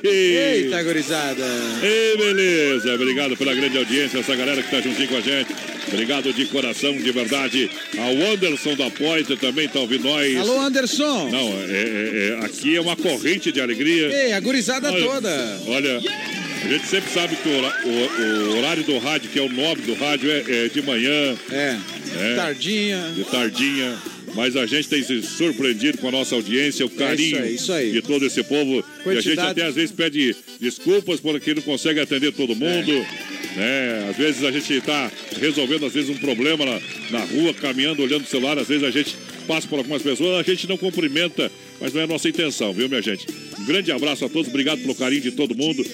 [0.63, 1.45] Eita, gurizada.
[1.83, 2.95] Ei, beleza.
[2.95, 5.53] Obrigado pela grande audiência, essa galera que tá juntinho com a gente.
[5.87, 7.69] Obrigado de coração, de verdade.
[7.95, 10.35] Ao Anderson da Poiter também tá ouvindo nós.
[10.35, 11.29] Alô, Anderson.
[11.29, 14.07] Não, é, é- é- aqui é uma corrente de alegria.
[14.07, 15.59] Ei, a gurizada Olha, toda.
[15.67, 19.93] Olha, a gente sempre sabe que o, horário do rádio, que é o nobre do
[19.93, 21.35] rádio, é, é de manhã.
[21.51, 21.77] É.
[22.19, 22.35] É.
[22.35, 23.11] Tardinha.
[23.15, 23.95] De tardinha.
[24.35, 27.55] Mas a gente tem se surpreendido com a nossa audiência, o carinho É isso aí,
[27.55, 27.91] isso aí.
[27.91, 28.83] de todo esse povo.
[29.05, 32.91] E a gente Quantidade- até às vezes pede desculpas porque não consegue atender todo mundo.
[32.91, 33.33] É.
[33.55, 34.07] né?
[34.09, 36.81] Às vezes a gente está resolvendo às vezes um problema na,
[37.11, 38.57] na rua, caminhando, olhando o celular.
[38.57, 39.15] Às vezes a gente
[39.47, 42.87] passa por algumas pessoas, a gente não cumprimenta, mas não é a nossa intenção, viu,
[42.89, 43.27] minha gente?
[43.59, 45.85] Um grande abraço a todos, obrigado pelo carinho de todo mundo.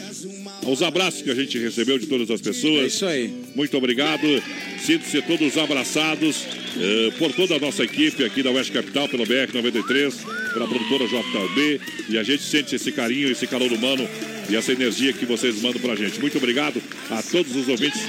[0.68, 2.84] Os abraços que a gente recebeu de todas as pessoas.
[2.84, 3.34] É isso aí.
[3.56, 4.22] Muito obrigado.
[4.86, 6.46] Sinto-se todos abraçados
[6.78, 10.14] eh, por toda a nossa equipe aqui da Oeste Capital, pelo BR-93,
[10.54, 11.82] pela produtora JB.
[12.10, 14.08] E a gente sente esse carinho, esse calor humano
[14.50, 16.20] e essa energia que vocês mandam pra gente.
[16.20, 18.02] Muito obrigado a todos os ouvintes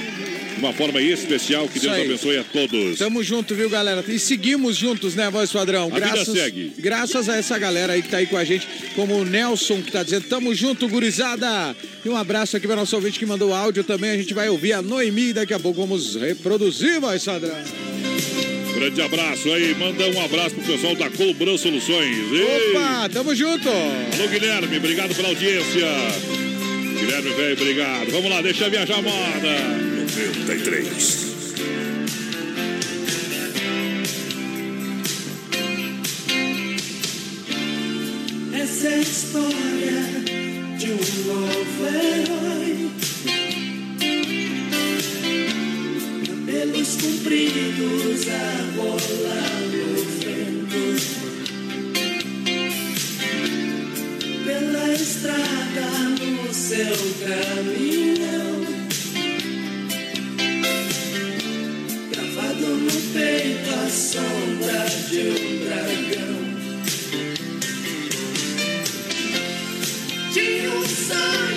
[0.55, 1.67] de uma forma especial.
[1.67, 2.99] Que Deus abençoe a todos.
[2.99, 4.03] Tamo junto, viu, galera?
[4.07, 5.91] E seguimos juntos, né, voz padrão?
[5.93, 6.73] A vida segue.
[6.77, 9.91] graças a essa galera aí que tá aí com a gente, como o Nelson que
[9.91, 11.75] tá dizendo, tamo junto, gurizada.
[12.03, 14.11] E um abraço aqui para nosso ouvinte que mandou áudio também.
[14.11, 17.90] A gente vai ouvir a Noemi daqui a pouco vamos reproduzir, voz padrão.
[18.81, 19.75] Grande abraço aí.
[19.75, 22.17] Manda um abraço pro pessoal da Colbran Soluções.
[22.31, 22.75] Ei!
[22.75, 23.69] Opa, tamo junto.
[23.69, 25.87] Alô, Guilherme, obrigado pela audiência.
[26.99, 28.09] Guilherme, velho, obrigado.
[28.09, 29.59] Vamos lá, deixa viajar a moda.
[29.99, 31.31] 93.
[38.55, 39.91] Essa é a história
[40.79, 40.97] de um
[41.27, 42.60] novo herói.
[47.01, 48.45] Compridos a
[48.77, 49.87] rolar no
[50.19, 50.83] vento.
[54.45, 55.87] Pela estrada
[56.19, 56.95] no seu
[57.25, 58.55] caminhão.
[62.11, 66.41] Gravado no peito a sombra de um dragão.
[70.31, 71.50] Tinha um sonho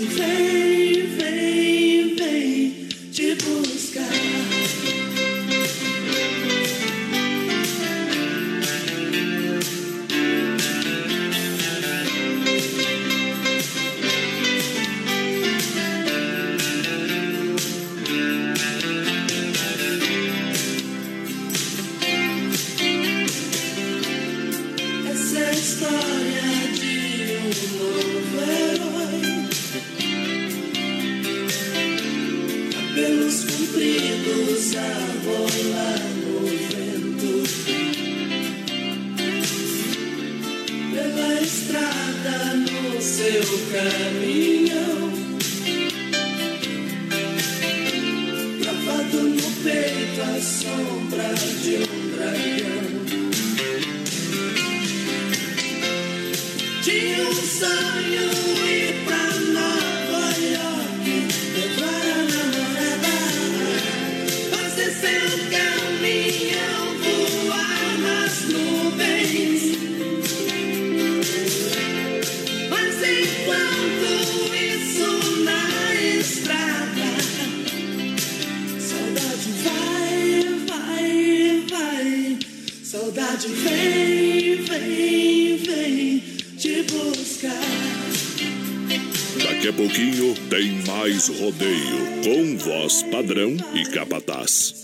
[0.00, 1.69] Saudade vem,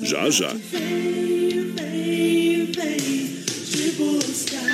[0.01, 0.49] Já já.
[0.49, 4.67] Vem, vem, vem te buscar.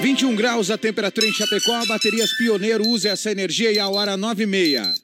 [0.00, 4.42] 21 graus a temperatura em Chapecó, baterias Pioneiro, use essa energia e a hora 9
[4.42, 5.03] e meia.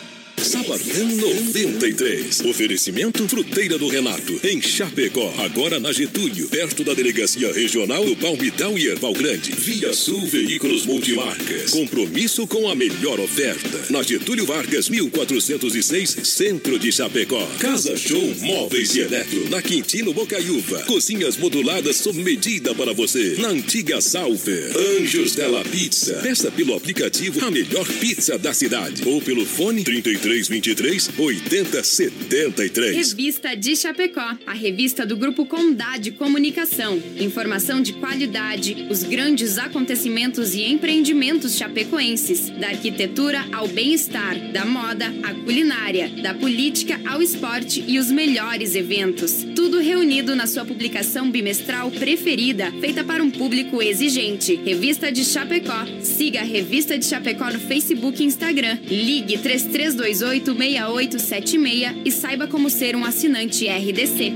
[0.43, 2.41] Sabadão 93.
[2.45, 5.31] Oferecimento Fruteira do Renato, em Chapecó.
[5.37, 9.51] Agora na Getúlio, perto da Delegacia Regional do Palmital e Erval Grande.
[9.51, 11.69] Via Sul Veículos Multimarcas.
[11.69, 13.85] Compromisso com a melhor oferta.
[13.91, 17.45] Na Getúlio Vargas, 1406, Centro de Chapecó.
[17.59, 20.79] Casa Show Móveis e Eletro, na Quintino Bocaiúva.
[20.85, 23.35] Cozinhas moduladas sob medida para você.
[23.37, 24.75] Na antiga Salver.
[24.75, 26.15] Anjos Della Pizza.
[26.15, 29.03] Peça pelo aplicativo a melhor pizza da cidade.
[29.07, 32.95] Ou pelo fone 33 23 80 73.
[32.95, 37.01] Revista de Chapecó, a revista do Grupo Condade Comunicação.
[37.19, 45.07] Informação de qualidade, os grandes acontecimentos e empreendimentos chapecoenses, da arquitetura ao bem-estar, da moda
[45.23, 49.45] à culinária, da política ao esporte e os melhores eventos.
[49.53, 54.55] Tudo reunido na sua publicação bimestral preferida, feita para um público exigente.
[54.55, 55.85] Revista de Chapecó.
[56.01, 58.77] Siga a Revista de Chapecó no Facebook e Instagram.
[58.87, 64.31] Ligue 3328 6876 e saiba como ser um assinante RDC.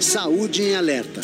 [0.00, 1.20] Saúde em alerta.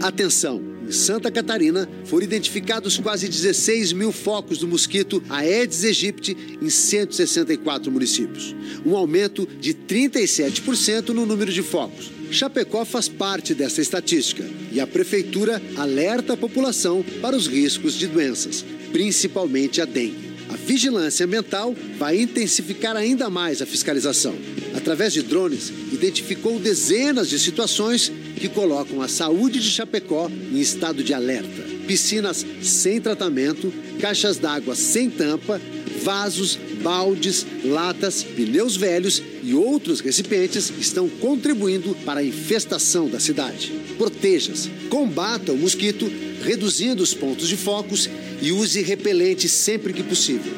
[0.00, 0.62] Atenção!
[0.86, 7.90] Em Santa Catarina foram identificados quase 16 mil focos do mosquito Aedes aegypti em 164
[7.90, 8.54] municípios,
[8.84, 12.12] um aumento de 37% no número de focos.
[12.30, 18.06] Chapecó faz parte dessa estatística e a prefeitura alerta a população para os riscos de
[18.06, 18.64] doenças,
[18.96, 20.34] principalmente a dengue.
[20.48, 24.34] A vigilância ambiental vai intensificar ainda mais a fiscalização.
[24.74, 31.04] Através de drones, identificou dezenas de situações que colocam a saúde de Chapecó em estado
[31.04, 31.62] de alerta.
[31.86, 33.70] Piscinas sem tratamento,
[34.00, 35.60] caixas d'água sem tampa,
[36.02, 43.72] vasos, baldes, latas, pneus velhos e outros recipientes estão contribuindo para a infestação da cidade.
[43.96, 46.10] Proteja-se, combata o mosquito,
[46.42, 48.10] reduzindo os pontos de focos
[48.42, 50.52] e use repelente sempre que possível.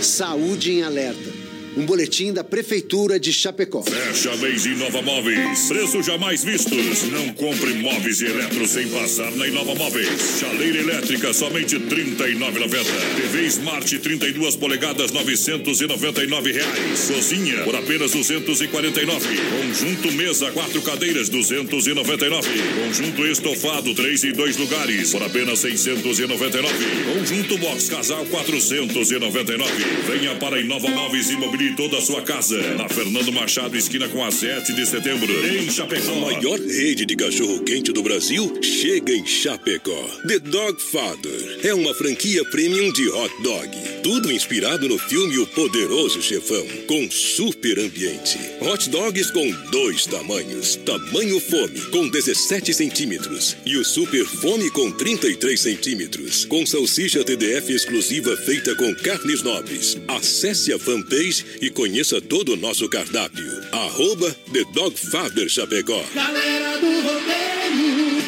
[0.00, 1.31] Saúde em alerta.
[1.74, 3.82] Um boletim da Prefeitura de Chapecó.
[3.82, 5.68] Fecha mês Inova Móveis.
[5.68, 7.04] Preços jamais vistos.
[7.04, 10.38] Não compre móveis e eletro sem passar na Inova Móveis.
[10.38, 12.84] Chaleira elétrica somente R$ 39,90.
[13.16, 17.10] TV Smart 32 polegadas 999 reais.
[17.10, 19.26] Cozinha por apenas 249.
[19.62, 22.48] Conjunto mesa quatro cadeiras 299.
[22.84, 26.68] Conjunto estofado 3 e 2 lugares por apenas 699.
[27.14, 29.72] Conjunto box casal 499.
[30.06, 31.30] Venha para Inova Móveis
[31.62, 32.58] Imobiliária toda a sua casa.
[32.74, 36.12] Na Fernando Machado, esquina com a 7 de setembro, em Chapecó.
[36.12, 40.08] A maior rede de cachorro-quente do Brasil chega em Chapecó.
[40.26, 43.70] The Dog Father é uma franquia premium de hot dog.
[44.02, 48.38] Tudo inspirado no filme O Poderoso Chefão, com super ambiente.
[48.60, 50.76] Hot dogs com dois tamanhos.
[50.76, 53.56] Tamanho fome, com 17 centímetros.
[53.64, 56.44] E o super fome com 33 centímetros.
[56.46, 59.96] Com salsicha TDF exclusiva feita com carnes nobres.
[60.08, 63.44] Acesse a fanpage e conheça todo o nosso cardápio.
[63.72, 66.04] Arroba The Dog Father Chapecó.
[66.14, 68.22] Galera do rodeio,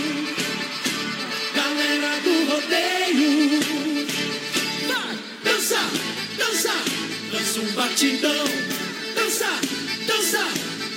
[1.55, 3.61] galera do rodeio,
[4.89, 5.81] vai dança,
[6.39, 6.73] dança,
[7.33, 8.45] dança um batidão,
[9.15, 9.61] dança,
[10.07, 10.49] dança,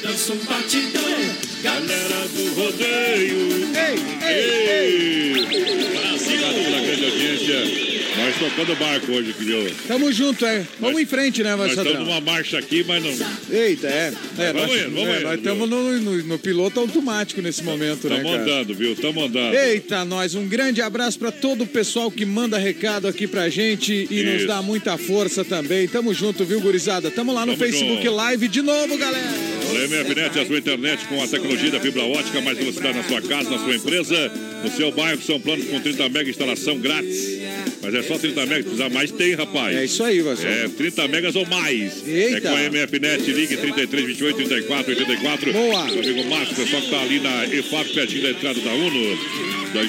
[0.01, 1.47] dança um batidão.
[1.63, 3.97] Galera do rodeio, ei,
[4.29, 6.06] ei,
[6.39, 7.97] Brasil, pela grande audiência.
[8.17, 9.71] Nós tocando barco hoje, filho.
[9.87, 10.65] Tamo junto, é.
[10.79, 11.87] Vamos em frente, né, Nós Marcelo?
[11.87, 13.11] estamos numa marcha aqui, mas não.
[13.55, 14.11] Eita, é.
[14.39, 17.63] é Vamos nós, indo, vamos é, indo, Nós estamos no, no- no piloto automático nesse
[17.63, 18.43] momento, né, Estamos cara?
[18.43, 18.93] andando, viu?
[18.93, 19.53] Estamos andando.
[19.53, 24.07] Eita, nós, um grande abraço para todo o pessoal que manda recado aqui pra gente
[24.09, 24.47] e nos Isso.
[24.47, 25.87] dá muita força também.
[25.87, 27.11] Tamo junto, viu, gurizada?
[27.11, 28.15] Tamo lá no Tamo Facebook junto.
[28.15, 29.56] Live de novo, galera.
[29.73, 33.49] MFNet, a sua internet com a tecnologia da fibra ótica, mais velocidade na sua casa,
[33.49, 34.31] na sua empresa,
[34.63, 35.21] no seu bairro.
[35.21, 37.46] São planos com 30 mega instalação grátis.
[37.81, 39.75] Mas é só 30 megas, precisar mais tem, rapaz.
[39.77, 40.45] É isso aí, Vasco.
[40.45, 42.05] É 30 megas ou mais.
[42.07, 42.37] Eita.
[42.37, 45.53] É com a MFNet, ligue 33, 28, 34, 84.
[45.53, 45.85] Boa.
[45.85, 49.17] Meu amigo Márcio, pessoal que tá ali na EFAP, pertinho da entrada da UNO.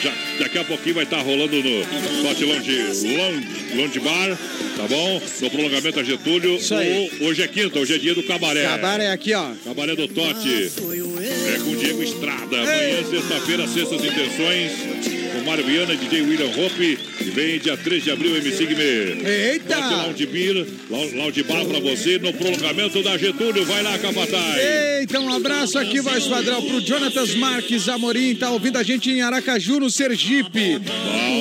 [0.03, 1.81] Já, daqui a pouquinho vai estar rolando no
[2.29, 2.77] Hot Lounge,
[3.17, 4.39] Lounge, Lounge Bar,
[4.77, 5.23] tá bom?
[5.41, 6.57] No prolongamento a Getúlio.
[6.57, 7.11] Isso aí.
[7.21, 8.65] O- Hoje é quinta, hoje é dia do cabaré.
[8.65, 9.53] Cabaré aqui, ó.
[9.65, 10.49] Cabaré do Tote.
[10.51, 12.61] É com o Diego Estrada.
[12.61, 15.18] Amanhã, sexta-feira, sextas intenções.
[15.49, 16.99] Mário Viana, DJ William Hope.
[17.21, 19.53] E vem dia 3 de abril, MC Guimê.
[19.53, 19.77] Eita!
[19.77, 23.65] Tote Lounge Beer, Lounge Bar pra você no prolongamento da Getúlio.
[23.65, 24.57] Vai lá, Capataz.
[25.01, 29.23] Eita, um abraço aqui, voz padrão, pro Jonatas Marques Amorim, tá ouvindo a gente em
[29.23, 30.81] Aracaju, no Sergipe.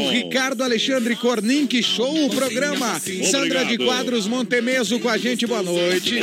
[0.06, 3.00] O Ricardo Alexandre Cornin, que show o programa.
[3.30, 6.18] Sandra de Quadros Montemeso com a gente, boa noite.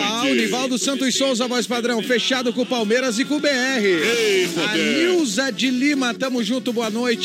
[0.00, 3.48] Ah, o Nivaldo Santos Souza, voz padrão, fechado com o Palmeiras e com o BR.
[3.48, 5.08] a poder.
[5.08, 7.23] Nilza de Lima, tamo junto, boa noite.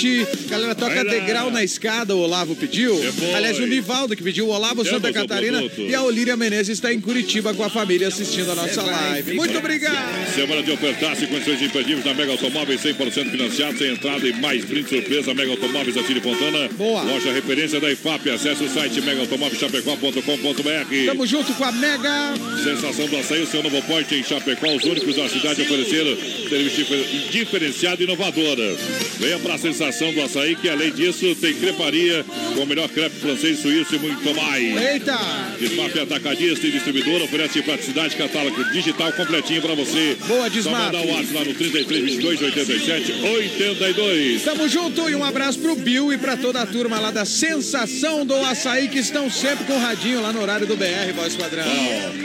[0.50, 2.96] Galera, toca degrau na escada, o Olavo pediu.
[3.14, 3.34] foi.
[3.34, 5.62] Aliás, o Nivaldo que pediu, o Olavo Temos Santa Catarina.
[5.78, 9.34] E a Olíria Menezes está em Curitiba com a família assistindo a nossa live.
[9.34, 10.34] Muito obrigado.
[10.36, 14.64] Semana de ofertas e condições imperdíveis na Mega Automóveis, 100% financiado, sem entrada e mais
[14.66, 15.34] brinde surpresa.
[15.34, 16.70] Mega Automóveis da Tire Fontana.
[16.78, 17.02] Boa.
[17.04, 18.30] Loja referência da IFAP.
[18.30, 21.06] Acesse o site megaautomóveischapecó.com.br.
[21.06, 22.34] Tamo junto com a Mega.
[22.64, 26.18] Sensação do açaí, o seu novo porte em Chapecó, os únicos da cidade a oferecer
[26.50, 28.76] serviço difer- diferenciado e inovadora.
[29.20, 29.58] Venha para a
[29.90, 32.24] do açaí, que além disso tem creparia
[32.56, 34.64] com o melhor crepe francês, suíço e muito mais.
[34.82, 35.18] Eita!
[35.60, 40.16] Desmaf Atacadista e Distribuidora oferece praticidade, catálogo digital completinho para você.
[40.28, 40.86] Boa, Só Desmaf.
[40.86, 44.44] mandar o WhatsApp lá no 33 22 87 82.
[44.44, 48.26] Tamo junto e um abraço pro Bill e pra toda a turma lá da Sensação
[48.26, 51.66] do Açaí que estão sempre com o radinho lá no horário do BR, voz padrão.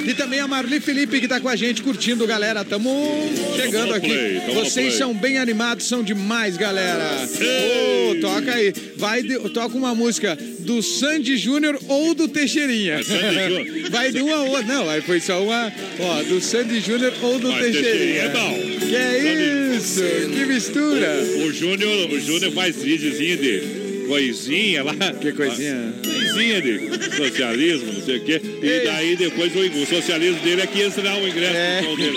[0.06, 2.64] E também a Marli Felipe que tá com a gente curtindo, galera.
[2.64, 4.40] Tamo chegando aqui.
[4.52, 7.26] Vocês são bem animados, são demais, galera.
[7.46, 8.72] Ô, toca aí.
[8.96, 12.94] Vai, de- toca uma música do Sandy Júnior ou do Teixeirinha.
[12.94, 13.88] É.
[13.90, 14.62] Vai de uma a outra.
[14.62, 15.72] Não, aí foi só uma.
[16.00, 18.22] Ó, do Sandy Júnior ou do Mas Teixeirinha.
[18.22, 18.60] É bom.
[18.88, 20.02] Que é isso?
[20.34, 21.22] Que mistura.
[21.46, 24.94] O Júnior, o Júnior faz videozinho de coisinha lá.
[25.20, 25.94] Que coisinha?
[26.02, 28.40] Coisinha de socialismo, não sei o quê.
[28.62, 31.82] E daí depois o, o socialismo dele é que entra o ingresso É.
[31.82, 32.16] show dele.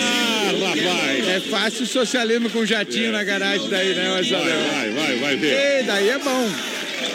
[0.00, 1.28] Ah, rapaz.
[1.28, 4.44] É fácil o socialismo com jatinho na garagem daí, né, Marcelo?
[4.44, 5.78] Vai, vai, vai ver.
[5.78, 6.50] Ei, daí é bom.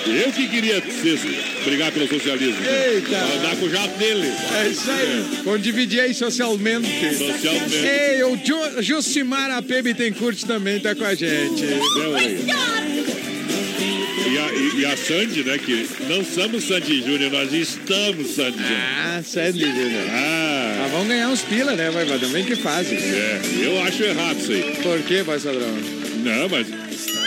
[0.08, 1.20] Eu que queria ser,
[1.66, 2.58] brigar pelo socialismo.
[2.66, 3.10] Eita.
[3.10, 4.28] Pra andar com o jato dele.
[4.64, 5.26] É isso aí.
[5.44, 6.88] Vamos dividir aí socialmente.
[7.16, 7.76] Socialmente.
[7.76, 11.64] Ei, o Jo- Jucimar AP Bittencourt também tá com a gente.
[14.40, 15.58] A, e, e a Sandy, né?
[15.58, 18.82] Que não somos Sandy Júnior, nós estamos Sandy Júnior.
[18.98, 20.04] Ah, Sandy Júnior.
[20.10, 20.76] Ah.
[20.82, 22.98] Mas vamos ganhar uns pila, né, vai Também que fazem.
[22.98, 24.76] É, eu acho errado isso aí.
[24.82, 25.68] Por que, vai Sadrão?
[26.24, 26.68] Não, mas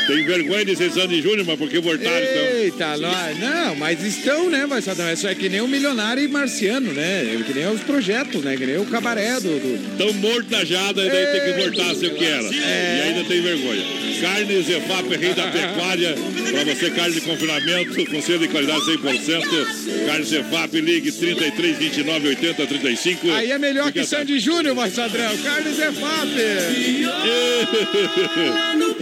[0.06, 2.58] tem vergonha de ser Sandy Júnior, mas por que voltaram então?
[2.58, 3.38] Eita, nós.
[3.38, 5.12] Não, mas estão, né, vai Sadrão?
[5.12, 7.34] Isso é que nem o milionário e marciano, né?
[7.34, 8.56] É Que nem os projetos, né?
[8.56, 9.48] Que nem o cabaré do.
[9.58, 9.96] do...
[9.96, 12.48] Tão mortajada e daí tem que voltar a ser o que era.
[12.48, 12.98] É.
[12.98, 13.82] E ainda tem vergonha.
[14.20, 16.14] Carne Zefap, rei da pecuária.
[16.52, 20.06] Pra você, carne de confinamento, com selo de qualidade 100%.
[20.06, 23.30] Carne Zefap, ligue 33 29 80 35.
[23.32, 25.36] Aí é melhor Fica que Sandy Júnior, vai Sadrão.
[25.38, 26.28] Carnes é FAP.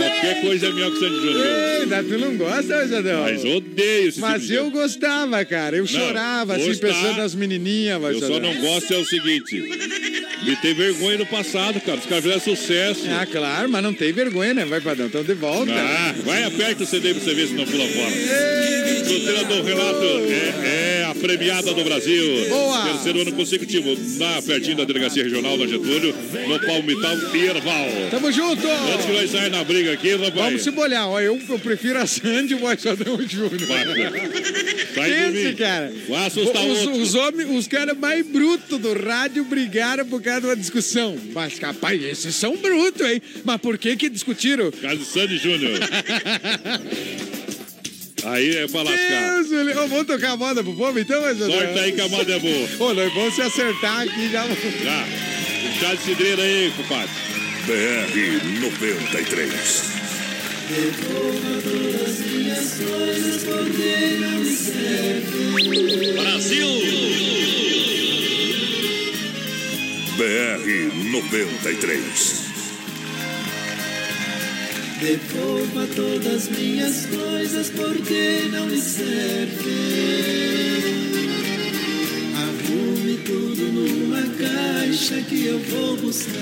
[0.01, 1.47] Qualquer coisa é melhor que Sandy Júnior.
[1.81, 3.21] Eita, tu não gosta, Sadrão?
[3.23, 5.77] Mas odeio esse Mas tipo eu gostava, cara.
[5.77, 9.63] Eu Não, chorava, assim, gostar- pensando nas menininhas, Eu só não gosto é o seguinte.
[10.43, 11.99] De ter vergonha no passado, cara.
[11.99, 13.03] Os caras fizeram sucesso.
[13.11, 14.65] Ah, claro, mas não tem vergonha, né?
[14.65, 15.71] Vai, Padrão, então de volta.
[15.73, 18.11] Ah, vai, aperta o CD pra você ver se não pula fora.
[19.05, 22.49] Chuteira do Renato é, é a premiada do Brasil.
[22.49, 22.85] Boa.
[22.93, 26.15] Terceiro ano consecutivo, na, pertinho da Delegacia Regional da Getúlio,
[26.49, 27.89] no Palmital e Erval.
[28.11, 28.67] Tamo junto!
[28.69, 30.35] Antes que nós saímos na briga aqui, rapaz.
[30.35, 31.09] Vamos se molhar.
[31.09, 33.51] Ó, eu, eu prefiro a Sandy e o Boiçadão Júnior.
[34.95, 35.55] Sai de Pense, mim.
[35.57, 35.93] cara.
[36.09, 37.03] Vai assustar os, outro.
[37.03, 41.19] os homens, os caras mais brutos do rádio brigaram por causa uma discussão.
[41.33, 43.21] Mas, capaz, esses são brutos, hein?
[43.45, 44.71] Mas por que que discutiram?
[44.71, 45.79] De Sandy Júnior.
[48.25, 49.35] Aí é pra lascar.
[49.35, 49.73] Deus, ele...
[49.73, 51.21] Ô, vamos tocar a moda pro povo, então?
[51.23, 52.69] Mas, Sorte aí que a moda é boa.
[52.79, 54.47] Ô, nós vamos se acertar aqui já.
[54.47, 55.07] Já.
[55.81, 57.11] Chá de cidreira aí, compadre.
[57.67, 59.91] BR 93.
[60.69, 61.61] Devolva
[70.21, 70.69] BR
[71.13, 72.45] 93.
[75.01, 79.49] Devolva todas minhas coisas porque não lhe servem.
[82.37, 86.35] Arrume tudo numa caixa que eu vou buscar.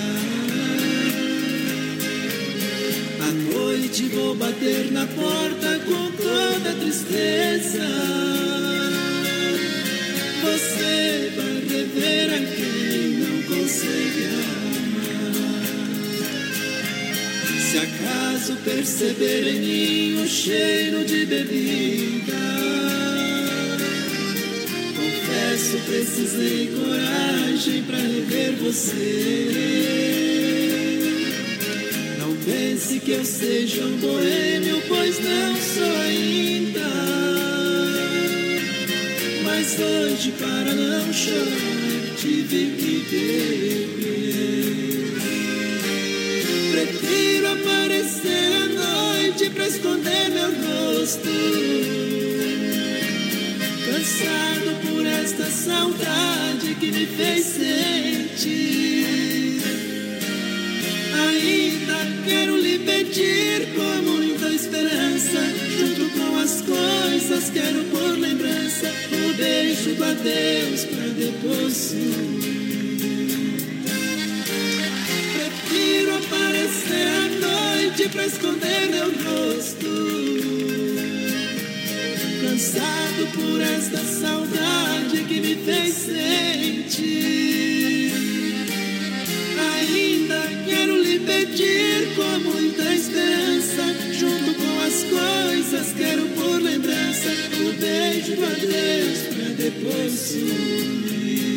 [3.20, 7.86] À noite vou bater na porta com toda tristeza.
[10.42, 13.27] Você vai rever a quem
[17.70, 22.34] Se acaso perceber em mim o cheiro de bebida,
[24.96, 29.48] confesso precisei coragem para rever você.
[32.18, 36.88] Não pense que eu seja um boêmio, pois não sou ainda.
[39.42, 41.87] Mas hoje, para não chorar,
[42.20, 44.38] tive que beber.
[46.72, 51.28] Prefiro aparecer à noite pra esconder meu rosto.
[53.86, 58.58] Cansado por esta saudade que me fez sentir.
[61.14, 64.17] Ainda quero lhe pedir com muita esperança.
[66.48, 68.90] As coisas, quero por lembrança.
[69.12, 73.58] O beijo do adeus pra depois sumir.
[75.34, 79.92] Prefiro aparecer à noite pra esconder meu rosto.
[82.40, 86.98] Cansado por esta saudade que me fez sentir.
[89.74, 92.87] Ainda quero lhe pedir com muita
[98.36, 101.47] do adeus pra depois sumir.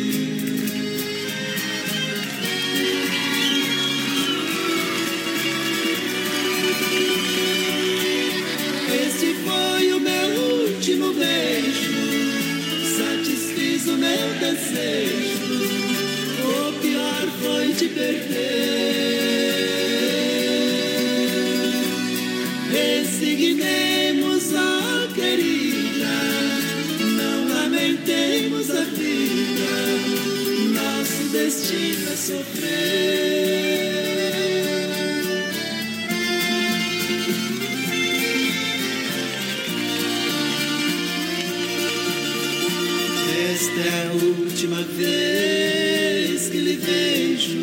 [44.62, 47.58] Última vez que lhe vejo.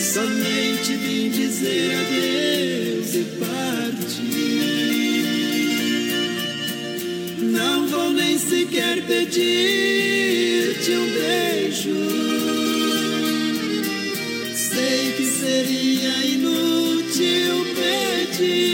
[0.00, 4.26] Somente vim dizer adeus e partir.
[7.42, 11.94] Não vou nem sequer pedir-te um beijo.
[14.52, 18.66] Sei que seria inútil pedir.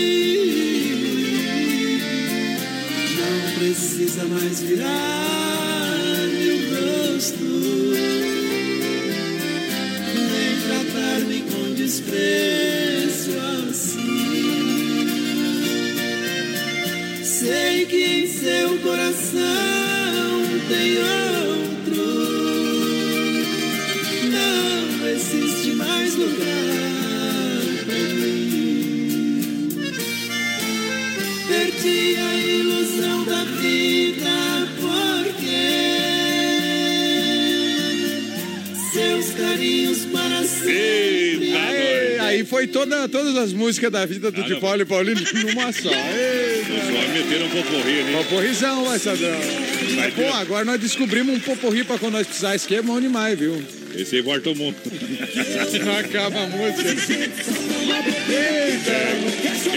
[3.59, 5.12] precisa mais virar-me
[12.13, 12.52] com
[42.53, 45.89] foi toda, todas as músicas da vida do de Paulo e Paulino numa só.
[45.89, 48.13] Ei, Só meteram um poporri ali.
[48.13, 49.39] Poporrizão, vai, Sadrão.
[49.97, 52.53] Mas, pô, agora nós descobrimos um poporri pra quando nós precisar.
[52.53, 53.65] Aqui é bom demais, viu?
[53.97, 54.77] Esse aí volta o mundo.
[55.83, 56.93] Não acaba a música.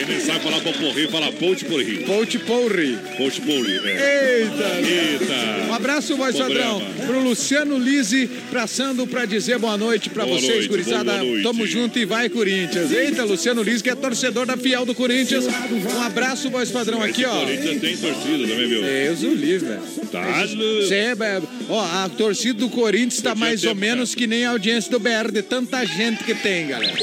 [0.08, 1.98] Nem sabe falar poporri, fala pout porri.
[2.06, 2.98] Pout porri.
[3.18, 4.42] Pout porri, é.
[4.42, 4.80] Eita!
[4.80, 5.68] Eita!
[5.70, 10.54] Um abraço, voz padrão, pro Luciano Lise, passando pra dizer boa noite pra Boa vocês,
[10.54, 11.14] noite, gurizada.
[11.44, 12.92] Tamo junto e vai, Corinthians.
[12.92, 15.46] Eita, Luciano Lise, que é torcedor da Fiel do Corinthians.
[15.46, 17.40] Um abraço, voz padrão, aqui, ó.
[17.42, 18.82] Corinthians tem torcida também, viu?
[18.82, 19.82] Deus o livre, velho.
[20.12, 20.48] Tá
[20.88, 21.48] Cê velho.
[21.68, 25.32] Ó, a torcida do Corinthians tá mais ou menos que nem a audiência do BR,
[25.32, 26.94] de tanta gente que tem, galera.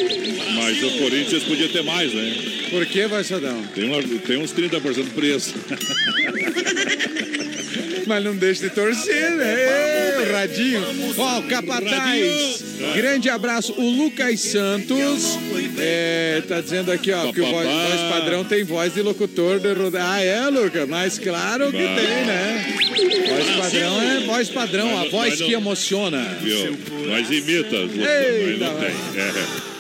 [0.54, 2.34] Mas o Corinthians podia ter mais, né?
[2.70, 3.62] Por que, vai, Sadão?
[3.74, 5.54] Tem, uma- tem uns 30% preço.
[8.06, 9.54] Mas não deixa de torcer, né?
[10.28, 10.84] O Radinho.
[11.16, 12.64] Ó, o Capataz.
[12.96, 13.72] Grande abraço.
[13.78, 15.38] O Lucas Santos
[15.78, 19.68] é, tá dizendo aqui, ó, que o voz, voz padrão tem voz de locutor de.
[19.98, 20.88] Ah, é, Lucas?
[20.88, 21.86] Mas claro que tem,
[22.26, 22.76] né?
[22.92, 26.22] Voz padrão é voz padrão, a voz que emociona.
[26.40, 26.76] Viu?
[27.08, 29.20] Mas imita, mas não tem.
[29.20, 29.71] É.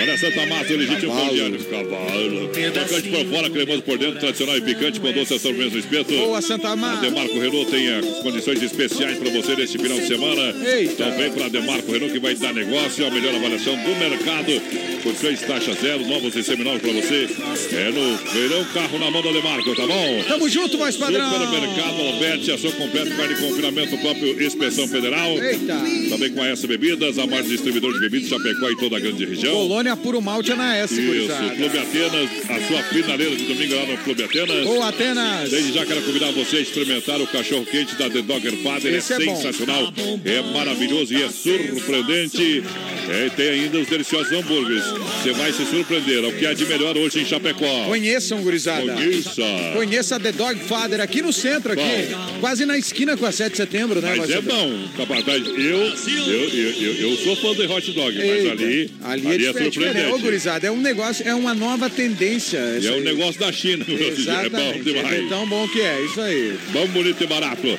[0.00, 1.58] Olha Santa Massa, o legítimo pão de alho.
[1.64, 2.50] Cavalo.
[2.72, 6.14] Tocante por fora, cremoso por dentro, tradicional e picante, com doce ação mesmo espeto.
[6.14, 6.98] Boa, Santa Massa.
[6.98, 10.54] A Demarco Renault tem as condições especiais para você neste final de semana.
[10.66, 10.92] Eita.
[10.92, 14.60] Então vem para a Demarco Renault que vai dar negócio, a melhor avaliação do mercado.
[15.02, 17.28] Condições taxa zero, novos e seminovos para você.
[17.76, 20.24] É no Feirão Carro na mão da Demarco, tá bom?
[20.26, 21.30] Tamo junto, voz padrão.
[21.30, 25.30] Supermercado Alberti, ação completa, carne de confinamento próprio Inspeção Federal.
[25.42, 25.78] Eita.
[26.08, 29.24] Também com a S Bebidas, a mais distribuidor de bebidas, Chapecó e toda a grande
[29.24, 29.54] região.
[29.54, 31.50] Colônia Puro Malte é na S, Isso, gurizada.
[31.50, 34.64] Clube Atenas, a sua finaleira de domingo lá no Clube Atenas.
[34.64, 35.50] Boa, Atenas.
[35.50, 38.94] Desde já quero convidar você a experimentar o cachorro quente da The Dogger Father.
[38.94, 39.36] Esse é, é bom.
[39.36, 39.92] sensacional,
[40.24, 42.62] é maravilhoso e é surpreendente.
[43.10, 44.84] É, e tem ainda os deliciosos hambúrgueres.
[44.84, 46.24] Você vai se surpreender.
[46.24, 47.84] É o que há de melhor hoje em Chapecó.
[47.86, 48.92] Conheçam, gurizada.
[48.92, 49.42] Conheça.
[49.74, 52.08] Conheça a The Dog Father aqui no centro, aqui.
[52.40, 54.14] Quase na esquina com a 7 de setembro, né?
[54.16, 55.44] Mas é bom, capataz.
[55.46, 58.52] Eu, eu, eu, eu, sou fã de hot dog, mas Eita.
[58.52, 60.12] ali, Ali, ali, é, é, surpreendente.
[60.12, 62.58] Ô, gurizada, é um negócio, é uma nova tendência.
[62.80, 64.30] E é um negócio da China, meu filho.
[64.30, 64.84] é bom Exatamente.
[64.84, 65.24] demais.
[65.24, 66.58] É tão bom que é, isso aí.
[66.72, 67.78] Bom, bonito e barato.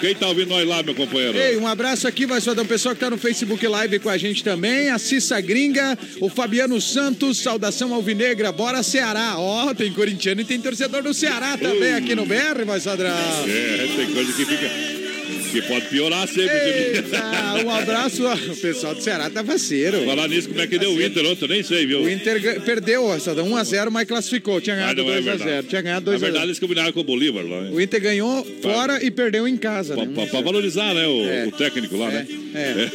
[0.00, 1.36] Quem tá ouvindo nós lá, meu companheiro?
[1.36, 4.08] Ei, um abraço aqui, vai só dar um pessoal que tá no Facebook Live com
[4.08, 4.88] a gente também.
[4.88, 9.34] A Cissa Gringa, o Fabiano Santos, saudação alvinegra, bora Ceará.
[9.36, 13.10] Ó, tem corintiano e tem torcedor do Ceará também aqui no BR, vai Sadrão.
[13.46, 15.09] É, tem coisa que fica.
[15.52, 16.56] Que pode piorar sempre.
[16.56, 18.24] Eita, um abraço.
[18.24, 20.04] ó, O pessoal do Ceará tá faceiro.
[20.04, 21.44] Falar nisso, como é que deu o Inter ontem?
[21.44, 22.00] Eu nem sei, viu?
[22.02, 24.60] O Inter perdeu, Sadrão, 1x0, mas classificou.
[24.60, 25.22] Tinha ganhado não é 2x0.
[25.22, 25.66] verdade.
[25.68, 26.20] Tinha ganhado Na 2x0.
[26.20, 27.62] verdade, eles combinaram com o Bolívar lá.
[27.62, 27.70] né?
[27.72, 29.94] O Inter ganhou fora e perdeu em casa.
[29.94, 30.12] Pra, né?
[30.14, 31.46] pra- pra valorizar, né, o, É.
[31.46, 32.26] o técnico lá, né?
[32.54, 32.90] É.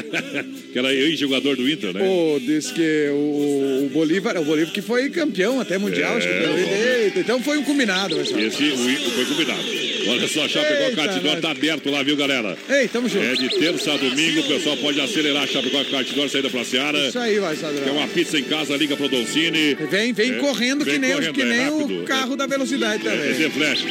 [0.72, 2.00] que era ex-jogador do Inter, né?
[2.00, 6.28] Pô, diz que o, o Bolívar, o Bolívar que foi campeão até mundial, É, acho
[6.28, 8.40] que Eita, então foi um combinado, pessoal.
[8.40, 8.70] Esse
[9.14, 9.60] foi combinado.
[10.08, 11.40] Olha só, Chapecó Eita, Cartidor nós.
[11.40, 12.56] tá aberto lá, viu, galera?
[12.68, 13.24] Ei, tamo junto.
[13.24, 17.08] É de terça a domingo, o pessoal pode acelerar Chapecó Cartidor, saída pra Seara.
[17.08, 17.82] Isso aí, vai, Sadrão.
[17.84, 19.74] Quer uma pizza em casa, liga pro Doncini.
[19.90, 22.00] Vem, vem É, correndo que vem nem, os- correndo, que é nem rápido.
[22.00, 23.30] o carro da velocidade É, também.
[23.30, 23.84] EZ Flash.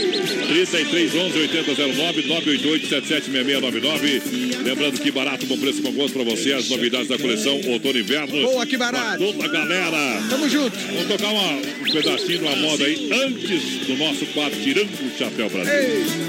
[0.47, 4.21] 3311 8009 988 776699.
[4.63, 6.53] Lembrando que barato, bom preço, bom gosto pra você.
[6.53, 8.41] As novidades da coleção outono e inverno.
[8.43, 9.17] Boa, que barato.
[9.17, 10.23] Pra Toda a galera.
[10.29, 10.77] Tamo junto.
[10.77, 15.17] Vamos tocar uma, um pedacinho de uma moda aí antes do nosso quadro Tirando o
[15.17, 15.73] Chapéu Brasil.
[15.73, 16.28] Ei.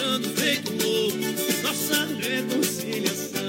[0.00, 1.18] procurando feito louco
[1.62, 3.40] nossa reconciliação.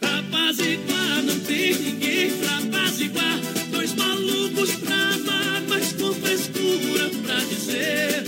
[0.00, 3.40] Apaziguar, não tem ninguém pra apaziguar.
[3.72, 8.24] Dois malucos pra amar, mas com frescura pra dizer.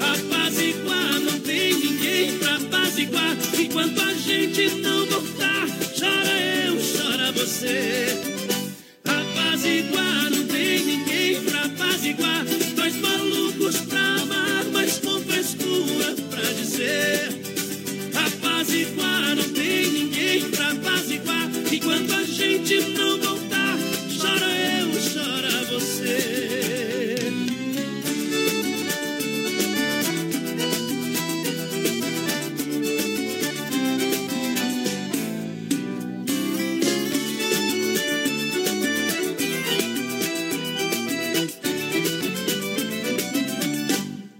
[0.00, 3.36] Apaziguar, não tem ninguém pra apaziguar.
[3.58, 5.68] Enquanto a gente não voltar,
[5.98, 8.06] chora eu, chora você.
[9.04, 10.17] Apaziguar, não tem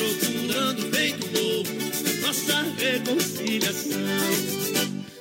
[0.00, 1.70] procurando feito louco
[2.22, 3.98] nossa reconciliação.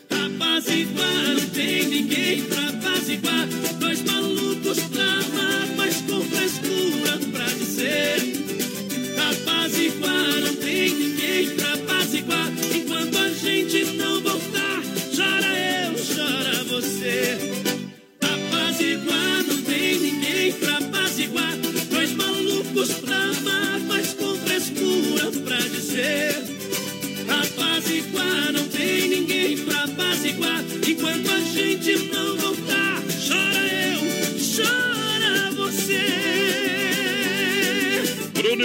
[0.09, 3.47] Apaziguar, não tem ninguém pra apaziguar.
[3.79, 8.21] Dois malucos pra amar, mas com frescura pra dizer.
[9.31, 10.68] Apaziguar, não tem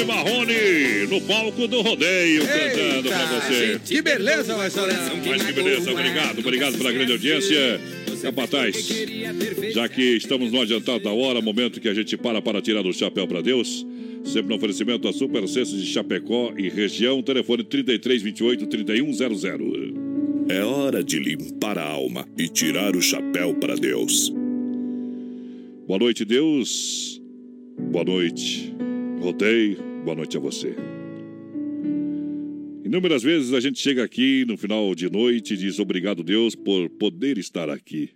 [0.05, 3.81] Marrone no palco do rodeio cantando pra você.
[3.85, 4.89] Que beleza, Marcelo.
[5.27, 7.81] Mas que beleza, obrigado, obrigado pela grande audiência.
[8.23, 8.89] Capataz,
[9.75, 12.93] já que estamos no adiantado da hora, momento que a gente para para tirar o
[12.93, 13.87] chapéu para Deus,
[14.25, 20.15] sempre no oferecimento da Super Cestos de Chapecó e região, telefone 3328 3100.
[20.49, 24.33] É hora de limpar a alma e tirar o chapéu para Deus.
[25.87, 27.21] Boa noite, Deus.
[27.79, 28.75] Boa noite,
[29.21, 29.94] rodeio.
[30.05, 30.77] Boa noite a você.
[32.85, 36.91] Inúmeras vezes a gente chega aqui no final de noite e diz obrigado, Deus, por
[36.91, 38.11] poder estar aqui.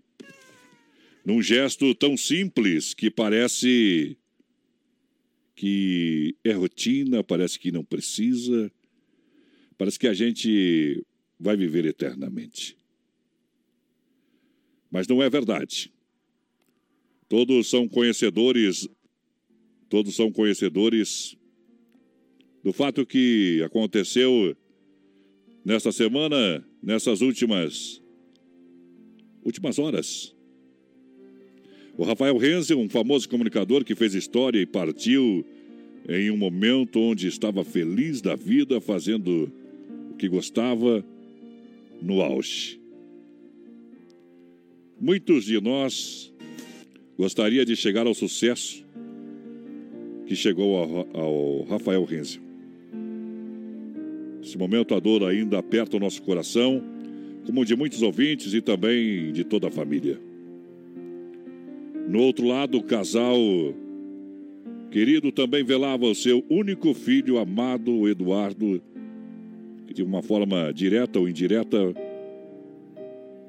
[1.25, 4.19] Num gesto tão simples que parece
[5.57, 8.71] que é rotina, parece que não precisa,
[9.79, 11.03] parece que a gente
[11.41, 12.77] vai viver eternamente.
[14.91, 15.91] Mas não é verdade.
[17.31, 18.87] Todos são conhecedores,
[19.89, 21.38] todos são conhecedores
[22.63, 24.57] do fato que aconteceu
[25.65, 28.01] nesta semana, nessas últimas
[29.45, 30.35] últimas horas.
[31.97, 35.45] O Rafael Renze, um famoso comunicador que fez história e partiu
[36.09, 39.51] em um momento onde estava feliz da vida, fazendo
[40.11, 41.05] o que gostava
[42.01, 42.81] no auge.
[45.01, 46.33] Muitos de nós
[47.17, 48.85] gostaria de chegar ao sucesso
[50.27, 50.77] que chegou
[51.15, 52.48] ao, Rafael Renze.
[54.41, 56.83] Nesse momento a dor ainda aperta o nosso coração,
[57.45, 60.19] como de muitos ouvintes e também de toda a família.
[62.09, 63.37] No outro lado, o casal
[64.91, 68.83] querido também velava o seu único filho amado, Eduardo,
[69.87, 71.95] que de uma forma direta ou indireta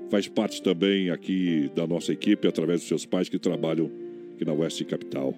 [0.09, 3.89] faz parte também aqui da nossa equipe através dos seus pais que trabalham
[4.35, 5.33] aqui na Oeste Capital.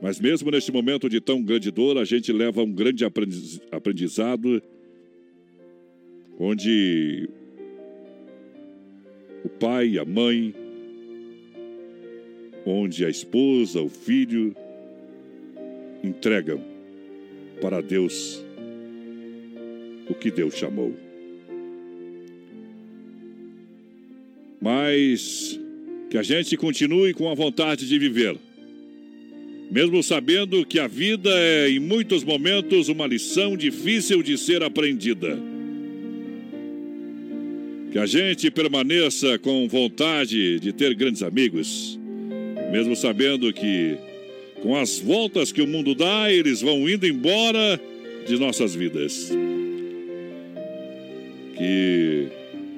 [0.00, 4.62] Mas mesmo neste momento de tão grande dor, a gente leva um grande aprendiz- aprendizado,
[6.38, 7.28] onde
[9.44, 10.54] o pai, a mãe,
[12.64, 14.56] onde a esposa, o filho
[16.02, 16.62] entregam
[17.60, 18.42] para Deus
[20.08, 20.94] o que Deus chamou.
[24.58, 25.60] Mas
[26.08, 28.36] que a gente continue com a vontade de viver
[29.70, 35.38] mesmo sabendo que a vida é, em muitos momentos, uma lição difícil de ser aprendida.
[37.92, 41.98] Que a gente permaneça com vontade de ter grandes amigos,
[42.72, 43.96] mesmo sabendo que,
[44.60, 47.80] com as voltas que o mundo dá, eles vão indo embora
[48.26, 49.30] de nossas vidas.
[51.56, 52.26] Que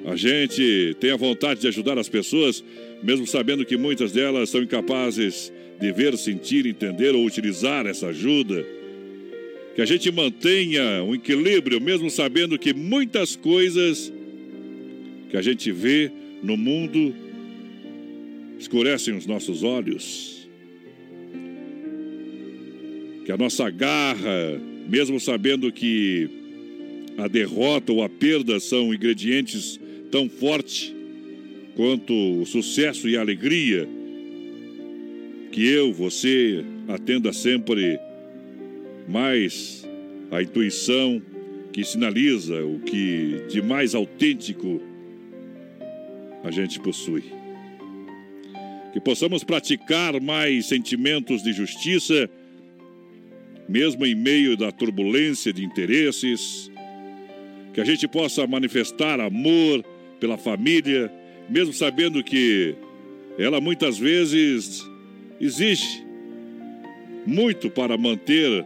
[0.05, 2.63] a gente tenha vontade de ajudar as pessoas,
[3.01, 8.65] mesmo sabendo que muitas delas são incapazes de ver, sentir, entender ou utilizar essa ajuda.
[9.75, 14.13] Que a gente mantenha um equilíbrio, mesmo sabendo que muitas coisas
[15.29, 16.11] que a gente vê
[16.43, 17.13] no mundo
[18.59, 20.47] escurecem os nossos olhos.
[23.25, 26.29] Que a nossa garra, mesmo sabendo que
[27.17, 29.79] a derrota ou a perda são ingredientes
[30.11, 30.93] tão fortes
[31.75, 33.87] quanto o sucesso e a alegria,
[35.53, 37.99] que eu, você, atenda sempre
[39.07, 39.87] mais
[40.31, 41.21] a intuição
[41.71, 44.81] que sinaliza o que de mais autêntico
[46.43, 47.23] a gente possui.
[48.93, 52.27] Que possamos praticar mais sentimentos de justiça,
[53.69, 56.71] mesmo em meio da turbulência de interesses.
[57.75, 59.85] Que a gente possa manifestar amor
[60.19, 61.11] pela família,
[61.47, 62.73] mesmo sabendo que
[63.37, 64.83] ela muitas vezes
[65.43, 66.03] exige
[67.25, 68.65] muito para manter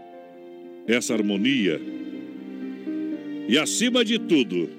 [0.88, 1.82] essa harmonia.
[3.50, 4.70] E acima de tudo,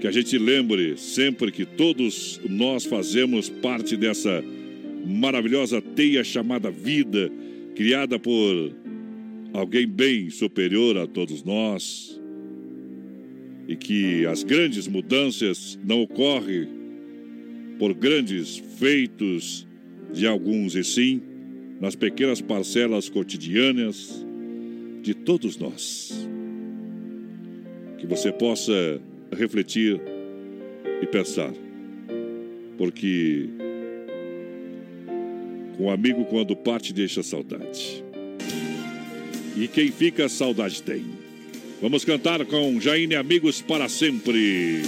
[0.00, 4.44] que a gente lembre sempre que todos nós fazemos parte dessa
[5.06, 7.30] maravilhosa teia chamada vida,
[7.74, 8.72] criada por
[9.52, 12.20] alguém bem superior a todos nós.
[13.66, 16.68] E que as grandes mudanças não ocorrem
[17.78, 19.66] por grandes feitos
[20.14, 21.20] de alguns, e sim
[21.80, 24.24] nas pequenas parcelas cotidianas
[25.02, 26.26] de todos nós.
[27.98, 29.00] Que você possa
[29.36, 30.00] refletir
[31.02, 31.52] e pensar,
[32.78, 33.48] porque
[35.78, 38.04] um amigo quando parte deixa saudade.
[39.56, 41.04] E quem fica, saudade tem.
[41.82, 44.82] Vamos cantar com Jaine Amigos para sempre.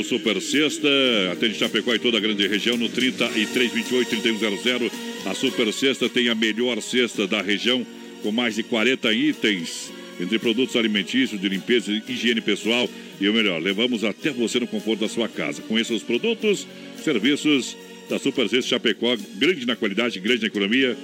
[0.00, 0.88] Oferecimento Super Sexta.
[1.32, 4.90] Atende Chapecó e toda a grande região no 3328-3100.
[5.26, 7.86] A Super Sexta tem a melhor cesta da região,
[8.22, 12.88] com mais de 40 itens, entre produtos alimentícios, de limpeza e higiene pessoal.
[13.20, 15.62] E o melhor, levamos até você no conforto da sua casa.
[15.62, 16.66] Conheça os produtos,
[17.02, 17.76] serviços
[18.08, 20.96] da Super Sexta Chapecó, grande na qualidade, grande na economia.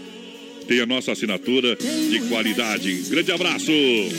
[0.67, 2.93] Tem a nossa assinatura de qualidade.
[3.09, 3.73] Grande abraço.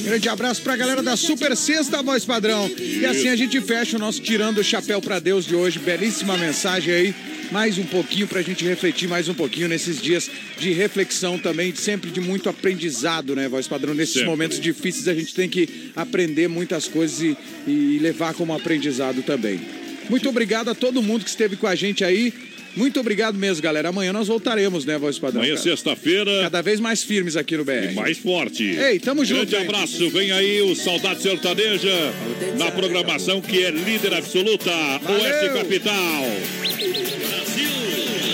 [0.04, 2.70] Grande abraço pra galera da Super Sexta Voz Padrão.
[2.78, 5.80] E assim a gente fecha o nosso Tirando o Chapéu pra Deus de hoje.
[5.80, 7.16] Belíssima mensagem aí.
[7.52, 10.30] Mais um pouquinho pra gente refletir mais um pouquinho nesses dias
[10.60, 13.94] de reflexão também, sempre de muito aprendizado, né, Voz Padrão?
[13.94, 14.30] Nesses Sempre.
[14.30, 19.62] momentos difíceis a gente tem que aprender muitas coisas e, e levar como aprendizado também.
[20.10, 22.34] Muito obrigado a todo mundo que esteve com a gente aí.
[22.78, 23.90] Muito obrigado mesmo, galera.
[23.90, 25.42] Amanhã nós voltaremos, né, Voz Padrão?
[25.42, 26.44] Amanhã, sexta-feira.
[26.44, 27.92] Cada vez mais firmes aqui no BR.
[27.92, 28.64] E mais forte.
[28.64, 29.62] Ei, tamo junto, Grande hein?
[29.64, 30.10] abraço.
[30.12, 32.14] Vem aí o Saudade Sertaneja
[32.58, 34.70] na programação que é líder absoluta.
[34.72, 36.24] Oeste Capital.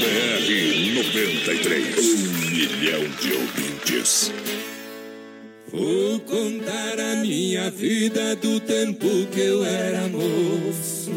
[0.01, 1.97] BR 93.
[1.97, 4.31] Um milhão de ouvintes.
[5.71, 11.11] Vou contar a minha vida do tempo que eu era moço.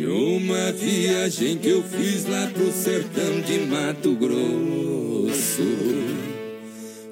[0.00, 5.62] De uma viagem que eu fiz lá pro sertão de Mato Grosso.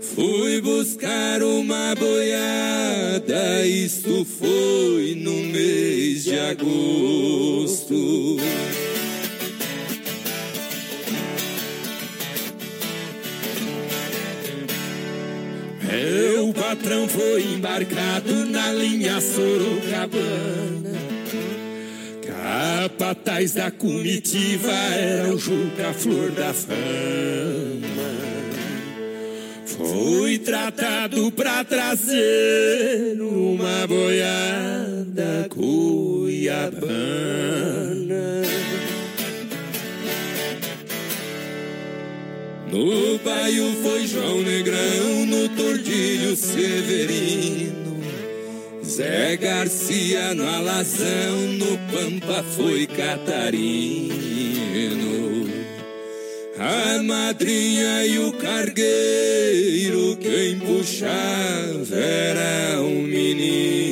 [0.01, 8.39] Fui buscar uma boiada, isto foi no mês de agosto.
[15.83, 21.08] Meu patrão foi embarcado na linha Sorocabana.
[22.59, 26.75] Capataz da comitiva era o Juca Flor da Fama.
[29.65, 36.73] Foi tratado pra trazer uma boiada cuiabana.
[42.73, 47.88] No baio foi João Negrão, no Tordilho Severino.
[48.89, 54.09] Zé Garcia no Alazão, no Pampa foi Catarino.
[56.59, 63.88] A madrinha e o cargueiro, quem puxava era um menino.